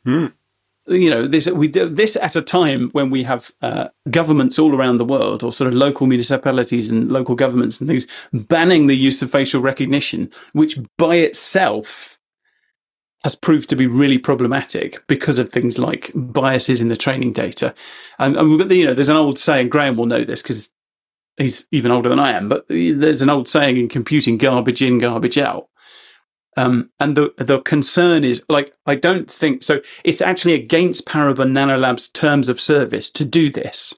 Hmm. 0.05 0.27
you 0.87 1.09
know, 1.09 1.25
this 1.25 1.49
we 1.49 1.69
do 1.69 1.87
this 1.87 2.17
at 2.17 2.35
a 2.35 2.41
time 2.41 2.89
when 2.91 3.09
we 3.09 3.23
have 3.23 3.51
uh, 3.61 3.87
governments 4.09 4.59
all 4.59 4.75
around 4.75 4.97
the 4.97 5.05
world, 5.15 5.43
or 5.43 5.51
sort 5.53 5.69
of 5.69 5.73
local 5.73 6.07
municipalities 6.07 6.89
and 6.89 7.09
local 7.09 7.35
governments 7.35 7.79
and 7.79 7.87
things, 7.87 8.05
banning 8.33 8.87
the 8.87 8.97
use 8.97 9.21
of 9.21 9.31
facial 9.31 9.61
recognition, 9.61 10.29
which 10.51 10.77
by 10.97 11.15
itself 11.15 12.19
has 13.23 13.35
proved 13.35 13.69
to 13.69 13.77
be 13.77 13.87
really 13.87 14.17
problematic 14.17 15.01
because 15.07 15.39
of 15.39 15.49
things 15.49 15.79
like 15.79 16.11
biases 16.13 16.81
in 16.81 16.89
the 16.89 16.97
training 16.97 17.31
data. 17.31 17.73
And, 18.19 18.35
and 18.35 18.49
we've 18.49 18.59
got 18.59 18.67
the, 18.67 18.75
you 18.75 18.85
know, 18.85 18.93
there's 18.93 19.07
an 19.07 19.15
old 19.15 19.39
saying. 19.39 19.69
Graham 19.69 19.95
will 19.95 20.05
know 20.05 20.25
this 20.25 20.41
because 20.41 20.73
he's 21.37 21.65
even 21.71 21.91
older 21.91 22.09
than 22.09 22.19
I 22.19 22.31
am. 22.31 22.49
But 22.49 22.65
there's 22.69 23.21
an 23.21 23.29
old 23.29 23.47
saying 23.47 23.77
in 23.77 23.89
computing: 23.89 24.37
garbage 24.37 24.81
in, 24.81 24.99
garbage 24.99 25.37
out. 25.37 25.67
Um, 26.55 26.91
and 26.99 27.17
the 27.17 27.33
the 27.37 27.61
concern 27.61 28.23
is 28.23 28.43
like 28.49 28.73
I 28.85 28.95
don't 28.95 29.29
think 29.29 29.63
so. 29.63 29.81
It's 30.03 30.21
actually 30.21 30.53
against 30.53 31.05
Parabon 31.05 31.51
Nanolabs' 31.51 32.11
terms 32.11 32.49
of 32.49 32.61
service 32.61 33.09
to 33.11 33.25
do 33.25 33.49
this. 33.49 33.97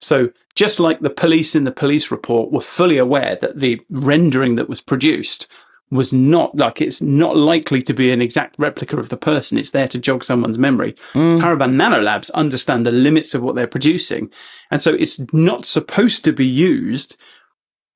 So 0.00 0.30
just 0.56 0.80
like 0.80 1.00
the 1.00 1.10
police 1.10 1.54
in 1.54 1.64
the 1.64 1.72
police 1.72 2.10
report 2.10 2.50
were 2.50 2.60
fully 2.60 2.98
aware 2.98 3.36
that 3.40 3.60
the 3.60 3.80
rendering 3.90 4.56
that 4.56 4.68
was 4.68 4.80
produced 4.80 5.46
was 5.90 6.12
not 6.12 6.56
like 6.56 6.80
it's 6.80 7.02
not 7.02 7.36
likely 7.36 7.82
to 7.82 7.92
be 7.92 8.12
an 8.12 8.22
exact 8.22 8.54
replica 8.58 8.96
of 8.96 9.08
the 9.08 9.16
person. 9.16 9.58
It's 9.58 9.72
there 9.72 9.88
to 9.88 9.98
jog 9.98 10.22
someone's 10.22 10.58
memory. 10.58 10.92
Mm. 11.12 11.40
Parabon 11.40 11.74
Nanolabs 11.74 12.30
understand 12.32 12.86
the 12.86 12.92
limits 12.92 13.34
of 13.34 13.42
what 13.42 13.56
they're 13.56 13.66
producing, 13.66 14.30
and 14.70 14.80
so 14.82 14.94
it's 14.94 15.20
not 15.32 15.64
supposed 15.64 16.24
to 16.24 16.32
be 16.32 16.46
used 16.46 17.16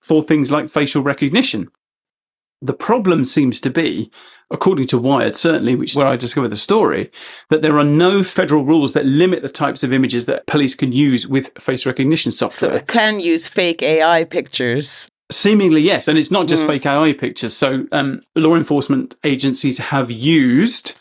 for 0.00 0.22
things 0.22 0.50
like 0.50 0.68
facial 0.68 1.02
recognition. 1.02 1.68
The 2.60 2.74
problem 2.74 3.26
seems 3.26 3.60
to 3.60 3.70
be, 3.70 4.10
according 4.50 4.86
to 4.86 4.98
Wired, 4.98 5.36
certainly, 5.36 5.74
which 5.74 5.90
is 5.90 5.96
where 5.96 6.06
I 6.06 6.16
discovered 6.16 6.48
the 6.48 6.56
story, 6.56 7.10
that 7.50 7.62
there 7.62 7.78
are 7.78 7.84
no 7.84 8.22
federal 8.22 8.64
rules 8.64 8.94
that 8.94 9.04
limit 9.04 9.42
the 9.42 9.48
types 9.48 9.82
of 9.82 9.92
images 9.92 10.24
that 10.26 10.46
police 10.46 10.74
can 10.74 10.92
use 10.92 11.26
with 11.26 11.50
face 11.60 11.84
recognition 11.84 12.32
software. 12.32 12.70
So 12.70 12.76
it 12.76 12.86
can 12.86 13.20
use 13.20 13.48
fake 13.48 13.82
AI 13.82 14.24
pictures. 14.24 15.08
Seemingly, 15.34 15.80
yes. 15.80 16.08
And 16.08 16.18
it's 16.18 16.30
not 16.30 16.48
just 16.48 16.64
Mm. 16.64 16.68
fake 16.68 16.86
AI 16.86 17.12
pictures. 17.12 17.54
So, 17.56 17.86
um, 17.92 18.22
law 18.36 18.54
enforcement 18.56 19.16
agencies 19.24 19.78
have 19.78 20.10
used 20.10 20.94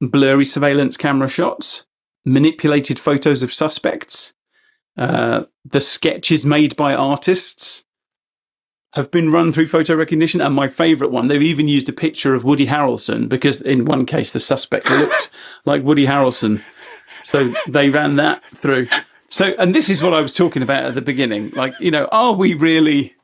blurry 0.00 0.44
surveillance 0.44 0.96
camera 0.96 1.28
shots, 1.28 1.86
manipulated 2.24 2.98
photos 2.98 3.42
of 3.42 3.52
suspects, 3.54 4.34
uh, 4.98 5.44
the 5.64 5.80
sketches 5.80 6.44
made 6.44 6.76
by 6.76 6.94
artists 6.94 7.84
have 8.94 9.10
been 9.10 9.30
run 9.30 9.52
through 9.52 9.66
photo 9.68 9.94
recognition. 9.94 10.40
And 10.40 10.54
my 10.54 10.68
favorite 10.68 11.10
one, 11.12 11.28
they've 11.28 11.42
even 11.42 11.68
used 11.68 11.88
a 11.88 11.92
picture 11.92 12.34
of 12.34 12.44
Woody 12.44 12.66
Harrelson 12.66 13.28
because 13.28 13.62
in 13.62 13.84
one 13.84 14.04
case 14.04 14.32
the 14.32 14.40
suspect 14.40 14.90
looked 14.90 15.30
like 15.64 15.82
Woody 15.84 16.06
Harrelson. 16.06 16.60
So 17.22 17.54
they 17.68 17.88
ran 17.88 18.16
that 18.16 18.44
through. 18.46 18.88
So, 19.30 19.54
and 19.58 19.74
this 19.74 19.88
is 19.88 20.02
what 20.02 20.12
I 20.12 20.20
was 20.20 20.34
talking 20.34 20.60
about 20.62 20.84
at 20.84 20.94
the 20.94 21.00
beginning. 21.02 21.50
Like, 21.50 21.72
you 21.80 21.90
know, 21.92 22.08
are 22.10 22.32
we 22.32 22.54
really, 22.54 23.14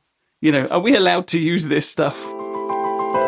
you 0.40 0.52
know, 0.52 0.66
are 0.66 0.80
we 0.80 0.94
allowed 0.94 1.26
to 1.28 1.38
use 1.38 1.66
this 1.66 1.88
stuff? 1.88 2.16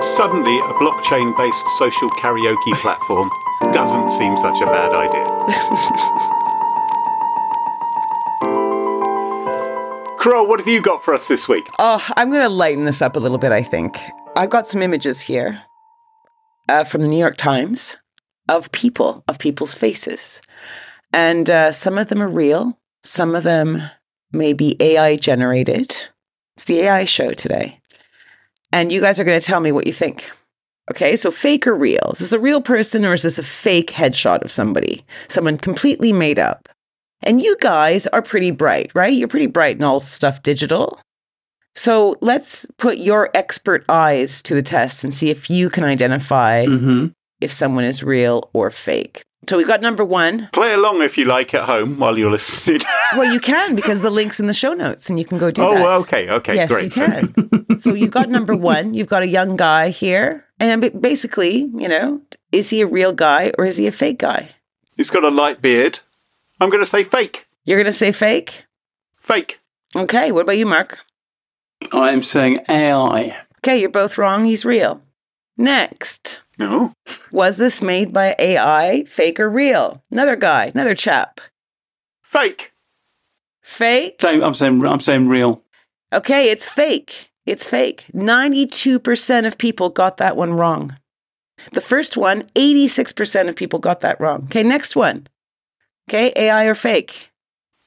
Suddenly, 0.01 0.59
a 0.59 0.75
blockchain 0.75 1.37
based 1.37 1.67
social 1.79 2.11
karaoke 2.11 2.75
platform 2.75 3.31
doesn't 3.73 4.11
seem 4.11 4.37
such 4.37 4.61
a 4.61 4.67
bad 4.67 4.93
idea. 4.93 5.25
Carole, 10.21 10.47
what 10.47 10.61
have 10.61 10.69
you 10.69 10.83
got 10.83 11.03
for 11.03 11.15
us 11.15 11.29
this 11.29 11.49
week? 11.49 11.69
Oh, 11.79 12.05
I'm 12.17 12.31
going 12.31 12.43
to 12.43 12.49
lighten 12.49 12.85
this 12.85 13.01
up 13.01 13.17
a 13.17 13.21
little 13.21 13.39
bit, 13.39 13.53
I 13.53 13.63
think. 13.63 13.99
I've 14.37 14.51
got 14.51 14.67
some 14.67 14.83
images 14.83 15.23
here 15.23 15.63
uh, 16.69 16.85
from 16.85 17.03
the 17.03 17.09
New 17.09 17.19
York 17.19 17.37
Times 17.37 17.97
of 18.49 18.71
people, 18.73 19.25
of 19.27 19.39
people's 19.39 19.75
faces. 19.75 20.43
And 21.13 21.49
uh, 21.49 21.73
some 21.73 21.97
of 21.97 22.09
them 22.09 22.21
are 22.21 22.29
real, 22.29 22.79
some 23.03 23.35
of 23.35 23.43
them 23.43 23.81
may 24.33 24.53
be 24.53 24.77
AI 24.81 25.17
generated. 25.17 25.97
It's 26.59 26.65
the 26.65 26.81
AI 26.81 27.05
show 27.05 27.31
today. 27.31 27.79
And 28.73 28.91
you 28.91 29.01
guys 29.01 29.21
are 29.21 29.25
going 29.25 29.39
to 29.41 29.47
tell 29.47 29.61
me 29.61 29.71
what 29.71 29.87
you 29.87 29.93
think. 29.93 30.29
Okay, 30.91 31.15
so 31.15 31.31
fake 31.31 31.69
or 31.69 31.75
real? 31.77 32.11
Is 32.15 32.19
this 32.19 32.33
a 32.33 32.41
real 32.41 32.61
person 32.61 33.05
or 33.07 33.13
is 33.15 33.23
this 33.23 33.39
a 33.39 33.45
fake 33.45 33.93
headshot 33.93 34.43
of 34.43 34.51
somebody? 34.51 35.05
Someone 35.29 35.57
completely 35.57 36.13
made 36.13 36.41
up. 36.41 36.69
And 37.23 37.41
you 37.41 37.57
guys 37.61 38.09
are 38.09 38.23
pretty 38.23 38.51
bright, 38.51 38.91
right? 38.93 39.13
You're 39.13 39.29
pretty 39.29 39.47
bright 39.47 39.77
in 39.77 39.85
all 39.85 40.01
stuff 40.01 40.43
digital. 40.43 41.01
So 41.77 42.17
let's 42.23 42.67
put 42.77 42.99
your 42.99 43.31
expert 43.35 43.85
eyes 43.89 44.43
to 44.43 44.55
the 44.57 44.63
test 44.63 45.05
and 45.05 45.15
see 45.15 45.31
if 45.31 45.49
you 45.49 45.71
can 45.71 45.85
identify 45.85 46.65
Mm-hmm. 46.67 47.07
if 47.41 47.53
someone 47.53 47.85
is 47.85 48.03
real 48.03 48.51
or 48.53 48.69
fake. 48.71 49.23
So 49.47 49.57
we've 49.57 49.67
got 49.67 49.81
number 49.81 50.05
one. 50.05 50.49
Play 50.53 50.75
along 50.75 51.01
if 51.03 51.17
you 51.17 51.25
like 51.25 51.55
at 51.55 51.65
home 51.65 51.99
while 51.99 52.19
you're 52.19 52.31
listening. 52.31 52.81
Well, 53.17 53.33
you 53.33 53.41
can 53.41 53.75
because 53.75 54.03
the 54.03 54.11
link's 54.11 54.39
in 54.39 54.49
the 54.49 54.53
show 54.53 54.75
notes 54.75 55.09
and 55.09 55.19
you 55.19 55.25
can 55.25 55.39
go 55.39 55.51
do 55.51 55.63
oh, 55.63 55.73
that. 55.73 55.83
oh, 55.83 56.01
okay, 56.01 56.29
okay, 56.29 56.57
yes, 56.57 56.69
great. 56.69 56.85
you 56.85 56.91
can. 56.91 57.79
so 57.79 57.95
you've 57.95 58.11
got 58.11 58.29
number 58.29 58.55
one. 58.55 58.93
You've 58.93 59.09
got 59.09 59.23
a 59.23 59.27
young 59.27 59.57
guy 59.57 59.89
here. 59.89 60.45
And 60.61 61.01
basically, 61.01 61.71
you 61.75 61.89
know, 61.89 62.21
is 62.53 62.69
he 62.69 62.83
a 62.83 62.87
real 62.87 63.15
guy 63.15 63.53
or 63.57 63.65
is 63.65 63.79
he 63.79 63.87
a 63.87 63.93
fake 63.93 64.19
guy? 64.19 64.51
He's 64.95 65.09
got 65.09 65.25
a 65.25 65.31
light 65.31 65.63
beard. 65.63 66.01
I'm 66.61 66.69
going 66.69 66.83
to 66.83 66.87
say 66.87 67.03
fake. 67.03 67.47
You're 67.65 67.79
going 67.79 67.87
to 67.87 67.93
say 67.93 68.13
fake? 68.13 68.67
Fake. 69.17 69.59
Okay. 69.97 70.33
What 70.33 70.43
about 70.43 70.59
you, 70.59 70.67
Mark? 70.67 70.99
I'm 71.91 72.23
saying 72.23 72.61
AI. 72.69 73.39
Okay, 73.61 73.81
you're 73.81 73.89
both 73.89 74.19
wrong. 74.19 74.45
He's 74.45 74.67
real. 74.67 75.01
Next. 75.59 76.41
No. 76.57 76.95
Was 77.33 77.57
this 77.57 77.83
made 77.83 78.13
by 78.13 78.37
AI, 78.39 79.05
fake 79.05 79.41
or 79.41 79.51
real? 79.51 80.03
Another 80.11 80.37
guy, 80.37 80.67
another 80.67 80.95
chap. 80.95 81.41
Fake. 82.23 82.71
Fake? 83.61 84.21
Same, 84.21 84.43
I'm 84.43 84.55
saying 84.55 84.87
I'm 84.87 85.01
saying 85.01 85.29
real. 85.29 85.63
Okay, 86.13 86.51
it's 86.51 86.69
fake. 86.69 87.31
It's 87.45 87.67
fake. 87.67 88.05
92% 88.15 89.47
of 89.47 89.59
people 89.59 89.91
got 89.91 90.19
that 90.19 90.37
one 90.37 90.55
wrong. 90.55 90.97
The 91.73 91.81
first 91.81 92.17
one, 92.17 92.43
86% 92.55 93.49
of 93.49 93.57
people 93.57 93.79
got 93.79 94.01
that 94.01 94.21
wrong. 94.21 94.45
Okay, 94.45 94.63
next 94.63 94.95
one. 94.95 95.27
Okay, 96.09 96.33
AI 96.37 96.67
or 96.67 96.75
fake? 96.75 97.31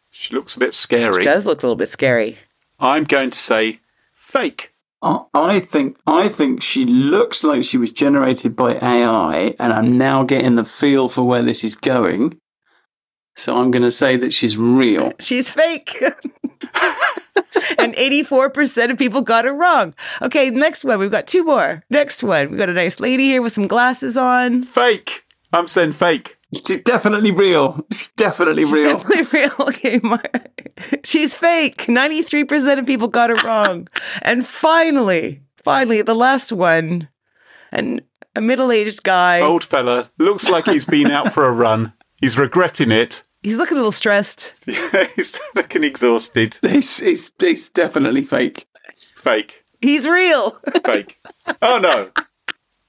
She 0.09 0.35
looks 0.35 0.55
a 0.55 0.59
bit 0.59 0.73
scary. 0.73 1.17
Which 1.17 1.23
does 1.23 1.45
look 1.45 1.63
a 1.63 1.65
little 1.65 1.77
bit 1.77 1.89
scary. 1.89 2.37
I'm 2.79 3.05
going 3.05 3.31
to 3.31 3.37
say 3.37 3.79
fake. 4.13 4.70
I 5.01 5.21
I 5.33 5.59
think 5.59 5.97
I 6.05 6.29
think 6.29 6.61
she 6.61 6.85
looks 6.85 7.43
like 7.43 7.63
she 7.63 7.77
was 7.77 7.91
generated 7.91 8.55
by 8.55 8.75
AI, 8.75 9.55
and 9.59 9.73
I'm 9.73 9.97
now 9.97 10.23
getting 10.23 10.55
the 10.55 10.65
feel 10.65 11.09
for 11.09 11.23
where 11.23 11.41
this 11.41 11.63
is 11.63 11.75
going. 11.75 12.39
So 13.35 13.57
I'm 13.57 13.71
going 13.71 13.83
to 13.83 13.91
say 13.91 14.17
that 14.17 14.33
she's 14.33 14.57
real. 14.57 15.13
She's 15.19 15.49
fake. 15.49 15.97
and 17.79 17.95
84% 17.95 18.91
of 18.91 18.97
people 18.97 19.21
got 19.21 19.45
it 19.45 19.51
wrong. 19.51 19.95
Okay, 20.21 20.49
next 20.49 20.83
one. 20.83 20.99
We've 20.99 21.09
got 21.09 21.27
two 21.27 21.43
more. 21.45 21.83
Next 21.89 22.23
one. 22.23 22.49
We've 22.49 22.59
got 22.59 22.69
a 22.69 22.73
nice 22.73 22.99
lady 22.99 23.23
here 23.23 23.41
with 23.41 23.53
some 23.53 23.67
glasses 23.67 24.17
on. 24.17 24.63
Fake. 24.63 25.23
I'm 25.53 25.67
saying 25.67 25.93
fake. 25.93 26.37
She's 26.53 26.81
definitely 26.81 27.31
real. 27.31 27.85
She's 27.91 28.11
definitely 28.17 28.63
She's 28.63 28.71
real. 28.73 28.97
definitely 28.97 29.39
real. 29.39 29.51
Okay, 29.59 29.99
Mark. 30.03 30.49
She's 31.03 31.33
fake. 31.35 31.85
93% 31.85 32.79
of 32.79 32.85
people 32.85 33.07
got 33.07 33.29
it 33.29 33.41
wrong. 33.45 33.87
and 34.21 34.45
finally, 34.45 35.41
finally, 35.63 36.01
the 36.01 36.15
last 36.15 36.51
one. 36.51 37.07
And 37.71 38.01
a 38.35 38.41
middle 38.41 38.71
aged 38.71 39.03
guy. 39.03 39.39
Old 39.39 39.63
fella. 39.63 40.11
Looks 40.17 40.49
like 40.49 40.65
he's 40.65 40.85
been 40.85 41.09
out 41.09 41.31
for 41.33 41.45
a 41.45 41.51
run. 41.53 41.93
He's 42.19 42.37
regretting 42.37 42.91
it. 42.91 43.23
He's 43.43 43.57
looking 43.57 43.77
a 43.77 43.79
little 43.79 43.91
stressed. 43.93 44.53
Yeah, 44.67 45.07
he's 45.15 45.39
looking 45.55 45.83
exhausted. 45.83 46.57
He's, 46.61 47.01
it's, 47.01 47.31
it's 47.39 47.69
definitely 47.69 48.23
fake. 48.23 48.67
Fake. 48.97 49.63
He's 49.81 50.07
real. 50.07 50.59
Fake. 50.85 51.19
Oh 51.61 51.79
no. 51.79 52.11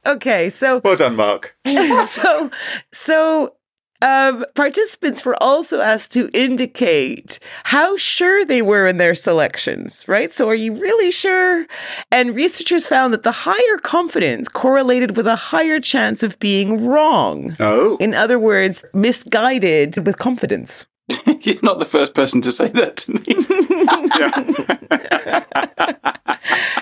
Okay, 0.06 0.50
so 0.50 0.80
Well 0.84 0.96
done, 0.96 1.16
Mark. 1.16 1.56
so 2.06 2.50
so 2.92 3.54
um, 4.02 4.44
participants 4.54 5.24
were 5.24 5.40
also 5.40 5.80
asked 5.80 6.12
to 6.12 6.28
indicate 6.34 7.38
how 7.64 7.96
sure 7.96 8.44
they 8.44 8.60
were 8.60 8.86
in 8.86 8.96
their 8.96 9.14
selections, 9.14 10.04
right? 10.08 10.30
So, 10.30 10.48
are 10.48 10.56
you 10.56 10.74
really 10.74 11.12
sure? 11.12 11.66
And 12.10 12.34
researchers 12.34 12.86
found 12.86 13.12
that 13.14 13.22
the 13.22 13.32
higher 13.32 13.78
confidence 13.78 14.48
correlated 14.48 15.16
with 15.16 15.28
a 15.28 15.36
higher 15.36 15.78
chance 15.78 16.22
of 16.24 16.38
being 16.40 16.84
wrong. 16.84 17.56
Oh. 17.60 17.96
In 17.98 18.12
other 18.12 18.38
words, 18.38 18.84
misguided 18.92 20.04
with 20.04 20.18
confidence. 20.18 20.86
You're 21.40 21.62
not 21.62 21.78
the 21.78 21.84
first 21.84 22.14
person 22.14 22.40
to 22.42 22.52
say 22.52 22.68
that 22.68 22.96
to 22.98 23.12
me. 23.12 23.22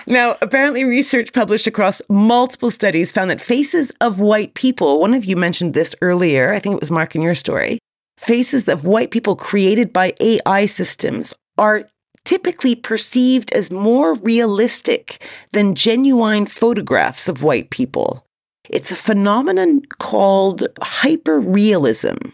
Now, 0.11 0.35
apparently, 0.41 0.83
research 0.83 1.31
published 1.31 1.67
across 1.67 2.01
multiple 2.09 2.69
studies 2.69 3.13
found 3.13 3.31
that 3.31 3.39
faces 3.39 3.93
of 4.01 4.19
white 4.19 4.55
people, 4.55 4.99
one 4.99 5.13
of 5.13 5.23
you 5.23 5.37
mentioned 5.37 5.73
this 5.73 5.95
earlier, 6.01 6.51
I 6.51 6.59
think 6.59 6.75
it 6.75 6.81
was 6.81 6.91
Mark 6.91 7.15
in 7.15 7.21
your 7.21 7.33
story, 7.33 7.79
faces 8.17 8.67
of 8.67 8.83
white 8.83 9.11
people 9.11 9.37
created 9.37 9.93
by 9.93 10.13
AI 10.19 10.65
systems 10.65 11.33
are 11.57 11.87
typically 12.25 12.75
perceived 12.75 13.53
as 13.53 13.71
more 13.71 14.15
realistic 14.15 15.25
than 15.53 15.75
genuine 15.75 16.45
photographs 16.45 17.29
of 17.29 17.41
white 17.41 17.69
people. 17.69 18.25
It's 18.69 18.91
a 18.91 18.97
phenomenon 18.97 19.83
called 19.97 20.63
hyperrealism. 20.81 22.33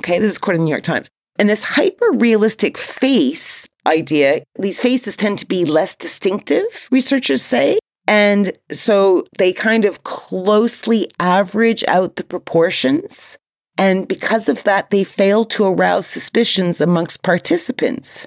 Okay, 0.00 0.18
this 0.18 0.32
is 0.32 0.36
according 0.36 0.60
to 0.60 0.64
the 0.64 0.66
New 0.66 0.72
York 0.72 0.84
Times. 0.84 1.08
And 1.38 1.48
this 1.48 1.62
hyper 1.62 2.10
realistic 2.12 2.76
face 2.76 3.66
idea, 3.86 4.42
these 4.58 4.80
faces 4.80 5.16
tend 5.16 5.38
to 5.40 5.46
be 5.46 5.64
less 5.64 5.94
distinctive, 5.94 6.88
researchers 6.90 7.42
say. 7.42 7.78
And 8.06 8.52
so 8.70 9.24
they 9.38 9.52
kind 9.52 9.84
of 9.84 10.04
closely 10.04 11.10
average 11.20 11.84
out 11.88 12.16
the 12.16 12.24
proportions. 12.24 13.38
And 13.78 14.06
because 14.06 14.48
of 14.48 14.62
that, 14.64 14.90
they 14.90 15.04
fail 15.04 15.44
to 15.44 15.64
arouse 15.64 16.06
suspicions 16.06 16.80
amongst 16.80 17.22
participants. 17.22 18.26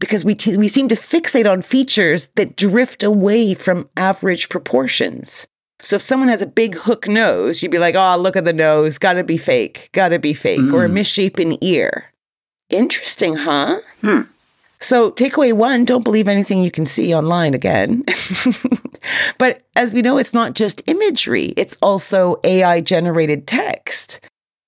Because 0.00 0.24
we, 0.24 0.34
t- 0.34 0.56
we 0.56 0.68
seem 0.68 0.88
to 0.88 0.94
fixate 0.94 1.50
on 1.50 1.60
features 1.60 2.28
that 2.36 2.56
drift 2.56 3.02
away 3.02 3.54
from 3.54 3.88
average 3.96 4.48
proportions. 4.48 5.46
So 5.82 5.96
if 5.96 6.02
someone 6.02 6.28
has 6.28 6.40
a 6.40 6.46
big 6.46 6.76
hook 6.76 7.06
nose, 7.06 7.62
you'd 7.62 7.72
be 7.72 7.78
like, 7.78 7.96
oh, 7.96 8.16
look 8.16 8.36
at 8.36 8.44
the 8.44 8.52
nose, 8.52 8.98
gotta 8.98 9.24
be 9.24 9.36
fake, 9.36 9.90
gotta 9.92 10.18
be 10.18 10.32
fake, 10.32 10.72
or 10.72 10.84
a 10.84 10.88
mm. 10.88 10.92
misshapen 10.92 11.62
ear. 11.62 12.12
Interesting, 12.70 13.36
huh? 13.36 13.80
Hmm. 14.00 14.22
So, 14.82 15.12
takeaway 15.12 15.52
one 15.52 15.84
don't 15.84 16.02
believe 16.02 16.26
anything 16.26 16.60
you 16.60 16.72
can 16.72 16.86
see 16.86 17.14
online 17.14 17.54
again. 17.54 18.04
but 19.38 19.62
as 19.76 19.92
we 19.92 20.02
know, 20.02 20.18
it's 20.18 20.34
not 20.34 20.54
just 20.54 20.82
imagery, 20.86 21.54
it's 21.56 21.76
also 21.80 22.40
AI 22.42 22.80
generated 22.80 23.46
text. 23.46 24.20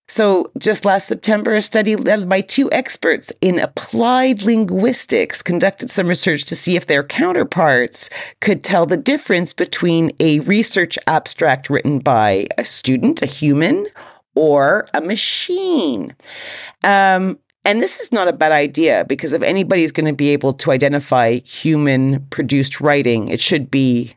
So, 0.06 0.52
just 0.56 0.84
last 0.84 1.08
September, 1.08 1.54
a 1.54 1.60
study 1.60 1.96
led 1.96 2.28
by 2.28 2.42
two 2.42 2.70
experts 2.70 3.32
in 3.40 3.58
applied 3.58 4.42
linguistics 4.42 5.42
conducted 5.42 5.90
some 5.90 6.06
research 6.06 6.44
to 6.44 6.54
see 6.54 6.76
if 6.76 6.86
their 6.86 7.02
counterparts 7.02 8.08
could 8.40 8.62
tell 8.62 8.86
the 8.86 8.96
difference 8.96 9.52
between 9.52 10.12
a 10.20 10.38
research 10.40 10.96
abstract 11.08 11.68
written 11.68 11.98
by 11.98 12.46
a 12.56 12.64
student, 12.64 13.20
a 13.20 13.26
human, 13.26 13.88
or 14.36 14.86
a 14.94 15.00
machine. 15.00 16.14
Um, 16.84 17.38
and 17.64 17.80
this 17.82 18.00
is 18.00 18.12
not 18.12 18.28
a 18.28 18.32
bad 18.32 18.52
idea 18.52 19.04
because 19.08 19.32
if 19.32 19.42
anybody's 19.42 19.92
going 19.92 20.06
to 20.06 20.12
be 20.12 20.30
able 20.30 20.52
to 20.54 20.70
identify 20.70 21.38
human 21.40 22.26
produced 22.26 22.80
writing, 22.80 23.28
it 23.28 23.40
should 23.40 23.70
be 23.70 24.14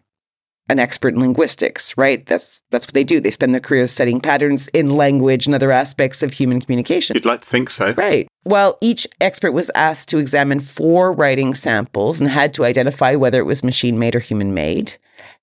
an 0.70 0.80
expert 0.80 1.14
in 1.14 1.22
linguistics, 1.22 1.98
right? 1.98 2.26
That's 2.26 2.62
that's 2.72 2.86
what 2.86 2.94
they 2.94 3.04
do. 3.04 3.20
They 3.20 3.32
spend 3.32 3.54
their 3.54 3.62
careers 3.62 3.92
studying 3.92 4.20
patterns 4.20 4.68
in 4.70 4.98
language 4.98 5.46
and 5.46 5.56
other 5.56 5.72
aspects 5.72 6.22
of 6.22 6.34
human 6.34 6.60
communication. 6.60 7.16
You'd 7.16 7.26
like 7.26 7.42
to 7.42 7.50
think 7.50 7.70
so. 7.70 7.94
Right. 7.94 8.28
Well, 8.44 8.78
each 8.82 9.08
expert 9.22 9.54
was 9.54 9.72
asked 9.76 10.10
to 10.10 10.18
examine 10.18 10.60
four 10.60 11.14
writing 11.14 11.54
samples 11.54 12.20
and 12.20 12.30
had 12.30 12.54
to 12.56 12.66
identify 12.66 13.16
whether 13.16 13.40
it 13.40 13.46
was 13.46 13.64
machine 13.64 13.98
made 13.98 14.16
or 14.16 14.20
human 14.20 14.54
made. 14.54 14.98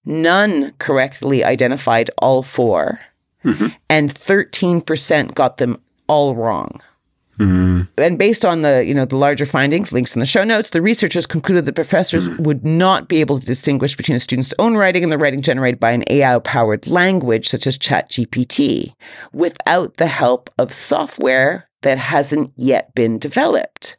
None 0.05 0.73
correctly 0.79 1.43
identified 1.43 2.11
all 2.19 2.43
4 2.43 3.01
mm-hmm. 3.45 3.67
and 3.89 4.13
13% 4.13 5.35
got 5.35 5.57
them 5.57 5.81
all 6.07 6.35
wrong. 6.35 6.83
Mm-hmm. 7.39 7.83
And 7.99 8.19
based 8.19 8.45
on 8.45 8.63
the, 8.63 8.85
you 8.85 8.95
know, 8.95 9.05
the 9.05 9.17
larger 9.17 9.47
findings, 9.47 9.93
links 9.93 10.15
in 10.15 10.21
the 10.21 10.27
show 10.27 10.45
notes, 10.45 10.71
the 10.71 10.83
researchers 10.83 11.27
concluded 11.27 11.65
that 11.65 11.75
professors 11.75 12.29
mm. 12.29 12.39
would 12.41 12.65
not 12.65 13.09
be 13.09 13.21
able 13.21 13.41
to 13.41 13.47
distinguish 13.47 13.97
between 13.97 14.17
a 14.17 14.21
student's 14.21 14.55
own 14.59 14.77
writing 14.77 15.03
and 15.03 15.11
the 15.11 15.19
writing 15.19 15.43
generated 15.43 15.81
by 15.81 15.91
an 15.91 16.05
AI-powered 16.11 16.87
language 16.87 17.49
such 17.49 17.67
as 17.67 17.77
ChatGPT 17.77 18.95
without 19.33 19.97
the 19.97 20.07
help 20.07 20.49
of 20.59 20.73
software 20.73 21.69
that 21.83 21.99
hasn't 21.99 22.53
yet 22.57 22.95
been 22.95 23.19
developed. 23.19 23.97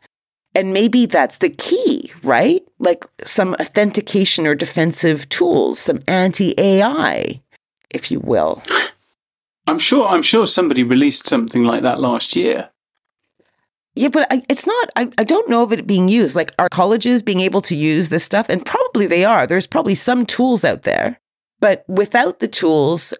And 0.56 0.74
maybe 0.74 1.06
that's 1.06 1.40
the 1.40 1.50
key, 1.50 2.12
right? 2.24 2.62
Like 2.80 3.06
some 3.26 3.56
authentication 3.56 4.48
or 4.48 4.56
defensive 4.56 5.28
tools, 5.28 5.80
some 5.80 6.00
anti-AI, 6.08 7.42
if 7.90 8.10
you 8.10 8.22
will. 8.22 8.64
I'm 9.68 9.80
sure. 9.80 10.08
I'm 10.08 10.22
sure 10.22 10.48
somebody 10.48 10.84
released 10.84 11.28
something 11.28 11.66
like 11.66 11.82
that 11.82 12.00
last 12.00 12.36
year. 12.36 12.70
Yeah, 13.96 14.10
but 14.10 14.28
I, 14.30 14.44
it's 14.50 14.68
not, 14.68 14.90
I, 14.96 15.10
I 15.18 15.24
don't 15.24 15.50
know 15.50 15.64
of 15.64 15.72
it 15.72 15.88
being 15.88 16.10
used. 16.10 16.36
Like, 16.36 16.54
are 16.60 16.70
colleges 16.70 17.24
being 17.24 17.40
able 17.40 17.62
to 17.62 17.76
use 17.76 18.10
this 18.10 18.26
stuff? 18.26 18.48
And 18.50 18.66
probably 18.66 19.08
they 19.08 19.24
are. 19.24 19.48
There's 19.48 19.68
probably 19.68 19.96
some 19.96 20.26
tools 20.26 20.66
out 20.66 20.84
there. 20.84 21.20
But 21.62 21.86
without 21.88 22.42
the 22.42 22.50
tools, 22.50 23.14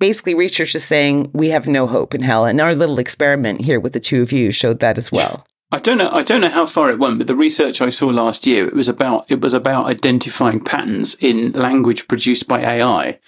basically, 0.00 0.34
research 0.34 0.74
is 0.74 0.84
saying 0.84 1.30
we 1.34 1.48
have 1.50 1.68
no 1.68 1.86
hope 1.86 2.14
in 2.14 2.22
hell. 2.22 2.44
And 2.44 2.60
our 2.60 2.74
little 2.74 2.98
experiment 2.98 3.60
here 3.60 3.78
with 3.78 3.92
the 3.92 4.00
two 4.00 4.20
of 4.22 4.32
you 4.32 4.50
showed 4.50 4.80
that 4.80 4.98
as 4.98 5.12
well. 5.12 5.46
I 5.70 5.78
don't 5.78 5.98
know. 5.98 6.10
I 6.10 6.22
don't 6.22 6.40
know 6.40 6.48
how 6.48 6.66
far 6.66 6.90
it 6.90 6.98
went, 6.98 7.18
but 7.18 7.26
the 7.26 7.36
research 7.36 7.82
I 7.82 7.90
saw 7.90 8.06
last 8.06 8.46
year 8.46 8.66
it 8.66 8.74
was 8.74 8.88
about 8.88 9.26
it 9.30 9.42
was 9.42 9.52
about 9.52 9.86
identifying 9.86 10.64
patterns 10.64 11.14
in 11.16 11.52
language 11.52 12.08
produced 12.08 12.48
by 12.48 12.60
AI, 12.60 13.18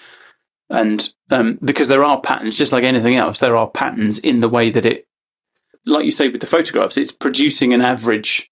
and 0.70 1.12
um, 1.30 1.59
because 1.62 1.88
there 1.88 2.03
are 2.03 2.18
patterns, 2.18 2.57
just 2.57 2.72
like 2.72 2.82
anything 2.82 3.14
else, 3.14 3.41
there 3.41 3.57
are 3.57 3.68
patterns 3.68 4.18
in 4.18 4.41
the 4.41 4.49
way 4.49 4.70
that 4.70 4.86
it, 4.86 5.07
like 5.87 6.05
you 6.05 6.11
say 6.11 6.28
with 6.28 6.41
the 6.41 6.47
photographs, 6.47 6.97
it's 6.97 7.12
producing 7.12 7.72
an 7.72 7.81
average 7.81 8.51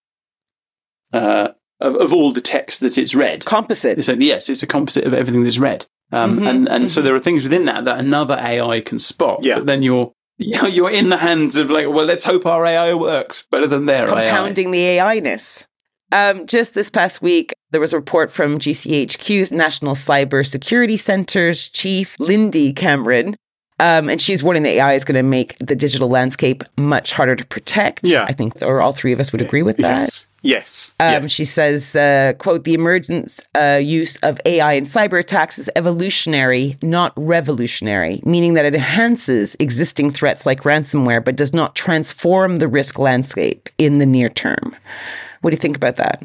uh, 1.12 1.48
of, 1.80 1.94
of 1.96 2.12
all 2.12 2.32
the 2.32 2.40
text 2.40 2.80
that 2.80 2.98
it's 2.98 3.14
read. 3.14 3.44
Composite. 3.44 3.98
It's 3.98 4.08
a, 4.08 4.16
yes, 4.16 4.48
it's 4.48 4.62
a 4.62 4.66
composite 4.66 5.04
of 5.04 5.14
everything 5.14 5.44
that's 5.44 5.58
read. 5.58 5.86
Um, 6.10 6.38
Mhm, 6.40 6.48
and 6.48 6.68
and 6.68 6.90
so 6.90 7.02
there 7.02 7.14
are 7.14 7.20
things 7.20 7.42
within 7.44 7.66
that 7.66 7.84
that 7.84 7.98
another 7.98 8.34
AI 8.40 8.80
can 8.80 8.98
spot. 8.98 9.40
Yeah. 9.42 9.56
But 9.56 9.66
then 9.66 9.82
you're 9.84 10.12
you're 10.38 10.90
in 10.90 11.10
the 11.10 11.18
hands 11.18 11.56
of 11.56 11.70
like, 11.70 11.86
well, 11.88 12.04
let's 12.06 12.24
hope 12.24 12.46
our 12.46 12.64
AI 12.64 12.94
works 12.94 13.44
better 13.50 13.66
than 13.66 13.86
their 13.86 14.08
AI. 14.08 14.28
compounding 14.30 14.70
the 14.70 14.84
AI 14.86 15.20
ness. 15.20 15.66
Um, 16.10 16.46
just 16.46 16.72
this 16.72 16.88
past 16.88 17.20
week, 17.20 17.52
there 17.70 17.82
was 17.82 17.92
a 17.92 17.96
report 17.98 18.30
from 18.30 18.58
GCHQ's 18.58 19.52
National 19.52 19.94
Cyber 19.94 20.46
Security 20.46 20.96
Center's 20.96 21.68
chief, 21.68 22.18
Lindy 22.18 22.72
Cameron. 22.72 23.36
Um, 23.80 24.08
and 24.08 24.20
she's 24.20 24.42
warning 24.42 24.64
that 24.64 24.70
AI 24.70 24.94
is 24.94 25.04
going 25.04 25.16
to 25.16 25.22
make 25.22 25.56
the 25.58 25.76
digital 25.76 26.08
landscape 26.08 26.64
much 26.76 27.12
harder 27.12 27.36
to 27.36 27.44
protect. 27.44 28.06
Yeah. 28.06 28.24
I 28.24 28.32
think, 28.32 28.60
or 28.62 28.80
all 28.80 28.92
three 28.92 29.12
of 29.12 29.20
us 29.20 29.30
would 29.32 29.40
agree 29.40 29.62
with 29.62 29.76
that. 29.78 30.00
Yes. 30.00 30.26
Yes. 30.42 30.94
Um, 31.00 31.12
yes. 31.22 31.30
She 31.30 31.44
says, 31.44 31.96
uh, 31.96 32.32
quote, 32.38 32.64
the 32.64 32.74
emergence 32.74 33.40
uh, 33.56 33.80
use 33.82 34.16
of 34.18 34.40
AI 34.44 34.74
in 34.74 34.84
cyber 34.84 35.18
attacks 35.18 35.58
is 35.58 35.68
evolutionary, 35.74 36.76
not 36.82 37.12
revolutionary, 37.16 38.20
meaning 38.24 38.54
that 38.54 38.64
it 38.64 38.74
enhances 38.74 39.56
existing 39.58 40.10
threats 40.10 40.46
like 40.46 40.62
ransomware, 40.62 41.24
but 41.24 41.36
does 41.36 41.52
not 41.52 41.74
transform 41.74 42.58
the 42.58 42.68
risk 42.68 42.98
landscape 42.98 43.68
in 43.78 43.98
the 43.98 44.06
near 44.06 44.28
term. 44.28 44.76
What 45.40 45.50
do 45.50 45.54
you 45.54 45.60
think 45.60 45.76
about 45.76 45.96
that? 45.96 46.22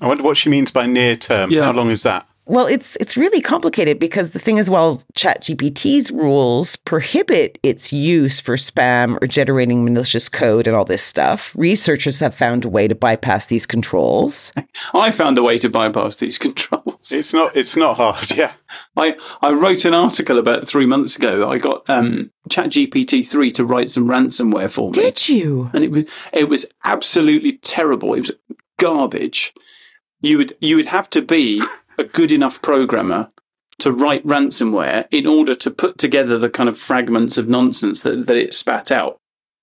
I 0.00 0.06
wonder 0.06 0.22
what 0.22 0.36
she 0.36 0.48
means 0.48 0.70
by 0.70 0.86
near 0.86 1.16
term. 1.16 1.50
Yeah. 1.50 1.64
How 1.64 1.72
long 1.72 1.90
is 1.90 2.02
that? 2.04 2.26
Well, 2.50 2.66
it's 2.66 2.96
it's 2.96 3.16
really 3.16 3.40
complicated 3.40 4.00
because 4.00 4.32
the 4.32 4.40
thing 4.40 4.56
is, 4.56 4.68
while 4.68 5.00
ChatGPT's 5.14 6.10
rules 6.10 6.74
prohibit 6.74 7.60
its 7.62 7.92
use 7.92 8.40
for 8.40 8.56
spam 8.56 9.22
or 9.22 9.28
generating 9.28 9.84
malicious 9.84 10.28
code 10.28 10.66
and 10.66 10.74
all 10.74 10.84
this 10.84 11.00
stuff, 11.00 11.54
researchers 11.56 12.18
have 12.18 12.34
found 12.34 12.64
a 12.64 12.68
way 12.68 12.88
to 12.88 12.94
bypass 12.96 13.46
these 13.46 13.66
controls. 13.66 14.52
I 14.94 15.12
found 15.12 15.38
a 15.38 15.44
way 15.44 15.58
to 15.58 15.70
bypass 15.70 16.16
these 16.16 16.38
controls. 16.38 16.82
It's 17.12 17.32
not. 17.32 17.56
It's 17.56 17.76
not 17.76 17.96
hard. 17.96 18.32
Yeah. 18.32 18.52
I, 18.96 19.16
I 19.42 19.52
wrote 19.52 19.84
an 19.84 19.94
article 19.94 20.38
about 20.38 20.66
three 20.66 20.86
months 20.86 21.16
ago. 21.16 21.48
I 21.48 21.58
got 21.58 21.88
um, 21.88 22.30
ChatGPT 22.48 23.26
three 23.26 23.52
to 23.52 23.64
write 23.64 23.90
some 23.90 24.08
ransomware 24.08 24.70
for 24.70 24.90
me, 24.90 24.94
Did 24.94 25.28
you? 25.28 25.70
and 25.72 25.84
it 25.84 25.90
was 25.92 26.04
it 26.32 26.48
was 26.48 26.66
absolutely 26.84 27.58
terrible. 27.58 28.12
It 28.14 28.20
was 28.20 28.32
garbage. 28.78 29.54
You 30.20 30.36
would 30.38 30.56
you 30.60 30.74
would 30.76 30.86
have 30.86 31.08
to 31.10 31.22
be 31.22 31.62
a 32.00 32.04
good 32.04 32.32
enough 32.32 32.60
programmer 32.62 33.30
to 33.80 33.92
write 33.92 34.24
ransomware 34.26 35.06
in 35.10 35.26
order 35.26 35.54
to 35.54 35.70
put 35.70 35.98
together 35.98 36.38
the 36.38 36.50
kind 36.50 36.68
of 36.68 36.78
fragments 36.78 37.38
of 37.38 37.48
nonsense 37.48 38.02
that, 38.02 38.26
that 38.26 38.36
it 38.36 38.54
spat 38.54 38.90
out. 38.90 39.18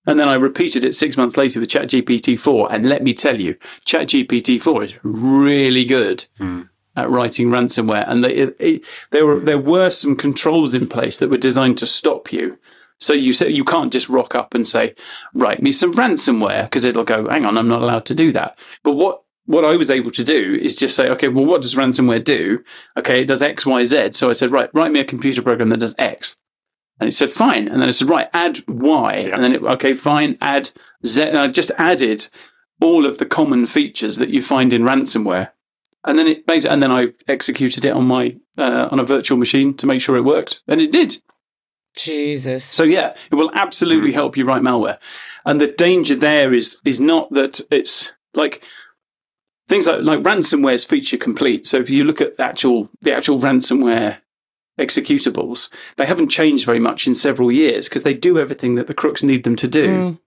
And 0.05 0.19
then 0.19 0.29
I 0.29 0.35
repeated 0.35 0.85
it 0.85 0.95
six 0.95 1.17
months 1.17 1.37
later 1.37 1.59
with 1.59 1.69
ChatGPT 1.69 2.39
4. 2.39 2.71
And 2.71 2.87
let 2.87 3.03
me 3.03 3.13
tell 3.13 3.39
you, 3.39 3.55
ChatGPT 3.85 4.59
4 4.59 4.83
is 4.83 4.99
really 5.03 5.83
good 5.83 6.25
hmm. 6.37 6.63
at 6.95 7.09
writing 7.09 7.49
ransomware. 7.49 8.05
And 8.07 8.23
they, 8.23 8.33
it, 8.33 8.55
it, 8.59 8.85
there, 9.11 9.25
were, 9.25 9.39
there 9.39 9.57
were 9.57 9.89
some 9.89 10.15
controls 10.15 10.73
in 10.73 10.87
place 10.87 11.19
that 11.19 11.29
were 11.29 11.37
designed 11.37 11.77
to 11.79 11.85
stop 11.85 12.31
you. 12.31 12.57
So 12.99 13.13
you 13.13 13.33
say 13.33 13.49
you 13.49 13.65
can't 13.65 13.93
just 13.93 14.09
rock 14.09 14.33
up 14.33 14.53
and 14.53 14.67
say, 14.67 14.95
write 15.35 15.61
me 15.61 15.71
some 15.71 15.93
ransomware 15.93 16.63
because 16.63 16.85
it'll 16.85 17.03
go, 17.03 17.27
hang 17.27 17.45
on, 17.45 17.57
I'm 17.57 17.67
not 17.67 17.83
allowed 17.83 18.05
to 18.05 18.15
do 18.15 18.31
that. 18.31 18.57
But 18.83 18.93
what 18.93 19.23
what 19.47 19.65
I 19.65 19.75
was 19.75 19.89
able 19.89 20.11
to 20.11 20.23
do 20.23 20.53
is 20.61 20.75
just 20.75 20.95
say, 20.95 21.09
okay, 21.09 21.29
well, 21.29 21.45
what 21.45 21.61
does 21.61 21.75
ransomware 21.75 22.23
do? 22.23 22.63
Okay, 22.97 23.21
it 23.21 23.27
does 23.27 23.41
X, 23.41 23.65
Y, 23.65 23.85
Z. 23.85 24.11
So 24.11 24.29
I 24.29 24.33
said, 24.33 24.51
right, 24.51 24.69
write 24.73 24.91
me 24.91 24.99
a 24.99 25.05
computer 25.05 25.41
program 25.41 25.69
that 25.69 25.79
does 25.79 25.95
X. 25.97 26.37
And 26.99 27.07
it 27.07 27.13
said, 27.13 27.29
fine. 27.29 27.67
And 27.67 27.81
then 27.81 27.87
I 27.87 27.91
said, 27.91 28.09
right, 28.09 28.29
add 28.33 28.63
Y. 28.67 29.13
And 29.33 29.43
then 29.43 29.55
it, 29.55 29.63
okay, 29.63 29.93
fine, 29.93 30.37
add 30.41 30.71
Z. 31.05 31.23
And 31.23 31.37
I 31.37 31.47
just 31.47 31.71
added 31.77 32.27
all 32.81 33.05
of 33.05 33.17
the 33.17 33.25
common 33.25 33.67
features 33.67 34.17
that 34.17 34.29
you 34.29 34.41
find 34.41 34.73
in 34.73 34.83
ransomware. 34.83 35.51
And 36.05 36.19
then 36.19 36.27
it 36.27 36.47
made, 36.47 36.65
and 36.65 36.83
then 36.83 36.91
I 36.91 37.07
executed 37.27 37.85
it 37.85 37.93
on 37.93 38.05
my, 38.05 38.35
uh, 38.57 38.89
on 38.91 38.99
a 38.99 39.05
virtual 39.05 39.37
machine 39.37 39.73
to 39.75 39.87
make 39.87 40.01
sure 40.01 40.17
it 40.17 40.21
worked. 40.21 40.61
And 40.67 40.81
it 40.81 40.91
did. 40.91 41.17
Jesus. 41.97 42.65
So 42.65 42.83
yeah, 42.83 43.15
it 43.31 43.35
will 43.35 43.51
absolutely 43.53 44.11
help 44.11 44.37
you 44.37 44.45
write 44.45 44.61
malware. 44.61 44.99
And 45.45 45.61
the 45.61 45.67
danger 45.67 46.15
there 46.15 46.53
is 46.53 46.79
is 46.85 46.99
not 46.99 47.31
that 47.31 47.61
it's 47.71 48.11
like 48.33 48.63
things 49.67 49.87
like 49.87 50.01
like 50.03 50.19
ransomware 50.19 50.73
is 50.73 50.85
feature 50.85 51.17
complete. 51.17 51.67
So 51.67 51.77
if 51.77 51.89
you 51.89 52.03
look 52.03 52.21
at 52.21 52.37
the 52.37 52.43
actual 52.43 52.89
the 53.01 53.13
actual 53.13 53.39
ransomware 53.39 54.19
executables, 54.79 55.69
they 55.97 56.05
haven't 56.05 56.29
changed 56.29 56.65
very 56.65 56.79
much 56.79 57.07
in 57.07 57.15
several 57.15 57.51
years 57.51 57.89
because 57.89 58.03
they 58.03 58.13
do 58.13 58.39
everything 58.39 58.75
that 58.75 58.87
the 58.87 58.93
crooks 58.93 59.23
need 59.23 59.43
them 59.43 59.55
to 59.55 59.67
do. 59.67 59.87
Mm. 59.87 60.19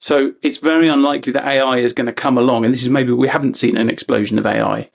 So 0.00 0.34
it's 0.42 0.58
very 0.58 0.88
unlikely 0.88 1.32
that 1.32 1.46
AI 1.46 1.78
is 1.78 1.92
going 1.92 2.06
to 2.06 2.12
come 2.12 2.38
along, 2.38 2.64
and 2.64 2.72
this 2.72 2.82
is 2.82 2.88
maybe 2.88 3.12
we 3.12 3.28
haven't 3.28 3.56
seen 3.56 3.76
an 3.76 3.90
explosion 3.90 4.38
of 4.38 4.46
AI 4.46 4.90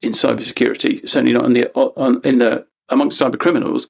in 0.00 0.12
cybersecurity. 0.12 1.08
Certainly 1.08 1.32
not 1.32 1.44
in 1.46 1.52
the 1.54 1.72
on, 1.74 2.20
in 2.22 2.38
the 2.38 2.66
amongst 2.88 3.20
cyber 3.20 3.38
criminals, 3.38 3.88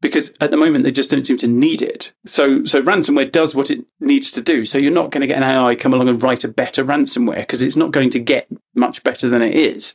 because 0.00 0.34
at 0.40 0.50
the 0.50 0.56
moment 0.56 0.84
they 0.84 0.92
just 0.92 1.10
don't 1.10 1.26
seem 1.26 1.38
to 1.38 1.48
need 1.48 1.82
it. 1.82 2.12
So 2.26 2.64
so 2.64 2.82
ransomware 2.82 3.30
does 3.30 3.54
what 3.54 3.70
it 3.70 3.84
needs 4.00 4.30
to 4.32 4.40
do. 4.40 4.64
So 4.64 4.78
you're 4.78 4.92
not 4.92 5.10
going 5.10 5.22
to 5.22 5.26
get 5.26 5.38
an 5.38 5.48
AI 5.48 5.74
come 5.74 5.92
along 5.92 6.08
and 6.08 6.22
write 6.22 6.44
a 6.44 6.48
better 6.48 6.84
ransomware 6.84 7.40
because 7.40 7.62
it's 7.62 7.76
not 7.76 7.90
going 7.90 8.10
to 8.10 8.20
get 8.20 8.48
much 8.74 9.02
better 9.02 9.28
than 9.28 9.42
it 9.42 9.54
is. 9.54 9.94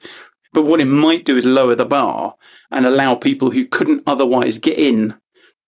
But 0.54 0.66
what 0.66 0.82
it 0.82 0.86
might 0.86 1.26
do 1.26 1.36
is 1.36 1.46
lower 1.46 1.76
the 1.76 1.86
bar 1.86 2.36
and 2.70 2.86
allow 2.86 3.16
people 3.16 3.52
who 3.52 3.66
couldn't 3.66 4.04
otherwise 4.06 4.60
get 4.60 4.78
in 4.78 5.16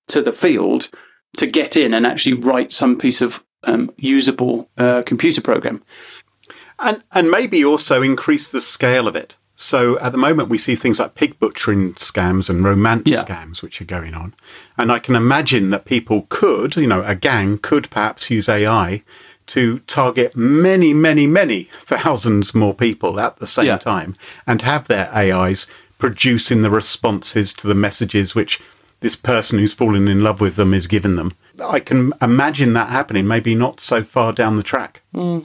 to 0.07 0.21
the 0.21 0.33
field 0.33 0.89
to 1.37 1.47
get 1.47 1.75
in 1.75 1.93
and 1.93 2.05
actually 2.05 2.33
write 2.33 2.71
some 2.71 2.97
piece 2.97 3.21
of 3.21 3.43
um, 3.63 3.91
usable 3.97 4.69
uh, 4.77 5.01
computer 5.05 5.41
program. 5.41 5.83
And 6.77 7.03
and 7.11 7.31
maybe 7.31 7.63
also 7.63 8.01
increase 8.01 8.51
the 8.51 8.61
scale 8.61 9.07
of 9.07 9.15
it. 9.15 9.37
So 9.55 9.97
at 9.99 10.11
the 10.11 10.17
moment 10.17 10.49
we 10.49 10.57
see 10.57 10.75
things 10.75 10.99
like 10.99 11.15
pig 11.15 11.39
butchering 11.39 11.93
scams 11.93 12.49
and 12.49 12.63
romance 12.63 13.03
Yeah. 13.05 13.23
scams 13.23 13.61
which 13.61 13.81
are 13.81 13.85
going 13.85 14.13
on. 14.13 14.33
And 14.77 14.91
I 14.91 14.99
can 14.99 15.15
imagine 15.15 15.69
that 15.69 15.85
people 15.85 16.25
could, 16.29 16.75
you 16.75 16.87
know, 16.87 17.03
a 17.03 17.15
gang 17.15 17.57
could 17.57 17.89
perhaps 17.89 18.29
use 18.29 18.49
AI 18.49 19.03
to 19.47 19.79
target 19.79 20.35
many, 20.35 20.93
many, 20.93 21.25
many 21.27 21.69
thousands 21.81 22.53
more 22.53 22.73
people 22.73 23.19
at 23.19 23.37
the 23.39 23.47
same 23.47 23.65
Yeah. 23.67 23.77
time 23.77 24.15
and 24.45 24.61
have 24.63 24.87
their 24.87 25.09
AIs 25.15 25.67
producing 25.99 26.61
the 26.61 26.69
responses 26.69 27.53
to 27.53 27.67
the 27.67 27.75
messages 27.75 28.35
which 28.35 28.59
this 28.99 29.15
person 29.15 29.59
who's 29.59 29.73
fallen 29.73 30.07
in 30.07 30.21
love 30.23 30.41
with 30.41 30.55
them 30.57 30.73
is 30.73 30.87
giving 30.87 31.15
them. 31.15 31.33
I 31.63 31.79
can 31.79 32.11
imagine 32.21 32.73
that 32.73 32.89
happening, 32.89 33.27
maybe 33.27 33.55
not 33.55 33.79
so 33.79 34.03
far 34.03 34.33
down 34.33 34.57
the 34.57 34.63
track. 34.63 35.01
Hmm. 35.13 35.39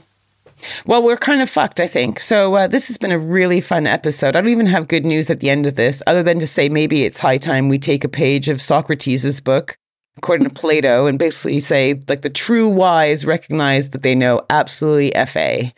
Well, 0.87 1.03
we're 1.03 1.17
kind 1.17 1.41
of 1.41 1.51
fucked, 1.51 1.81
I 1.81 1.87
think. 1.87 2.21
So, 2.21 2.55
uh, 2.55 2.67
this 2.67 2.89
has 2.89 2.99
been 2.99 3.13
a 3.13 3.19
really 3.19 3.61
fun 3.61 3.87
episode. 3.87 4.37
I 4.37 4.41
don't 4.41 4.51
even 4.51 4.67
have 4.67 4.89
good 4.89 5.05
news 5.05 5.31
at 5.31 5.41
the 5.41 5.51
end 5.51 5.67
of 5.67 5.77
this, 5.77 6.03
other 6.07 6.23
than 6.23 6.39
to 6.41 6.47
say 6.47 6.69
maybe 6.69 7.05
it's 7.05 7.19
high 7.19 7.39
time 7.39 7.69
we 7.69 7.79
take 7.79 8.05
a 8.05 8.09
page 8.09 8.49
of 8.49 8.61
Socrates' 8.61 9.41
book, 9.41 9.77
according 10.17 10.49
to 10.49 10.55
Plato, 10.55 11.07
and 11.07 11.19
basically 11.19 11.61
say, 11.61 12.01
like, 12.09 12.23
the 12.23 12.31
true 12.31 12.69
wise 12.69 13.25
recognize 13.25 13.91
that 13.91 14.03
they 14.03 14.15
know 14.15 14.43
absolutely 14.51 15.13
FA. 15.27 15.73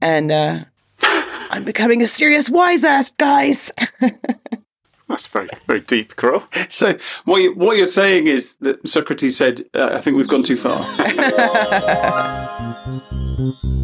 And 0.00 0.30
uh, 0.30 0.64
I'm 1.50 1.64
becoming 1.64 2.02
a 2.02 2.06
serious 2.06 2.48
wise 2.48 2.84
ass, 2.84 3.10
guys. 3.12 3.72
That's 5.08 5.26
very, 5.26 5.48
very 5.66 5.80
deep, 5.80 6.14
Carole. 6.14 6.44
So 6.68 6.96
what 7.24 7.38
you, 7.42 7.52
what 7.54 7.76
you're 7.76 7.86
saying 7.86 8.28
is 8.28 8.54
that 8.60 8.88
Socrates 8.88 9.36
said, 9.36 9.64
uh, 9.74 9.90
"I 9.94 10.00
think 10.00 10.16
we've 10.16 10.28
gone 10.28 10.44
too 10.44 10.56
far." 10.56 10.78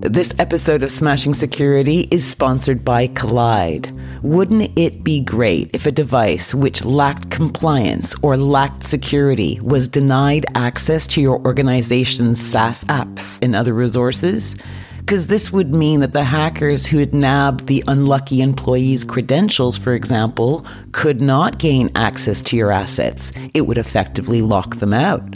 This 0.00 0.32
episode 0.38 0.84
of 0.84 0.92
Smashing 0.92 1.34
Security 1.34 2.06
is 2.12 2.24
sponsored 2.24 2.84
by 2.84 3.08
Kolide. 3.08 3.90
Wouldn't 4.22 4.70
it 4.78 5.02
be 5.02 5.18
great 5.18 5.70
if 5.74 5.86
a 5.86 5.90
device 5.90 6.54
which 6.54 6.84
lacked 6.84 7.32
compliance 7.32 8.14
or 8.22 8.36
lacked 8.36 8.84
security 8.84 9.58
was 9.60 9.88
denied 9.88 10.46
access 10.54 11.04
to 11.08 11.20
your 11.20 11.44
organization's 11.44 12.40
SaaS 12.40 12.84
apps 12.84 13.42
and 13.42 13.56
other 13.56 13.72
resources? 13.74 14.56
Because 14.98 15.26
this 15.26 15.50
would 15.52 15.74
mean 15.74 15.98
that 15.98 16.12
the 16.12 16.22
hackers 16.22 16.86
who 16.86 16.98
had 16.98 17.12
nabbed 17.12 17.66
the 17.66 17.82
unlucky 17.88 18.40
employee's 18.40 19.02
credentials, 19.02 19.76
for 19.76 19.94
example, 19.94 20.64
could 20.92 21.20
not 21.20 21.58
gain 21.58 21.90
access 21.96 22.40
to 22.42 22.56
your 22.56 22.70
assets. 22.70 23.32
It 23.52 23.62
would 23.62 23.78
effectively 23.78 24.42
lock 24.42 24.76
them 24.76 24.94
out. 24.94 25.28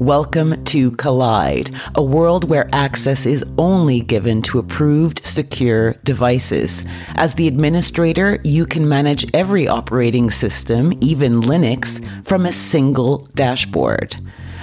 Welcome 0.00 0.62
to 0.64 0.90
Kolide, 0.90 1.74
a 1.94 2.02
world 2.02 2.50
where 2.50 2.68
access 2.70 3.24
is 3.24 3.42
only 3.56 4.00
given 4.00 4.42
to 4.42 4.58
approved, 4.58 5.24
secure 5.24 5.94
devices. 6.04 6.84
As 7.14 7.32
the 7.32 7.48
administrator, 7.48 8.38
you 8.44 8.66
can 8.66 8.90
manage 8.90 9.24
every 9.32 9.66
operating 9.66 10.28
system, 10.28 10.92
even 11.00 11.40
Linux, 11.40 12.04
from 12.26 12.44
a 12.44 12.52
single 12.52 13.26
dashboard. 13.34 14.16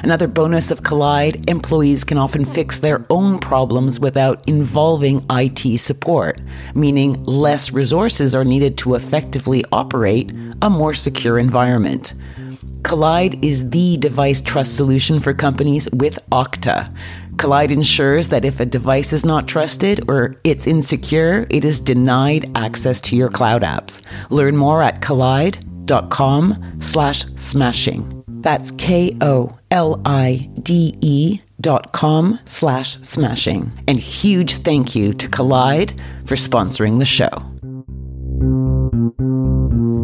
Another 0.03 0.27
bonus 0.27 0.69
of 0.69 0.83
Kolide 0.83 1.49
employees 1.49 2.03
can 2.03 2.19
often 2.19 2.45
fix 2.45 2.77
their 2.77 3.03
own 3.09 3.39
problems 3.39 3.99
without 3.99 4.47
involving 4.47 5.25
IT 5.31 5.79
support, 5.79 6.41
meaning 6.75 7.23
less 7.23 7.71
resources 7.71 8.35
are 8.35 8.45
needed 8.45 8.77
to 8.77 8.93
effectively 8.93 9.63
operate 9.71 10.31
a 10.61 10.69
more 10.69 10.93
secure 10.93 11.39
environment. 11.39 12.13
Kolide 12.83 13.43
is 13.43 13.69
the 13.69 13.97
device 13.97 14.41
trust 14.41 14.75
solution 14.75 15.19
for 15.19 15.33
companies 15.33 15.87
with 15.93 16.19
Okta. 16.31 16.93
Kolide 17.37 17.71
ensures 17.71 18.27
that 18.27 18.45
if 18.45 18.59
a 18.59 18.65
device 18.65 19.13
is 19.13 19.25
not 19.25 19.47
trusted 19.47 20.07
or 20.09 20.35
it's 20.43 20.67
insecure, 20.67 21.47
it 21.49 21.65
is 21.65 21.79
denied 21.79 22.51
access 22.55 23.01
to 23.01 23.15
your 23.15 23.29
cloud 23.29 23.63
apps. 23.63 24.01
Learn 24.29 24.57
more 24.57 24.83
at 24.83 25.01
kolide.com 25.01 26.75
slash 26.79 27.25
smashing. 27.35 28.23
That's 28.27 28.71
K-O-L-I-D-E 28.71 29.59
dot 31.61 31.93
com 31.93 32.39
slash 32.45 32.97
smashing. 33.01 33.71
And 33.87 33.97
huge 33.97 34.57
thank 34.57 34.93
you 34.95 35.13
to 35.13 35.27
Kolide 35.29 35.97
for 36.25 36.35
sponsoring 36.35 36.99
the 36.99 37.05
show. 37.05 37.31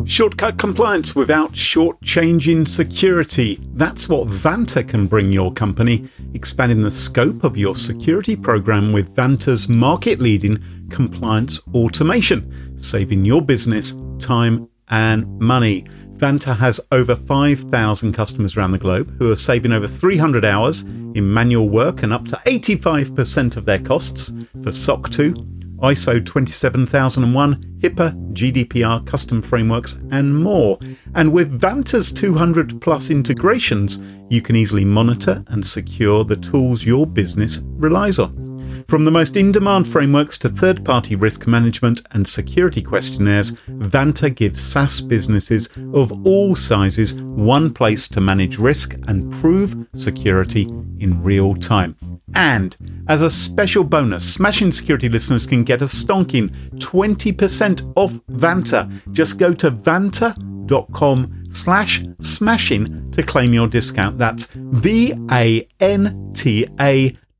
Shortcut 0.05 0.57
compliance 0.57 1.15
without 1.15 1.53
shortchanging 1.53 2.67
security. 2.67 3.59
That's 3.73 4.09
what 4.09 4.27
Vanta 4.27 4.87
can 4.87 5.07
bring 5.07 5.31
your 5.31 5.53
company, 5.53 6.09
expanding 6.33 6.81
the 6.81 6.91
scope 6.91 7.43
of 7.43 7.57
your 7.57 7.75
security 7.75 8.35
program 8.35 8.91
with 8.91 9.15
Vanta's 9.15 9.69
market 9.69 10.19
leading 10.19 10.63
compliance 10.89 11.61
automation, 11.73 12.77
saving 12.77 13.25
your 13.25 13.41
business 13.41 13.95
time 14.19 14.67
and 14.89 15.27
money. 15.39 15.85
Vanta 16.13 16.57
has 16.57 16.81
over 16.91 17.15
5,000 17.15 18.13
customers 18.13 18.57
around 18.57 18.71
the 18.71 18.77
globe 18.77 19.15
who 19.19 19.31
are 19.31 19.35
saving 19.35 19.71
over 19.71 19.87
300 19.87 20.43
hours 20.43 20.81
in 20.81 21.33
manual 21.33 21.69
work 21.69 22.03
and 22.03 22.11
up 22.11 22.27
to 22.27 22.35
85% 22.45 23.55
of 23.55 23.65
their 23.65 23.79
costs 23.79 24.33
for 24.63 24.71
SOC 24.71 25.09
2 25.11 25.58
ISO 25.81 26.23
27001, 26.25 27.79
HIPAA, 27.79 28.33
GDPR, 28.33 29.05
custom 29.05 29.41
frameworks, 29.41 29.99
and 30.11 30.43
more. 30.43 30.77
And 31.15 31.31
with 31.31 31.59
Vanta's 31.59 32.11
200 32.11 32.81
plus 32.81 33.09
integrations, 33.09 33.99
you 34.29 34.41
can 34.41 34.55
easily 34.55 34.85
monitor 34.85 35.43
and 35.47 35.65
secure 35.65 36.23
the 36.23 36.35
tools 36.35 36.85
your 36.85 37.07
business 37.07 37.59
relies 37.63 38.19
on. 38.19 38.48
From 38.89 39.05
the 39.05 39.11
most 39.11 39.37
in 39.37 39.51
demand 39.51 39.87
frameworks 39.87 40.35
to 40.39 40.49
third 40.49 40.83
party 40.83 41.15
risk 41.15 41.45
management 41.45 42.01
and 42.09 42.27
security 42.27 42.81
questionnaires, 42.81 43.51
Vanta 43.67 44.33
gives 44.33 44.59
SaaS 44.59 44.99
businesses 44.99 45.69
of 45.93 46.25
all 46.25 46.55
sizes 46.55 47.13
one 47.13 47.71
place 47.71 48.07
to 48.07 48.19
manage 48.19 48.57
risk 48.57 48.95
and 49.07 49.31
prove 49.31 49.75
security 49.93 50.63
in 50.97 51.21
real 51.21 51.53
time. 51.53 51.95
And 52.33 52.75
as 53.07 53.21
a 53.21 53.29
special 53.29 53.83
bonus, 53.83 54.33
Smashing 54.33 54.71
Security 54.71 55.07
listeners 55.07 55.45
can 55.45 55.63
get 55.63 55.83
a 55.83 55.85
stonking 55.85 56.49
20% 56.79 57.93
off 57.95 58.13
Vanta. 58.31 58.89
Just 59.11 59.37
go 59.37 59.53
to 59.53 59.69
vanta.com 59.69 61.43
slash 61.51 62.01
smashing 62.21 63.11
to 63.11 63.21
claim 63.21 63.53
your 63.53 63.67
discount. 63.67 64.17
That's 64.17 64.47
V-A-N-T-A 64.55 65.67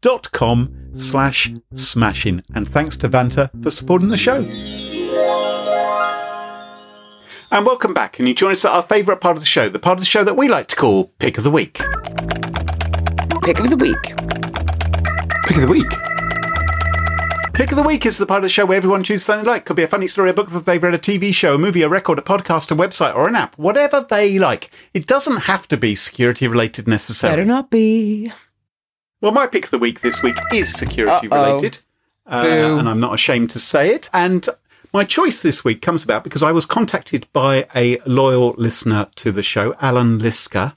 dot 0.02 0.32
com 0.32 0.79
slash 0.94 1.52
smashing. 1.76 2.44
And 2.54 2.68
thanks 2.68 2.96
to 2.98 3.10
Vanta 3.10 3.50
for 3.64 3.72
supporting 3.72 4.10
the 4.10 4.18
show. 4.18 4.44
And 7.52 7.66
welcome 7.66 7.94
back. 7.94 8.20
And 8.20 8.28
you 8.28 8.36
join 8.36 8.52
us 8.52 8.64
at 8.64 8.72
our 8.72 8.84
favourite 8.84 9.22
part 9.22 9.36
of 9.36 9.42
the 9.42 9.48
show, 9.48 9.70
the 9.70 9.80
part 9.80 9.98
of 9.98 10.02
the 10.02 10.06
show 10.06 10.24
that 10.24 10.36
we 10.36 10.48
like 10.48 10.68
to 10.68 10.76
call 10.76 11.06
Pick 11.20 11.38
of 11.38 11.44
the 11.44 11.52
Week. 11.52 11.82
Pick 13.44 13.60
of 13.60 13.70
the 13.70 13.78
week. 13.78 14.04
Pick 15.46 15.58
of 15.58 15.62
the 15.62 15.72
week. 15.72 15.90
Pick 17.56 17.72
of 17.72 17.78
the 17.78 17.84
week 17.84 18.06
is 18.06 18.18
the 18.18 18.26
part 18.26 18.38
of 18.38 18.44
the 18.44 18.50
show 18.50 18.66
where 18.66 18.78
everyone 18.78 19.04
chooses 19.04 19.26
something 19.26 19.44
they 19.44 19.52
like. 19.52 19.66
Could 19.66 19.76
be 19.76 19.84
a 19.84 19.88
funny 19.88 20.08
story, 20.08 20.30
a 20.30 20.34
book 20.34 20.52
that 20.52 20.66
they've 20.66 20.82
read, 20.82 20.94
a 20.94 21.00
TV 21.00 21.34
show, 21.34 21.56
a 21.56 21.58
movie, 21.58 21.82
a 21.82 21.90
record, 21.90 22.20
a 22.20 22.22
podcast, 22.22 22.72
a 22.72 22.76
website, 22.76 23.16
or 23.16 23.28
an 23.28 23.36
app. 23.36 23.58
Whatever 23.58 24.06
they 24.08 24.38
like. 24.38 24.70
It 24.94 25.08
doesn't 25.08 25.42
have 25.42 25.68
to 25.70 25.76
be 25.76 25.96
security 25.96 26.48
related 26.48 26.88
necessarily. 26.88 27.38
Better 27.38 27.48
not 27.48 27.70
be. 27.70 28.32
Well, 29.22 29.32
my 29.32 29.48
pick 29.48 29.66
of 29.66 29.72
the 29.72 29.80
week 29.80 30.02
this 30.02 30.22
week 30.24 30.38
is 30.54 30.72
security 30.74 31.28
Uh-oh. 31.30 31.46
related. 31.56 31.80
Uh, 32.26 32.78
and 32.80 32.88
I'm 32.88 33.00
not 33.00 33.14
ashamed 33.14 33.50
to 33.52 33.60
say 33.60 33.90
it. 33.94 34.10
And 34.14 34.48
my 34.94 35.04
choice 35.04 35.42
this 35.42 35.64
week 35.64 35.82
comes 35.82 36.04
about 36.04 36.24
because 36.24 36.44
I 36.44 36.52
was 36.52 36.66
contacted 36.66 37.28
by 37.34 37.68
a 37.76 38.00
loyal 38.06 38.54
listener 38.58 39.08
to 39.16 39.32
the 39.32 39.44
show, 39.44 39.76
Alan 39.82 40.20
Lisker, 40.20 40.76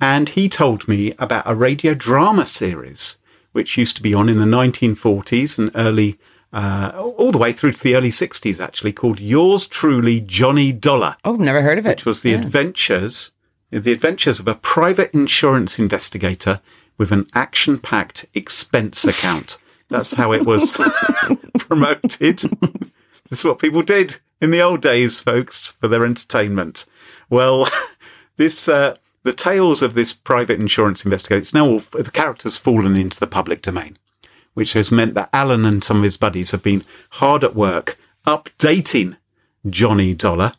and 0.00 0.28
he 0.28 0.48
told 0.48 0.86
me 0.86 1.12
about 1.18 1.44
a 1.46 1.54
radio 1.54 1.94
drama 1.94 2.44
series 2.46 3.18
which 3.52 3.78
used 3.78 3.96
to 3.96 4.02
be 4.02 4.12
on 4.12 4.28
in 4.28 4.38
the 4.38 4.44
1940s 4.44 5.58
and 5.58 5.70
early, 5.74 6.18
uh, 6.52 6.92
all 6.94 7.32
the 7.32 7.38
way 7.38 7.52
through 7.54 7.72
to 7.72 7.82
the 7.82 7.96
early 7.96 8.10
60s, 8.10 8.62
actually, 8.62 8.92
called 8.92 9.18
Yours 9.18 9.66
Truly, 9.66 10.20
Johnny 10.20 10.72
Dollar 10.72 11.16
Oh, 11.24 11.36
never 11.36 11.62
heard 11.62 11.78
of 11.78 11.86
it. 11.86 11.90
which 11.92 12.04
was 12.04 12.22
the 12.22 12.34
adventures 12.34 13.32
the 13.70 13.92
adventures 13.92 14.38
of 14.38 14.46
a 14.46 14.54
private 14.54 15.12
insurance 15.12 15.78
investigator 15.78 16.60
with 16.98 17.12
an 17.12 17.26
action-packed 17.34 18.26
expense 18.34 19.04
account. 19.04 19.58
That's 19.88 20.14
how 20.14 20.32
it 20.32 20.44
was 20.44 20.76
promoted. 21.58 22.38
This 23.28 23.40
is 23.40 23.44
what 23.44 23.58
people 23.58 23.82
did 23.82 24.16
in 24.40 24.50
the 24.50 24.60
old 24.60 24.82
days, 24.82 25.20
folks, 25.20 25.72
for 25.72 25.88
their 25.88 26.04
entertainment. 26.04 26.84
Well, 27.30 27.68
this 28.36 28.68
uh, 28.68 28.96
the 29.22 29.32
tales 29.32 29.82
of 29.82 29.94
this 29.94 30.12
private 30.12 30.60
insurance 30.60 31.04
investigator. 31.04 31.40
It's 31.40 31.52
now 31.52 31.66
all, 31.66 31.78
the 31.80 32.10
characters 32.12 32.58
fallen 32.58 32.94
into 32.94 33.18
the 33.18 33.26
public 33.26 33.60
domain, 33.60 33.98
which 34.54 34.74
has 34.74 34.92
meant 34.92 35.14
that 35.14 35.30
Alan 35.32 35.64
and 35.64 35.82
some 35.82 35.98
of 35.98 36.04
his 36.04 36.16
buddies 36.16 36.52
have 36.52 36.62
been 36.62 36.84
hard 37.10 37.42
at 37.42 37.56
work 37.56 37.98
updating 38.26 39.16
Johnny 39.68 40.14
Dollar 40.14 40.52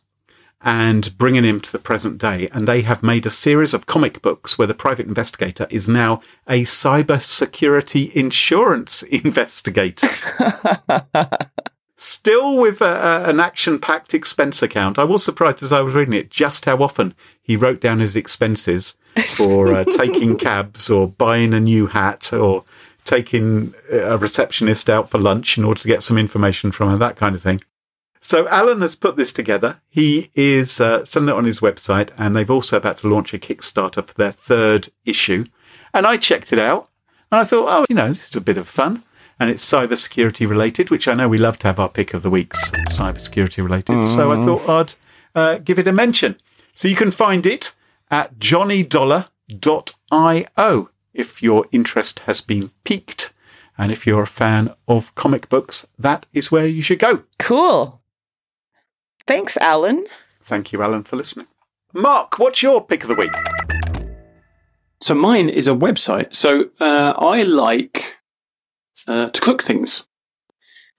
and 0.67 1.17
bringing 1.17 1.45
him 1.45 1.61
to 1.61 1.71
the 1.71 1.79
present 1.79 2.17
day. 2.17 2.49
And 2.51 2.67
they 2.67 2.81
have 2.81 3.01
made 3.01 3.25
a 3.25 3.29
series 3.29 3.73
of 3.73 3.85
comic 3.85 4.21
books 4.21 4.57
where 4.57 4.67
the 4.67 4.73
private 4.73 5.07
investigator 5.07 5.65
is 5.69 5.87
now 5.87 6.19
a 6.45 6.63
cyber 6.63 7.21
security 7.21 8.11
insurance 8.13 9.01
investigator. 9.03 10.09
Still 11.95 12.57
with 12.57 12.81
a, 12.81 12.85
a- 13.25 13.29
an 13.29 13.39
action 13.39 13.79
packed 13.79 14.13
expense 14.13 14.61
account. 14.61 14.99
I 14.99 15.05
was 15.05 15.23
surprised 15.23 15.63
as 15.63 15.71
I 15.71 15.79
was 15.79 15.93
reading 15.95 16.13
it 16.13 16.29
just 16.29 16.65
how 16.65 16.77
often 16.83 17.15
he 17.41 17.55
wrote 17.55 17.79
down 17.79 17.99
his 17.99 18.17
expenses 18.17 18.95
for 19.35 19.73
uh, 19.73 19.83
taking 19.91 20.35
cabs 20.37 20.89
or 20.89 21.07
buying 21.07 21.53
a 21.53 21.61
new 21.61 21.87
hat 21.87 22.33
or 22.33 22.65
taking 23.05 23.73
uh, 23.91 23.99
a 23.99 24.17
receptionist 24.17 24.89
out 24.89 25.09
for 25.09 25.17
lunch 25.17 25.57
in 25.57 25.63
order 25.63 25.79
to 25.79 25.87
get 25.87 26.03
some 26.03 26.17
information 26.17 26.73
from 26.73 26.89
her, 26.89 26.97
that 26.97 27.15
kind 27.15 27.33
of 27.33 27.41
thing. 27.41 27.61
So 28.27 28.47
Alan 28.49 28.81
has 28.81 28.93
put 28.93 29.15
this 29.15 29.31
together. 29.31 29.79
He 29.87 30.31
is 30.35 30.81
uh, 30.81 31.05
selling 31.05 31.29
it 31.29 31.35
on 31.35 31.45
his 31.45 31.61
website, 31.61 32.09
and 32.17 32.35
they've 32.35 32.51
also 32.51 32.75
about 32.75 32.97
to 32.97 33.07
launch 33.07 33.33
a 33.33 33.39
Kickstarter 33.39 34.05
for 34.05 34.13
their 34.15 34.33
third 34.33 34.89
issue. 35.05 35.45
And 35.93 36.05
I 36.05 36.17
checked 36.17 36.51
it 36.51 36.59
out, 36.59 36.89
and 37.31 37.39
I 37.39 37.45
thought, 37.45 37.67
oh, 37.69 37.85
you 37.87 37.95
know, 37.95 38.09
this 38.09 38.29
is 38.29 38.35
a 38.35 38.41
bit 38.41 38.57
of 38.57 38.67
fun. 38.67 39.03
And 39.39 39.49
it's 39.49 39.63
cybersecurity 39.63 40.45
related, 40.45 40.89
which 40.89 41.07
I 41.07 41.13
know 41.13 41.29
we 41.29 41.37
love 41.37 41.57
to 41.59 41.67
have 41.67 41.79
our 41.79 41.87
pick 41.87 42.13
of 42.13 42.21
the 42.21 42.29
weeks 42.29 42.69
cybersecurity 42.89 43.63
related. 43.63 44.05
So 44.05 44.33
I 44.33 44.43
thought 44.43 44.67
I'd 44.67 44.95
uh, 45.33 45.59
give 45.59 45.79
it 45.79 45.87
a 45.87 45.93
mention. 45.93 46.35
So 46.73 46.89
you 46.89 46.97
can 46.97 47.11
find 47.11 47.45
it 47.45 47.75
at 48.11 48.39
johnnydollar.io 48.39 50.89
if 51.13 51.41
your 51.41 51.65
interest 51.71 52.19
has 52.19 52.41
been 52.41 52.71
piqued. 52.83 53.33
And 53.77 53.89
if 53.89 54.05
you're 54.05 54.23
a 54.23 54.27
fan 54.27 54.73
of 54.85 55.15
comic 55.15 55.47
books, 55.47 55.87
that 55.97 56.25
is 56.33 56.51
where 56.51 56.67
you 56.67 56.81
should 56.81 56.99
go. 56.99 57.23
Cool. 57.39 58.01
Thanks, 59.27 59.57
Alan. 59.57 60.05
Thank 60.41 60.71
you, 60.71 60.81
Alan, 60.81 61.03
for 61.03 61.17
listening. 61.17 61.47
Mark, 61.93 62.39
what's 62.39 62.63
your 62.63 62.83
pick 62.83 63.03
of 63.03 63.09
the 63.09 63.15
week? 63.15 63.33
So 65.01 65.13
mine 65.13 65.49
is 65.49 65.67
a 65.67 65.71
website. 65.71 66.33
So 66.33 66.69
uh, 66.79 67.13
I 67.17 67.43
like 67.43 68.15
uh, 69.07 69.29
to 69.29 69.41
cook 69.41 69.61
things 69.61 70.05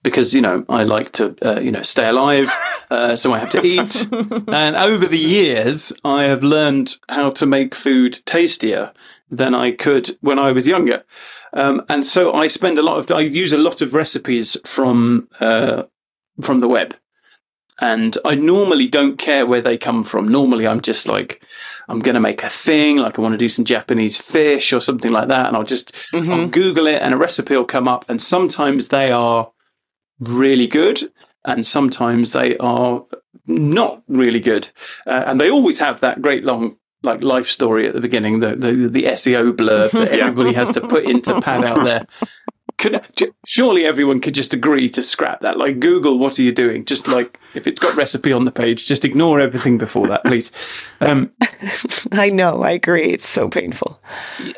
because 0.03 0.33
you 0.33 0.41
know 0.41 0.63
I 0.69 0.83
like 0.83 1.11
to 1.13 1.35
uh, 1.41 1.59
you 1.59 1.71
know 1.71 1.83
stay 1.83 2.07
alive, 2.07 2.49
uh, 2.91 3.15
so 3.15 3.33
I 3.33 3.39
have 3.39 3.49
to 3.51 3.65
eat. 3.65 4.07
and 4.47 4.75
over 4.75 5.07
the 5.07 5.17
years, 5.17 5.91
I 6.05 6.23
have 6.23 6.43
learned 6.43 6.95
how 7.09 7.31
to 7.31 7.45
make 7.45 7.75
food 7.75 8.19
tastier 8.25 8.93
than 9.29 9.53
I 9.53 9.71
could 9.71 10.17
when 10.21 10.39
I 10.39 10.51
was 10.51 10.67
younger. 10.67 11.03
Um, 11.53 11.83
and 11.89 12.05
so 12.05 12.33
I 12.33 12.47
spend 12.47 12.77
a 12.77 12.83
lot 12.83 12.97
of 12.97 13.11
I 13.11 13.21
use 13.21 13.53
a 13.53 13.57
lot 13.57 13.81
of 13.81 13.93
recipes 13.93 14.55
from 14.65 15.27
uh, 15.39 15.83
from 16.41 16.59
the 16.59 16.67
web. 16.67 16.95
And 17.81 18.17
I 18.25 18.35
normally 18.35 18.87
don't 18.87 19.17
care 19.17 19.45
where 19.45 19.61
they 19.61 19.77
come 19.77 20.03
from. 20.03 20.27
Normally, 20.27 20.67
I'm 20.67 20.81
just 20.81 21.07
like, 21.07 21.41
I'm 21.87 21.99
going 21.99 22.15
to 22.15 22.21
make 22.21 22.43
a 22.43 22.49
thing, 22.49 22.97
like 22.97 23.17
I 23.17 23.21
want 23.21 23.33
to 23.33 23.37
do 23.37 23.49
some 23.49 23.65
Japanese 23.65 24.17
fish 24.17 24.71
or 24.73 24.79
something 24.79 25.11
like 25.11 25.27
that. 25.29 25.47
And 25.47 25.57
I'll 25.57 25.63
just 25.63 25.93
I'll 26.13 26.47
Google 26.47 26.87
it 26.87 27.01
and 27.01 27.13
a 27.13 27.17
recipe 27.17 27.55
will 27.55 27.65
come 27.65 27.87
up. 27.87 28.09
And 28.09 28.21
sometimes 28.21 28.89
they 28.89 29.11
are 29.11 29.51
really 30.19 30.67
good 30.67 31.11
and 31.45 31.65
sometimes 31.65 32.31
they 32.31 32.57
are 32.57 33.05
not 33.47 34.03
really 34.07 34.39
good. 34.39 34.69
Uh, 35.07 35.23
and 35.25 35.41
they 35.41 35.49
always 35.49 35.79
have 35.79 35.99
that 36.01 36.21
great 36.21 36.43
long 36.43 36.77
like 37.01 37.23
life 37.23 37.47
story 37.47 37.87
at 37.87 37.93
the 37.93 38.01
beginning, 38.01 38.39
the 38.39 38.55
the, 38.55 38.73
the 38.87 39.03
SEO 39.03 39.53
blurb 39.53 39.91
that 39.91 40.09
everybody 40.19 40.53
has 40.53 40.71
to 40.71 40.81
put 40.81 41.05
in 41.05 41.21
to 41.23 41.41
pad 41.41 41.63
out 41.63 41.83
their. 41.83 42.05
Could, 42.79 43.05
surely 43.45 43.85
everyone 43.85 44.21
could 44.21 44.33
just 44.33 44.53
agree 44.53 44.89
to 44.89 45.03
scrap 45.03 45.41
that. 45.41 45.57
Like 45.57 45.79
Google, 45.79 46.17
what 46.17 46.39
are 46.39 46.41
you 46.41 46.51
doing? 46.51 46.85
Just 46.85 47.07
like 47.07 47.39
if 47.53 47.67
it's 47.67 47.79
got 47.79 47.95
recipe 47.95 48.31
on 48.31 48.45
the 48.45 48.51
page, 48.51 48.87
just 48.87 49.05
ignore 49.05 49.39
everything 49.39 49.77
before 49.77 50.07
that, 50.07 50.23
please. 50.23 50.51
Um, 51.01 51.31
I 52.13 52.29
know. 52.29 52.63
I 52.63 52.71
agree. 52.71 53.11
It's 53.11 53.27
so 53.27 53.49
painful. 53.49 53.99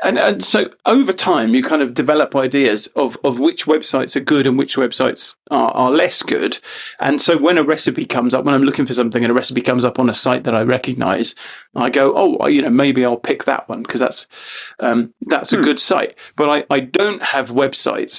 and, 0.04 0.20
and 0.20 0.44
so 0.44 0.70
over 0.86 1.14
time 1.14 1.54
you 1.56 1.64
kind 1.64 1.82
of 1.82 1.94
develop 1.94 2.36
ideas 2.36 2.88
of, 2.96 3.18
of 3.24 3.40
which 3.40 3.66
websites 3.66 4.16
are 4.16 4.22
good 4.22 4.48
and 4.48 4.58
which 4.58 4.76
websites 4.76 5.36
are, 5.50 5.72
are 5.72 5.92
less 5.92 6.24
good 6.24 6.60
and 7.00 7.22
so 7.22 7.38
when 7.38 7.58
a 7.58 7.64
recipe 7.64 8.06
comes 8.06 8.34
up 8.34 8.46
when 8.46 8.54
i'm 8.54 8.64
looking 8.64 8.86
for 8.86 8.94
something 8.94 9.24
and 9.24 9.32
a 9.32 9.34
recipe 9.34 9.62
comes 9.62 9.84
up 9.84 10.00
on 10.00 10.10
a 10.10 10.14
site 10.14 10.44
that 10.44 10.56
i 10.56 10.62
recognize 10.62 11.36
i 11.76 11.90
go 11.90 12.14
oh 12.16 12.38
well, 12.40 12.50
you 12.50 12.62
know 12.62 12.70
maybe 12.70 13.04
i'll 13.04 13.18
pick 13.18 13.44
that 13.44 13.68
one 13.68 13.82
because 13.84 14.00
that's 14.00 14.28
um, 14.80 15.14
that's 15.28 15.54
a 15.54 15.62
good 15.62 15.80
site 15.80 16.16
but 16.36 16.50
I, 16.50 16.76
I 16.76 16.80
don't 16.80 17.22
have 17.22 17.50
websites 17.50 18.11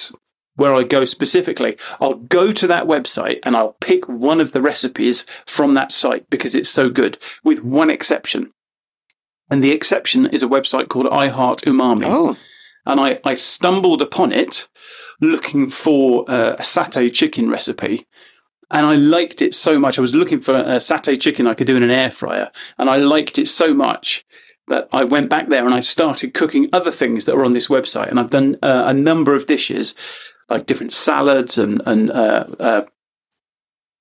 where 0.55 0.75
I 0.75 0.83
go 0.83 1.05
specifically, 1.05 1.77
I'll 1.99 2.15
go 2.15 2.51
to 2.51 2.67
that 2.67 2.85
website 2.85 3.39
and 3.43 3.55
I'll 3.55 3.73
pick 3.81 4.07
one 4.07 4.39
of 4.39 4.51
the 4.51 4.61
recipes 4.61 5.25
from 5.45 5.73
that 5.73 5.91
site 5.91 6.29
because 6.29 6.55
it's 6.55 6.69
so 6.69 6.89
good, 6.89 7.17
with 7.43 7.63
one 7.63 7.89
exception. 7.89 8.51
And 9.49 9.63
the 9.63 9.71
exception 9.71 10.27
is 10.27 10.43
a 10.43 10.47
website 10.47 10.89
called 10.89 11.07
I 11.07 11.27
Heart 11.27 11.61
Umami. 11.61 12.05
Oh, 12.05 12.37
And 12.85 12.99
I, 12.99 13.19
I 13.23 13.33
stumbled 13.33 14.01
upon 14.01 14.31
it 14.31 14.67
looking 15.21 15.69
for 15.69 16.29
uh, 16.29 16.53
a 16.53 16.61
satay 16.61 17.11
chicken 17.11 17.49
recipe. 17.49 18.07
And 18.71 18.85
I 18.85 18.95
liked 18.95 19.41
it 19.41 19.53
so 19.53 19.79
much. 19.79 19.97
I 19.97 20.01
was 20.01 20.15
looking 20.15 20.39
for 20.39 20.55
a 20.55 20.77
satay 20.77 21.19
chicken 21.19 21.47
I 21.47 21.53
could 21.53 21.67
do 21.67 21.77
in 21.77 21.83
an 21.83 21.91
air 21.91 22.11
fryer. 22.11 22.51
And 22.77 22.89
I 22.89 22.97
liked 22.97 23.37
it 23.37 23.47
so 23.47 23.73
much 23.73 24.25
that 24.67 24.87
I 24.93 25.03
went 25.03 25.29
back 25.29 25.47
there 25.47 25.65
and 25.65 25.73
I 25.73 25.81
started 25.81 26.33
cooking 26.33 26.69
other 26.73 26.91
things 26.91 27.25
that 27.25 27.35
were 27.35 27.45
on 27.45 27.53
this 27.53 27.67
website. 27.67 28.09
And 28.09 28.19
I've 28.19 28.29
done 28.31 28.57
uh, 28.63 28.83
a 28.87 28.93
number 28.93 29.35
of 29.35 29.45
dishes, 29.47 29.93
like 30.49 30.65
different 30.65 30.93
salads 30.93 31.57
and, 31.57 31.81
and 31.85 32.11
uh, 32.11 32.45
uh, 32.59 32.81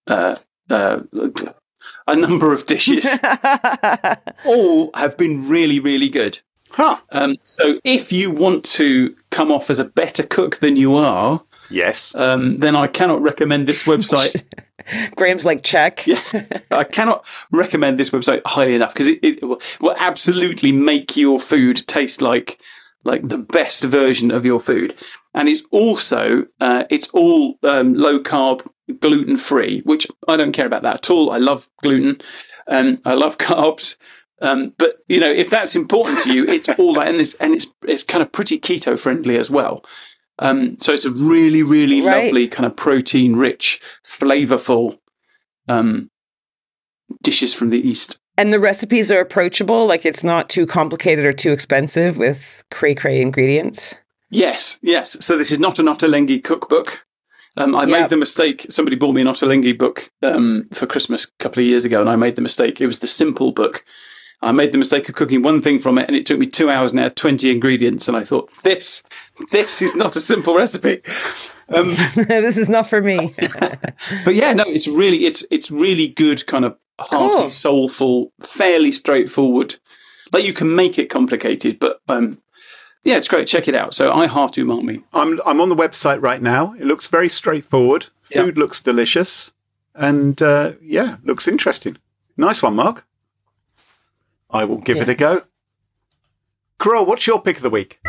uh, 0.07 0.37
uh, 0.71 1.01
a 2.07 2.17
number 2.17 2.53
of 2.53 2.67
dishes. 2.67 3.07
All 4.45 4.91
have 4.95 5.17
been 5.17 5.49
really, 5.49 5.81
really 5.81 6.09
good. 6.09 6.41
Huh. 6.71 6.99
Um, 7.11 7.37
so 7.43 7.79
if 7.85 8.13
you 8.13 8.31
want 8.31 8.65
to 8.65 9.15
come 9.31 9.53
off 9.53 9.69
as 9.69 9.79
a 9.79 9.85
better 9.85 10.23
cook 10.23 10.57
than 10.59 10.77
you 10.77 10.97
are, 10.97 11.43
Yes. 11.71 12.15
um, 12.15 12.59
then 12.59 12.77
I 12.77 12.87
cannot 12.87 13.21
recommend 13.23 13.67
this 13.67 13.83
website. 13.87 14.43
Graham's 15.17 15.45
like, 15.45 15.63
check. 15.63 16.07
I 16.71 16.85
cannot 16.85 17.27
recommend 17.51 17.99
this 17.99 18.11
website 18.11 18.43
highly 18.47 18.75
enough 18.75 18.93
because 18.93 19.09
it, 19.09 19.19
it 19.23 19.43
will, 19.43 19.61
absolutely 19.97 20.73
make 20.73 21.17
your 21.17 21.39
food 21.39 21.87
taste 21.87 22.21
like 22.23 22.61
like 23.05 23.27
the 23.29 23.39
best 23.39 23.83
version 23.85 24.31
of 24.31 24.45
your 24.45 24.61
food. 24.61 24.95
And 25.35 25.49
it's 25.49 25.63
also 25.71 26.47
uh, 26.61 26.85
it's 26.91 27.09
all 27.11 27.59
um, 27.63 27.95
low 27.95 28.21
carb, 28.21 28.67
gluten 29.01 29.37
free, 29.37 29.81
which 29.81 30.07
I 30.29 30.37
don't 30.37 30.53
care 30.53 30.67
about 30.67 30.83
that 30.83 30.95
at 30.95 31.11
all. 31.11 31.31
I 31.31 31.39
love 31.39 31.69
gluten, 31.83 32.21
um, 32.69 32.99
I 33.05 33.15
love 33.15 33.39
carbs. 33.39 33.97
Um, 34.41 34.75
but 34.77 34.97
you 35.09 35.21
know, 35.21 35.31
if 35.31 35.51
that's 35.51 35.77
important 35.77 36.21
to 36.21 36.35
you, 36.35 36.45
it's 36.47 36.69
all 36.71 36.95
that, 36.95 37.07
and 37.07 37.19
it's 37.19 37.35
and 37.35 37.55
it's 37.55 37.67
it's 37.87 38.03
kind 38.03 38.23
of 38.23 38.33
pretty 38.33 38.59
keto 38.59 38.99
friendly 38.99 39.39
as 39.39 39.51
well. 39.51 39.85
Um, 40.43 40.77
so 40.81 40.93
it's 40.93 41.05
a 41.05 41.11
really, 41.11 41.63
really 41.63 42.01
Right. 42.01 42.25
lovely 42.25 42.49
kind 42.49 42.67
of 42.67 42.77
protein 42.77 43.37
rich, 43.37 43.81
flavorful 44.05 44.99
um, 45.69 46.11
dishes 47.23 47.55
from 47.55 47.71
the 47.71 47.87
east. 47.87 48.19
And 48.39 48.53
the 48.53 48.61
recipes 48.61 49.13
are 49.13 49.21
approachable. 49.21 49.87
Like 49.87 50.05
it's 50.07 50.25
not 50.25 50.49
too 50.49 50.67
complicated 50.67 51.25
or 51.25 51.33
too 51.33 51.53
expensive 51.53 52.17
with 52.19 52.65
cray 52.71 52.95
cray 52.95 53.21
ingredients. 53.21 53.95
Yes, 54.31 54.79
yes. 54.83 55.17
So 55.25 55.37
this 55.37 55.53
is 55.53 55.61
not 55.61 55.79
an 55.79 55.87
Ottolenghi 55.87 56.43
cookbook. 56.43 57.05
Um, 57.59 57.77
I 57.77 57.81
Yep. 57.85 57.89
made 58.01 58.09
the 58.09 58.17
mistake. 58.17 58.67
Somebody 58.71 58.97
bought 58.97 59.15
me 59.15 59.21
an 59.21 59.27
Ottolenghi 59.29 59.77
book 59.77 60.11
um, 60.23 60.69
for 60.73 60.87
Christmas 60.87 61.27
a 61.27 61.29
couple 61.43 61.61
of 61.61 61.67
years 61.67 61.85
ago, 61.85 62.01
and 62.01 62.09
I 62.09 62.17
made 62.17 62.35
the 62.37 62.43
mistake. 62.43 62.81
It 62.81 62.87
was 62.87 63.01
the 63.01 63.07
simple 63.07 63.53
book. 63.53 63.85
I 64.43 64.51
made 64.53 64.73
the 64.73 64.79
mistake 64.79 65.09
of 65.09 65.15
cooking 65.15 65.43
one 65.43 65.61
thing 65.61 65.79
from 65.79 65.99
it, 65.99 66.09
and 66.09 66.17
it 66.17 66.27
took 66.27 66.39
me 66.39 66.47
two 66.47 66.69
hours 66.69 66.91
and 66.91 66.99
I 67.01 67.05
had 67.05 67.17
20 67.17 67.51
ingredients. 67.51 68.09
And 68.09 68.17
I 68.17 68.25
thought, 68.25 68.51
this, 68.63 69.03
this 69.53 69.81
is 69.81 69.95
not 69.95 70.17
a 70.17 70.21
simple 70.21 70.57
recipe. 70.57 71.01
Um, 71.69 71.91
this 72.17 72.57
is 72.57 72.69
not 72.69 72.89
for 72.89 73.01
me. 73.01 73.31
but 74.25 74.35
yeah, 74.35 74.53
no, 74.53 74.65
it's 74.67 74.89
really, 74.89 75.27
it's 75.27 75.45
it's 75.51 75.71
really 75.71 76.09
good, 76.09 76.47
kind 76.47 76.65
of 76.65 76.77
hearty, 76.99 77.37
Cool. 77.37 77.51
soulful, 77.51 78.33
fairly 78.41 78.93
straightforward. 78.93 79.77
Like 80.33 80.45
you 80.45 80.53
can 80.53 80.75
make 80.75 80.99
it 80.99 81.09
complicated, 81.09 81.79
but 81.79 82.01
um, 82.09 82.39
yeah, 83.05 83.17
it's 83.17 83.29
great. 83.29 83.47
Check 83.47 83.69
it 83.69 83.75
out. 83.75 83.95
So 83.95 84.11
I 84.13 84.27
heart 84.27 84.55
umami. 84.55 85.03
I'm 85.13 85.41
I'm 85.47 85.61
on 85.61 85.69
the 85.69 85.77
website 85.77 86.21
right 86.21 86.43
now. 86.43 86.75
It 86.75 86.85
looks 86.85 87.07
very 87.07 87.29
straightforward. 87.29 88.07
Yeah. 88.31 88.43
Food 88.43 88.59
looks 88.59 88.81
delicious, 88.81 89.53
and 89.95 90.41
uh, 90.43 90.73
yeah, 90.83 91.17
looks 91.23 91.47
interesting. 91.47 91.97
Nice 92.37 92.63
one, 92.63 92.75
Mark. 92.75 93.05
I 94.53 94.65
will 94.65 94.79
give 94.79 94.99
it 94.99 95.09
a 95.09 95.15
go. 95.15 95.43
Carole, 96.79 97.07
what's 97.07 97.27
your 97.27 97.41
pick 97.41 97.57
of 97.57 97.63
the 97.63 97.71
week? 97.71 98.01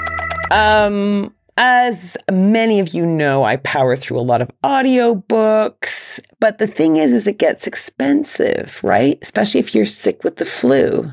Um, 0.51 1.33
as 1.57 2.17
many 2.31 2.79
of 2.79 2.93
you 2.93 3.05
know, 3.05 3.43
I 3.43 3.57
power 3.57 3.95
through 3.95 4.19
a 4.19 4.21
lot 4.21 4.41
of 4.41 4.51
audiobooks, 4.63 6.19
but 6.39 6.57
the 6.57 6.67
thing 6.67 6.97
is 6.97 7.11
is 7.11 7.27
it 7.27 7.37
gets 7.37 7.67
expensive, 7.67 8.79
right? 8.83 9.19
Especially 9.21 9.59
if 9.59 9.75
you're 9.75 9.85
sick 9.85 10.23
with 10.23 10.37
the 10.37 10.45
flu. 10.45 11.11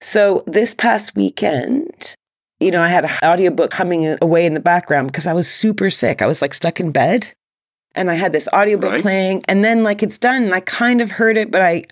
So 0.00 0.44
this 0.46 0.74
past 0.74 1.16
weekend, 1.16 2.14
you 2.60 2.70
know, 2.70 2.82
I 2.82 2.88
had 2.88 3.04
an 3.04 3.10
audiobook 3.22 3.72
humming 3.72 4.16
away 4.20 4.44
in 4.44 4.54
the 4.54 4.60
background 4.60 5.08
because 5.08 5.26
I 5.26 5.32
was 5.32 5.50
super 5.50 5.90
sick. 5.90 6.20
I 6.20 6.26
was 6.26 6.42
like 6.42 6.54
stuck 6.54 6.80
in 6.80 6.90
bed. 6.90 7.32
And 7.96 8.10
I 8.10 8.14
had 8.14 8.32
this 8.32 8.48
audiobook 8.52 8.90
Right. 8.90 9.02
playing, 9.02 9.42
and 9.46 9.62
then 9.62 9.84
like 9.84 10.02
it's 10.02 10.18
done, 10.18 10.42
and 10.42 10.52
I 10.52 10.58
kind 10.60 11.00
of 11.00 11.12
heard 11.12 11.36
it, 11.36 11.52
but 11.52 11.62
I, 11.62 11.84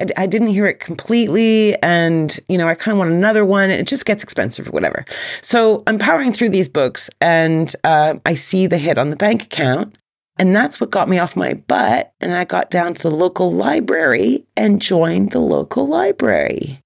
I, 0.00 0.06
I 0.16 0.26
didn't 0.26 0.48
hear 0.48 0.66
it 0.66 0.78
completely, 0.78 1.74
and 1.82 2.38
you 2.48 2.56
know 2.56 2.68
I 2.68 2.74
kind 2.76 2.92
of 2.92 2.98
want 3.00 3.10
another 3.10 3.44
one. 3.44 3.68
and 3.68 3.80
It 3.80 3.88
just 3.88 4.06
gets 4.06 4.22
expensive 4.22 4.68
or 4.68 4.70
whatever. 4.70 5.04
So 5.42 5.82
I'm 5.88 5.98
powering 5.98 6.32
through 6.32 6.50
these 6.50 6.68
books, 6.68 7.10
and 7.20 7.74
uh, 7.82 8.14
I 8.24 8.34
see 8.34 8.68
the 8.68 8.78
hit 8.78 8.96
on 8.96 9.10
the 9.10 9.16
bank 9.16 9.42
account, 9.42 9.96
and 10.38 10.54
that's 10.54 10.80
what 10.80 10.90
got 10.90 11.08
me 11.08 11.18
off 11.18 11.34
my 11.36 11.54
butt. 11.54 12.12
And 12.20 12.32
I 12.32 12.44
got 12.44 12.70
down 12.70 12.94
to 12.94 13.02
the 13.02 13.10
local 13.10 13.50
library 13.50 14.44
and 14.56 14.80
joined 14.80 15.32
the 15.32 15.40
local 15.40 15.84
library, 15.84 16.80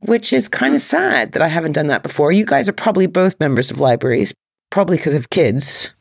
which 0.00 0.30
is 0.30 0.46
kind 0.46 0.74
of 0.74 0.82
sad 0.82 1.32
that 1.32 1.40
I 1.40 1.48
haven't 1.48 1.72
done 1.72 1.86
that 1.86 2.02
before. 2.02 2.32
You 2.32 2.44
guys 2.44 2.68
are 2.68 2.72
probably 2.74 3.06
both 3.06 3.40
members 3.40 3.70
of 3.70 3.80
libraries, 3.80 4.34
probably 4.70 4.98
because 4.98 5.14
of 5.14 5.30
kids. 5.30 5.94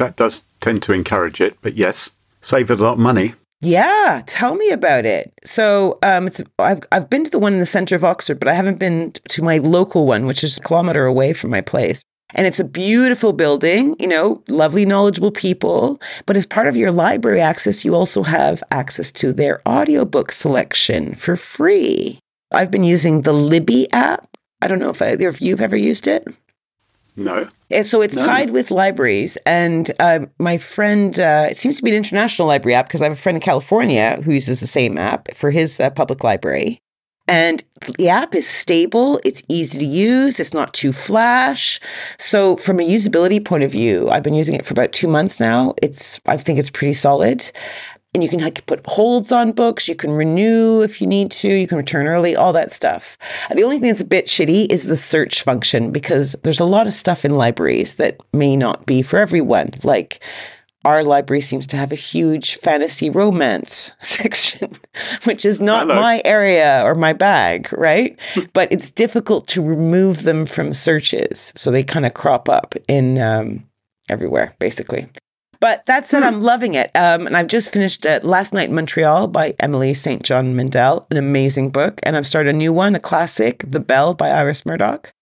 That 0.00 0.16
does 0.16 0.46
tend 0.62 0.82
to 0.84 0.94
encourage 0.94 1.42
it, 1.42 1.58
but 1.60 1.76
yes, 1.76 2.12
save 2.40 2.70
a 2.70 2.74
lot 2.74 2.94
of 2.94 2.98
money. 2.98 3.34
Yeah, 3.60 4.22
tell 4.26 4.54
me 4.54 4.70
about 4.70 5.04
it. 5.04 5.30
So, 5.44 5.98
um, 6.02 6.26
it's 6.26 6.40
I've 6.58 6.80
I've 6.90 7.10
been 7.10 7.24
to 7.24 7.30
the 7.30 7.38
one 7.38 7.52
in 7.52 7.58
the 7.58 7.66
center 7.66 7.96
of 7.96 8.02
Oxford, 8.02 8.40
but 8.40 8.48
I 8.48 8.54
haven't 8.54 8.78
been 8.78 9.12
to 9.28 9.42
my 9.42 9.58
local 9.58 10.06
one, 10.06 10.24
which 10.24 10.42
is 10.42 10.56
a 10.56 10.60
kilometer 10.62 11.04
away 11.04 11.34
from 11.34 11.50
my 11.50 11.60
place. 11.60 12.00
And 12.32 12.46
it's 12.46 12.58
a 12.58 12.64
beautiful 12.64 13.34
building, 13.34 13.94
you 14.00 14.06
know, 14.06 14.42
lovely, 14.48 14.86
knowledgeable 14.86 15.32
people. 15.32 16.00
But 16.24 16.38
as 16.38 16.46
part 16.46 16.66
of 16.66 16.78
your 16.78 16.92
library 16.92 17.42
access, 17.42 17.84
you 17.84 17.94
also 17.94 18.22
have 18.22 18.64
access 18.70 19.10
to 19.20 19.34
their 19.34 19.60
audiobook 19.68 20.32
selection 20.32 21.14
for 21.14 21.36
free. 21.36 22.20
I've 22.52 22.70
been 22.70 22.84
using 22.84 23.20
the 23.20 23.34
Libby 23.34 23.86
app. 23.92 24.26
I 24.62 24.66
don't 24.66 24.78
know 24.78 24.88
if 24.88 25.02
either 25.02 25.28
of 25.28 25.42
you 25.42 25.52
have 25.52 25.60
ever 25.60 25.76
used 25.76 26.06
it. 26.06 26.26
No. 27.16 27.48
So 27.82 28.02
it's 28.02 28.16
No. 28.16 28.22
tied 28.22 28.50
with 28.50 28.70
libraries, 28.70 29.38
and 29.46 29.90
uh, 30.00 30.20
my 30.38 30.58
friend, 30.58 31.18
uh, 31.20 31.46
it 31.50 31.56
seems 31.56 31.76
to 31.76 31.82
be 31.82 31.90
an 31.90 31.96
international 31.96 32.48
library 32.48 32.74
app 32.74 32.86
because 32.88 33.00
I 33.00 33.04
have 33.04 33.12
a 33.12 33.16
friend 33.16 33.36
in 33.36 33.42
California 33.42 34.20
who 34.24 34.32
uses 34.32 34.60
the 34.60 34.66
same 34.66 34.98
app 34.98 35.32
for 35.34 35.50
his 35.50 35.78
uh, 35.78 35.90
public 35.90 36.24
library. 36.24 36.80
And 37.28 37.62
the 37.96 38.08
app 38.08 38.34
is 38.34 38.48
stable, 38.48 39.20
it's 39.24 39.44
easy 39.48 39.78
to 39.78 39.84
use, 39.84 40.40
it's 40.40 40.52
not 40.52 40.74
too 40.74 40.92
flash. 40.92 41.78
So, 42.18 42.56
from 42.56 42.80
a 42.80 42.82
usability 42.82 43.44
point 43.44 43.62
of 43.62 43.70
view, 43.70 44.10
I've 44.10 44.24
been 44.24 44.34
using 44.34 44.56
it 44.56 44.66
for 44.66 44.74
about 44.74 44.92
two 44.92 45.06
months 45.06 45.38
now. 45.38 45.74
It's, 45.80 46.20
I 46.26 46.36
think 46.36 46.58
it's 46.58 46.70
pretty 46.70 46.94
solid. 46.94 47.48
And 48.12 48.24
you 48.24 48.28
can 48.28 48.40
like 48.40 48.66
put 48.66 48.84
holds 48.86 49.30
on 49.30 49.52
books, 49.52 49.86
you 49.86 49.94
can 49.94 50.10
renew 50.10 50.82
if 50.82 51.00
you 51.00 51.06
need 51.06 51.30
to, 51.32 51.48
you 51.48 51.68
can 51.68 51.78
return 51.78 52.08
early, 52.08 52.34
all 52.34 52.52
that 52.52 52.72
stuff. 52.72 53.16
The 53.54 53.62
only 53.62 53.78
thing 53.78 53.88
that's 53.88 54.00
a 54.00 54.04
bit 54.04 54.26
shitty 54.26 54.66
is 54.70 54.84
the 54.84 54.96
search 54.96 55.42
function 55.42 55.92
because 55.92 56.34
there's 56.42 56.58
a 56.58 56.64
lot 56.64 56.88
of 56.88 56.92
stuff 56.92 57.24
in 57.24 57.36
libraries 57.36 57.94
that 57.96 58.18
may 58.32 58.56
not 58.56 58.84
be 58.84 59.02
for 59.02 59.18
everyone. 59.18 59.70
Like 59.84 60.20
our 60.84 61.04
library 61.04 61.40
seems 61.40 61.66
to 61.68 61.76
have 61.76 61.92
a 61.92 61.96
huge 61.96 62.56
fantasy 62.56 63.10
romance 63.10 63.92
section, 64.00 64.76
which 65.24 65.44
is 65.44 65.60
not 65.60 65.82
Hello. 65.86 65.96
my 66.00 66.22
area 66.24 66.82
or 66.84 66.94
my 66.94 67.12
bag, 67.12 67.72
right? 67.72 68.18
but 68.54 68.72
it's 68.72 68.90
difficult 68.90 69.46
to 69.48 69.62
remove 69.62 70.22
them 70.22 70.46
from 70.46 70.72
searches. 70.72 71.52
So 71.54 71.70
they 71.70 71.82
kind 71.84 72.06
of 72.06 72.14
crop 72.14 72.48
up 72.48 72.74
in 72.88 73.18
um, 73.18 73.66
everywhere, 74.08 74.54
basically. 74.58 75.08
But 75.60 75.84
that 75.86 76.06
said, 76.06 76.22
I'm 76.22 76.40
loving 76.40 76.74
it. 76.74 76.90
Um, 76.94 77.26
and 77.26 77.36
I've 77.36 77.46
just 77.46 77.70
finished 77.70 78.06
uh, 78.06 78.20
Last 78.22 78.54
Night 78.54 78.70
in 78.70 78.74
Montreal 78.74 79.26
by 79.28 79.54
Emily 79.60 79.92
St. 79.92 80.22
John 80.22 80.56
Mandel, 80.56 81.06
an 81.10 81.18
amazing 81.18 81.68
book. 81.70 82.00
And 82.02 82.16
I've 82.16 82.26
started 82.26 82.54
a 82.54 82.58
new 82.58 82.72
one, 82.72 82.94
a 82.94 83.00
classic, 83.00 83.62
The 83.66 83.80
Bell 83.80 84.14
by 84.14 84.30
Iris 84.30 84.64
Murdoch. 84.64 85.12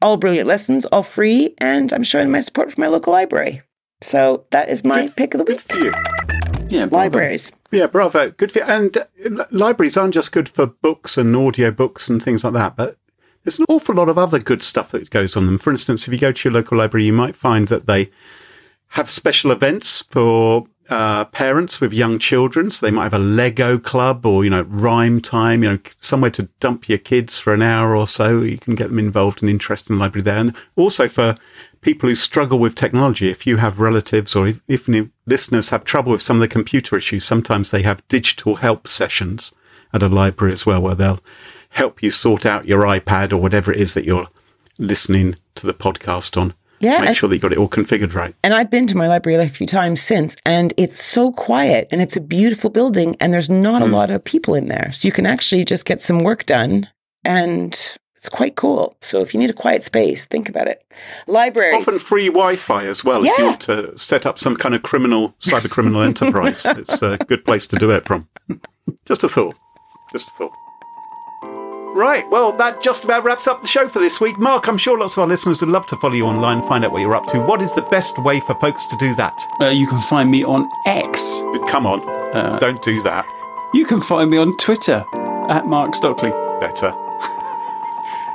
All 0.00 0.16
brilliant 0.16 0.46
lessons, 0.46 0.84
all 0.86 1.02
free. 1.02 1.54
And 1.58 1.92
I'm 1.92 2.04
showing 2.04 2.30
my 2.30 2.40
support 2.40 2.70
for 2.72 2.80
my 2.80 2.86
local 2.86 3.12
library. 3.12 3.62
So 4.00 4.44
that 4.50 4.68
is 4.68 4.84
my 4.84 5.06
Good- 5.06 5.16
pick 5.16 5.34
of 5.34 5.38
the 5.38 5.52
week. 5.52 5.60
for 5.60 5.76
you. 5.76 5.92
Yeah, 6.68 6.86
bravo. 6.86 6.96
Libraries. 6.96 7.52
Yeah, 7.72 7.86
bravo. 7.86 8.30
Good 8.30 8.52
for 8.52 8.60
you. 8.60 8.64
And 8.66 8.96
uh, 8.96 9.44
libraries 9.50 9.96
aren't 9.96 10.14
just 10.14 10.32
good 10.32 10.48
for 10.48 10.66
books 10.66 11.18
and 11.18 11.34
audio 11.36 11.70
books 11.72 12.08
and 12.08 12.22
things 12.22 12.44
like 12.44 12.52
that, 12.54 12.76
but 12.76 12.96
there's 13.44 13.58
an 13.58 13.66
awful 13.68 13.94
lot 13.96 14.08
of 14.08 14.16
other 14.16 14.38
good 14.38 14.62
stuff 14.62 14.92
that 14.92 15.10
goes 15.10 15.36
on 15.36 15.46
them. 15.46 15.58
For 15.58 15.70
instance, 15.70 16.06
if 16.06 16.14
you 16.14 16.20
go 16.20 16.30
to 16.32 16.48
your 16.48 16.54
local 16.54 16.78
library, 16.78 17.04
you 17.04 17.12
might 17.12 17.34
find 17.36 17.68
that 17.68 17.86
they 17.86 18.10
have 18.92 19.08
special 19.08 19.50
events 19.50 20.02
for 20.10 20.66
uh, 20.90 21.24
parents 21.26 21.80
with 21.80 21.94
young 21.94 22.18
children. 22.18 22.70
So 22.70 22.84
they 22.84 22.90
might 22.90 23.04
have 23.04 23.14
a 23.14 23.18
Lego 23.18 23.78
club 23.78 24.26
or, 24.26 24.44
you 24.44 24.50
know, 24.50 24.62
rhyme 24.68 25.22
time, 25.22 25.62
you 25.62 25.70
know, 25.70 25.78
somewhere 25.98 26.30
to 26.32 26.50
dump 26.60 26.90
your 26.90 26.98
kids 26.98 27.38
for 27.38 27.54
an 27.54 27.62
hour 27.62 27.96
or 27.96 28.06
so. 28.06 28.40
You 28.40 28.58
can 28.58 28.74
get 28.74 28.88
them 28.88 28.98
involved 28.98 29.42
and 29.42 29.48
interested 29.48 29.90
in 29.90 29.96
the 29.96 30.02
library 30.02 30.22
there. 30.22 30.36
And 30.36 30.54
also 30.76 31.08
for 31.08 31.36
people 31.80 32.08
who 32.10 32.14
struggle 32.14 32.58
with 32.58 32.74
technology, 32.74 33.30
if 33.30 33.46
you 33.46 33.56
have 33.56 33.80
relatives 33.80 34.36
or 34.36 34.46
if, 34.46 34.60
if 34.68 34.86
listeners 35.24 35.70
have 35.70 35.84
trouble 35.84 36.12
with 36.12 36.20
some 36.20 36.36
of 36.36 36.42
the 36.42 36.48
computer 36.48 36.96
issues, 36.96 37.24
sometimes 37.24 37.70
they 37.70 37.82
have 37.82 38.06
digital 38.08 38.56
help 38.56 38.86
sessions 38.86 39.52
at 39.94 40.02
a 40.02 40.08
library 40.08 40.52
as 40.52 40.66
well, 40.66 40.82
where 40.82 40.94
they'll 40.94 41.20
help 41.70 42.02
you 42.02 42.10
sort 42.10 42.44
out 42.44 42.68
your 42.68 42.82
iPad 42.82 43.32
or 43.32 43.38
whatever 43.38 43.72
it 43.72 43.80
is 43.80 43.94
that 43.94 44.04
you're 44.04 44.28
listening 44.76 45.36
to 45.54 45.66
the 45.66 45.72
podcast 45.72 46.38
on. 46.38 46.52
Yeah, 46.82 47.00
Make 47.00 47.16
sure 47.16 47.28
that 47.28 47.36
you 47.36 47.40
got 47.40 47.52
it 47.52 47.58
all 47.58 47.68
configured 47.68 48.12
right. 48.12 48.34
And 48.42 48.52
I've 48.52 48.68
been 48.68 48.88
to 48.88 48.96
my 48.96 49.06
library 49.06 49.42
a 49.42 49.48
few 49.48 49.68
times 49.68 50.02
since, 50.02 50.36
and 50.44 50.74
it's 50.76 51.00
so 51.00 51.30
quiet 51.30 51.86
and 51.92 52.02
it's 52.02 52.16
a 52.16 52.20
beautiful 52.20 52.70
building, 52.70 53.14
and 53.20 53.32
there's 53.32 53.48
not 53.48 53.82
a 53.82 53.86
hmm. 53.86 53.92
lot 53.92 54.10
of 54.10 54.24
people 54.24 54.56
in 54.56 54.66
there. 54.66 54.90
So 54.92 55.06
you 55.06 55.12
can 55.12 55.24
actually 55.24 55.64
just 55.64 55.84
get 55.84 56.02
some 56.02 56.24
work 56.24 56.44
done, 56.44 56.88
and 57.24 57.72
it's 58.16 58.28
quite 58.28 58.56
cool. 58.56 58.96
So 59.00 59.20
if 59.20 59.32
you 59.32 59.38
need 59.38 59.50
a 59.50 59.52
quiet 59.54 59.84
space, 59.84 60.26
think 60.26 60.48
about 60.48 60.66
it. 60.66 60.84
Libraries. 61.28 61.86
Often 61.86 62.00
free 62.00 62.26
Wi-Fi 62.26 62.84
as 62.86 63.04
well. 63.04 63.24
If 63.24 63.26
you 63.26 63.34
Yeah. 63.38 63.50
want 63.50 63.60
to 63.62 63.96
set 63.96 64.26
up 64.26 64.40
some 64.40 64.56
kind 64.56 64.74
of 64.74 64.82
criminal, 64.82 65.34
cyber 65.40 65.70
criminal 65.70 66.02
enterprise, 66.02 66.64
it's 66.66 67.00
a 67.00 67.16
good 67.28 67.44
place 67.44 67.66
to 67.68 67.76
do 67.76 67.90
it 67.90 68.04
from. 68.04 68.28
Just 69.06 69.22
a 69.22 69.28
thought. 69.28 69.54
Just 70.12 70.28
a 70.28 70.38
thought. 70.38 70.52
Right, 71.94 72.28
well, 72.30 72.52
that 72.52 72.80
just 72.80 73.04
about 73.04 73.22
wraps 73.22 73.46
up 73.46 73.60
the 73.60 73.68
show 73.68 73.86
for 73.86 73.98
this 73.98 74.20
week. 74.20 74.38
Mark, 74.38 74.66
I'm 74.66 74.78
sure 74.78 74.98
lots 74.98 75.16
of 75.16 75.22
our 75.22 75.26
listeners 75.26 75.60
would 75.60 75.70
love 75.70 75.86
to 75.86 75.96
follow 75.96 76.14
you 76.14 76.24
online, 76.26 76.58
and 76.58 76.66
find 76.68 76.84
out 76.84 76.92
what 76.92 77.00
you're 77.02 77.14
up 77.14 77.26
to. 77.26 77.38
What 77.40 77.60
is 77.60 77.72
the 77.74 77.82
best 77.82 78.18
way 78.18 78.40
for 78.40 78.54
folks 78.54 78.86
to 78.86 78.96
do 78.96 79.14
that? 79.16 79.46
Uh, 79.60 79.68
you 79.68 79.86
can 79.86 79.98
find 79.98 80.30
me 80.30 80.42
on 80.42 80.68
X. 80.86 81.42
Come 81.68 81.86
on, 81.86 82.00
Uh, 82.34 82.58
don't 82.58 82.82
do 82.82 83.02
that. 83.02 83.26
You 83.74 83.84
can 83.84 84.00
find 84.00 84.30
me 84.30 84.38
on 84.38 84.56
Twitter 84.56 85.04
at 85.48 85.66
Mark 85.66 85.94
Stockley. 85.94 86.30
Better. 86.60 86.94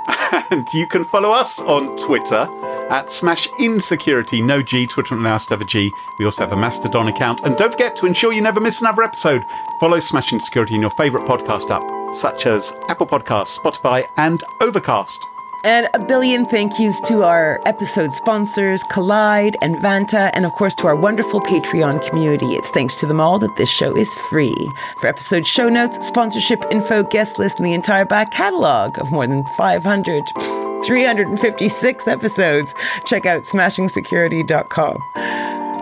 and 0.52 0.72
you 0.74 0.86
can 0.88 1.04
follow 1.04 1.32
us 1.32 1.60
on 1.62 1.98
Twitter 1.98 2.48
at 2.90 3.12
Smash 3.12 3.48
Insecurity. 3.60 4.42
No 4.42 4.62
G, 4.62 4.86
Twitter 4.88 5.16
not 5.16 5.22
allowed 5.22 5.38
to 5.40 5.50
have 5.52 5.62
a 5.62 5.66
G. 5.66 5.92
We 6.20 6.26
also 6.26 6.44
have 6.44 6.54
a 6.54 6.58
Mastodon 6.58 7.08
account. 7.08 7.42
And 7.44 7.58
don't 7.58 7.72
forget 7.72 7.96
to 7.98 8.06
ensure 8.06 8.32
you 8.34 8.42
never 8.42 8.60
miss 8.60 8.82
another 8.82 9.04
episode. 9.04 9.46
Follow 9.80 10.00
Smash 10.00 10.32
Insecurity 10.32 10.76
in 10.76 10.82
your 10.82 10.90
favourite 10.92 11.28
podcast 11.28 11.70
app, 11.70 11.84
such 12.12 12.46
as 12.46 12.74
Apple 12.90 13.08
Podcasts, 13.08 13.60
Spotify, 13.60 14.06
and 14.18 14.44
Overcast. 14.62 15.24
And 15.64 15.90
a 15.94 16.00
billion 16.00 16.46
thank 16.46 16.80
yous 16.80 17.02
to 17.02 17.24
our 17.24 17.60
episode 17.66 18.14
sponsors, 18.14 18.84
Kolide 18.86 19.56
and 19.62 19.76
Vanta, 19.78 20.30
and 20.34 20.46
of 20.46 20.54
course 20.54 20.74
to 20.76 20.88
our 20.88 20.96
wonderful 20.96 21.42
Patreon 21.42 22.08
community. 22.08 22.46
It's 22.56 22.70
thanks 22.70 22.96
to 22.96 23.06
them 23.06 23.20
all 23.20 23.40
that 23.40 23.56
this 23.58 23.70
show 23.70 23.96
is 23.98 24.16
free. 24.16 24.56
For 25.00 25.08
episode 25.08 25.46
show 25.46 25.68
notes, 25.68 26.06
sponsorship 26.08 26.64
info, 26.72 27.04
guest 27.04 27.38
list, 27.40 27.58
and 27.58 27.66
the 27.66 27.74
entire 27.74 28.06
back 28.06 28.32
catalog 28.32 28.98
of 29.00 29.12
more 29.12 29.28
than 29.28 29.44
500, 29.58 30.32
356 30.86 32.08
episodes, 32.08 32.74
check 33.06 33.26
out 33.26 33.42
smashingsecurity.com. 33.42 35.02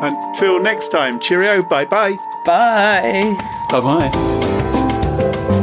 Until 0.02 0.60
next 0.60 0.90
time, 0.90 1.20
cheerio. 1.20 1.62
Bye 1.62 1.86
bye. 1.86 2.18
Bye. 2.46 3.38
Bye 3.70 3.82
bye. 3.82 5.62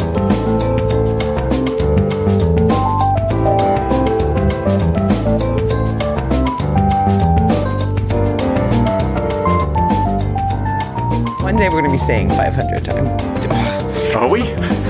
Day 11.62 11.68
we're 11.68 11.80
going 11.80 11.84
to 11.84 11.90
be 11.92 11.98
saying 11.98 12.28
500 12.28 12.84
times. 12.84 14.16
Are 14.16 14.28
we? 14.28 14.42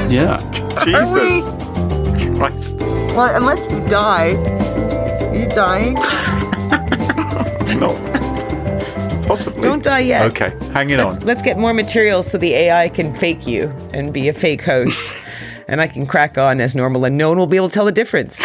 Yeah. 0.08 0.38
Jesus 0.84 1.44
Christ. 2.38 2.78
Well, 3.14 3.36
unless 3.36 3.70
you 3.70 3.86
die. 3.88 4.36
Are 5.26 5.36
you 5.36 5.48
dying? 5.48 5.94
no. 7.78 7.94
possibly. 9.26 9.60
Don't 9.60 9.84
die 9.84 9.98
yet. 9.98 10.24
Okay, 10.30 10.56
hang 10.72 10.88
it 10.88 10.98
on. 10.98 11.12
Let's, 11.12 11.24
let's 11.24 11.42
get 11.42 11.58
more 11.58 11.74
materials 11.74 12.30
so 12.30 12.38
the 12.38 12.54
AI 12.54 12.88
can 12.88 13.14
fake 13.14 13.46
you 13.46 13.68
and 13.92 14.10
be 14.14 14.28
a 14.28 14.32
fake 14.32 14.62
host. 14.62 15.12
and 15.68 15.78
I 15.78 15.88
can 15.88 16.06
crack 16.06 16.38
on 16.38 16.58
as 16.58 16.74
normal 16.74 17.04
and 17.04 17.18
no 17.18 17.28
one 17.28 17.38
will 17.38 17.46
be 17.46 17.58
able 17.58 17.68
to 17.68 17.74
tell 17.74 17.84
the 17.84 17.92
difference. 17.92 18.42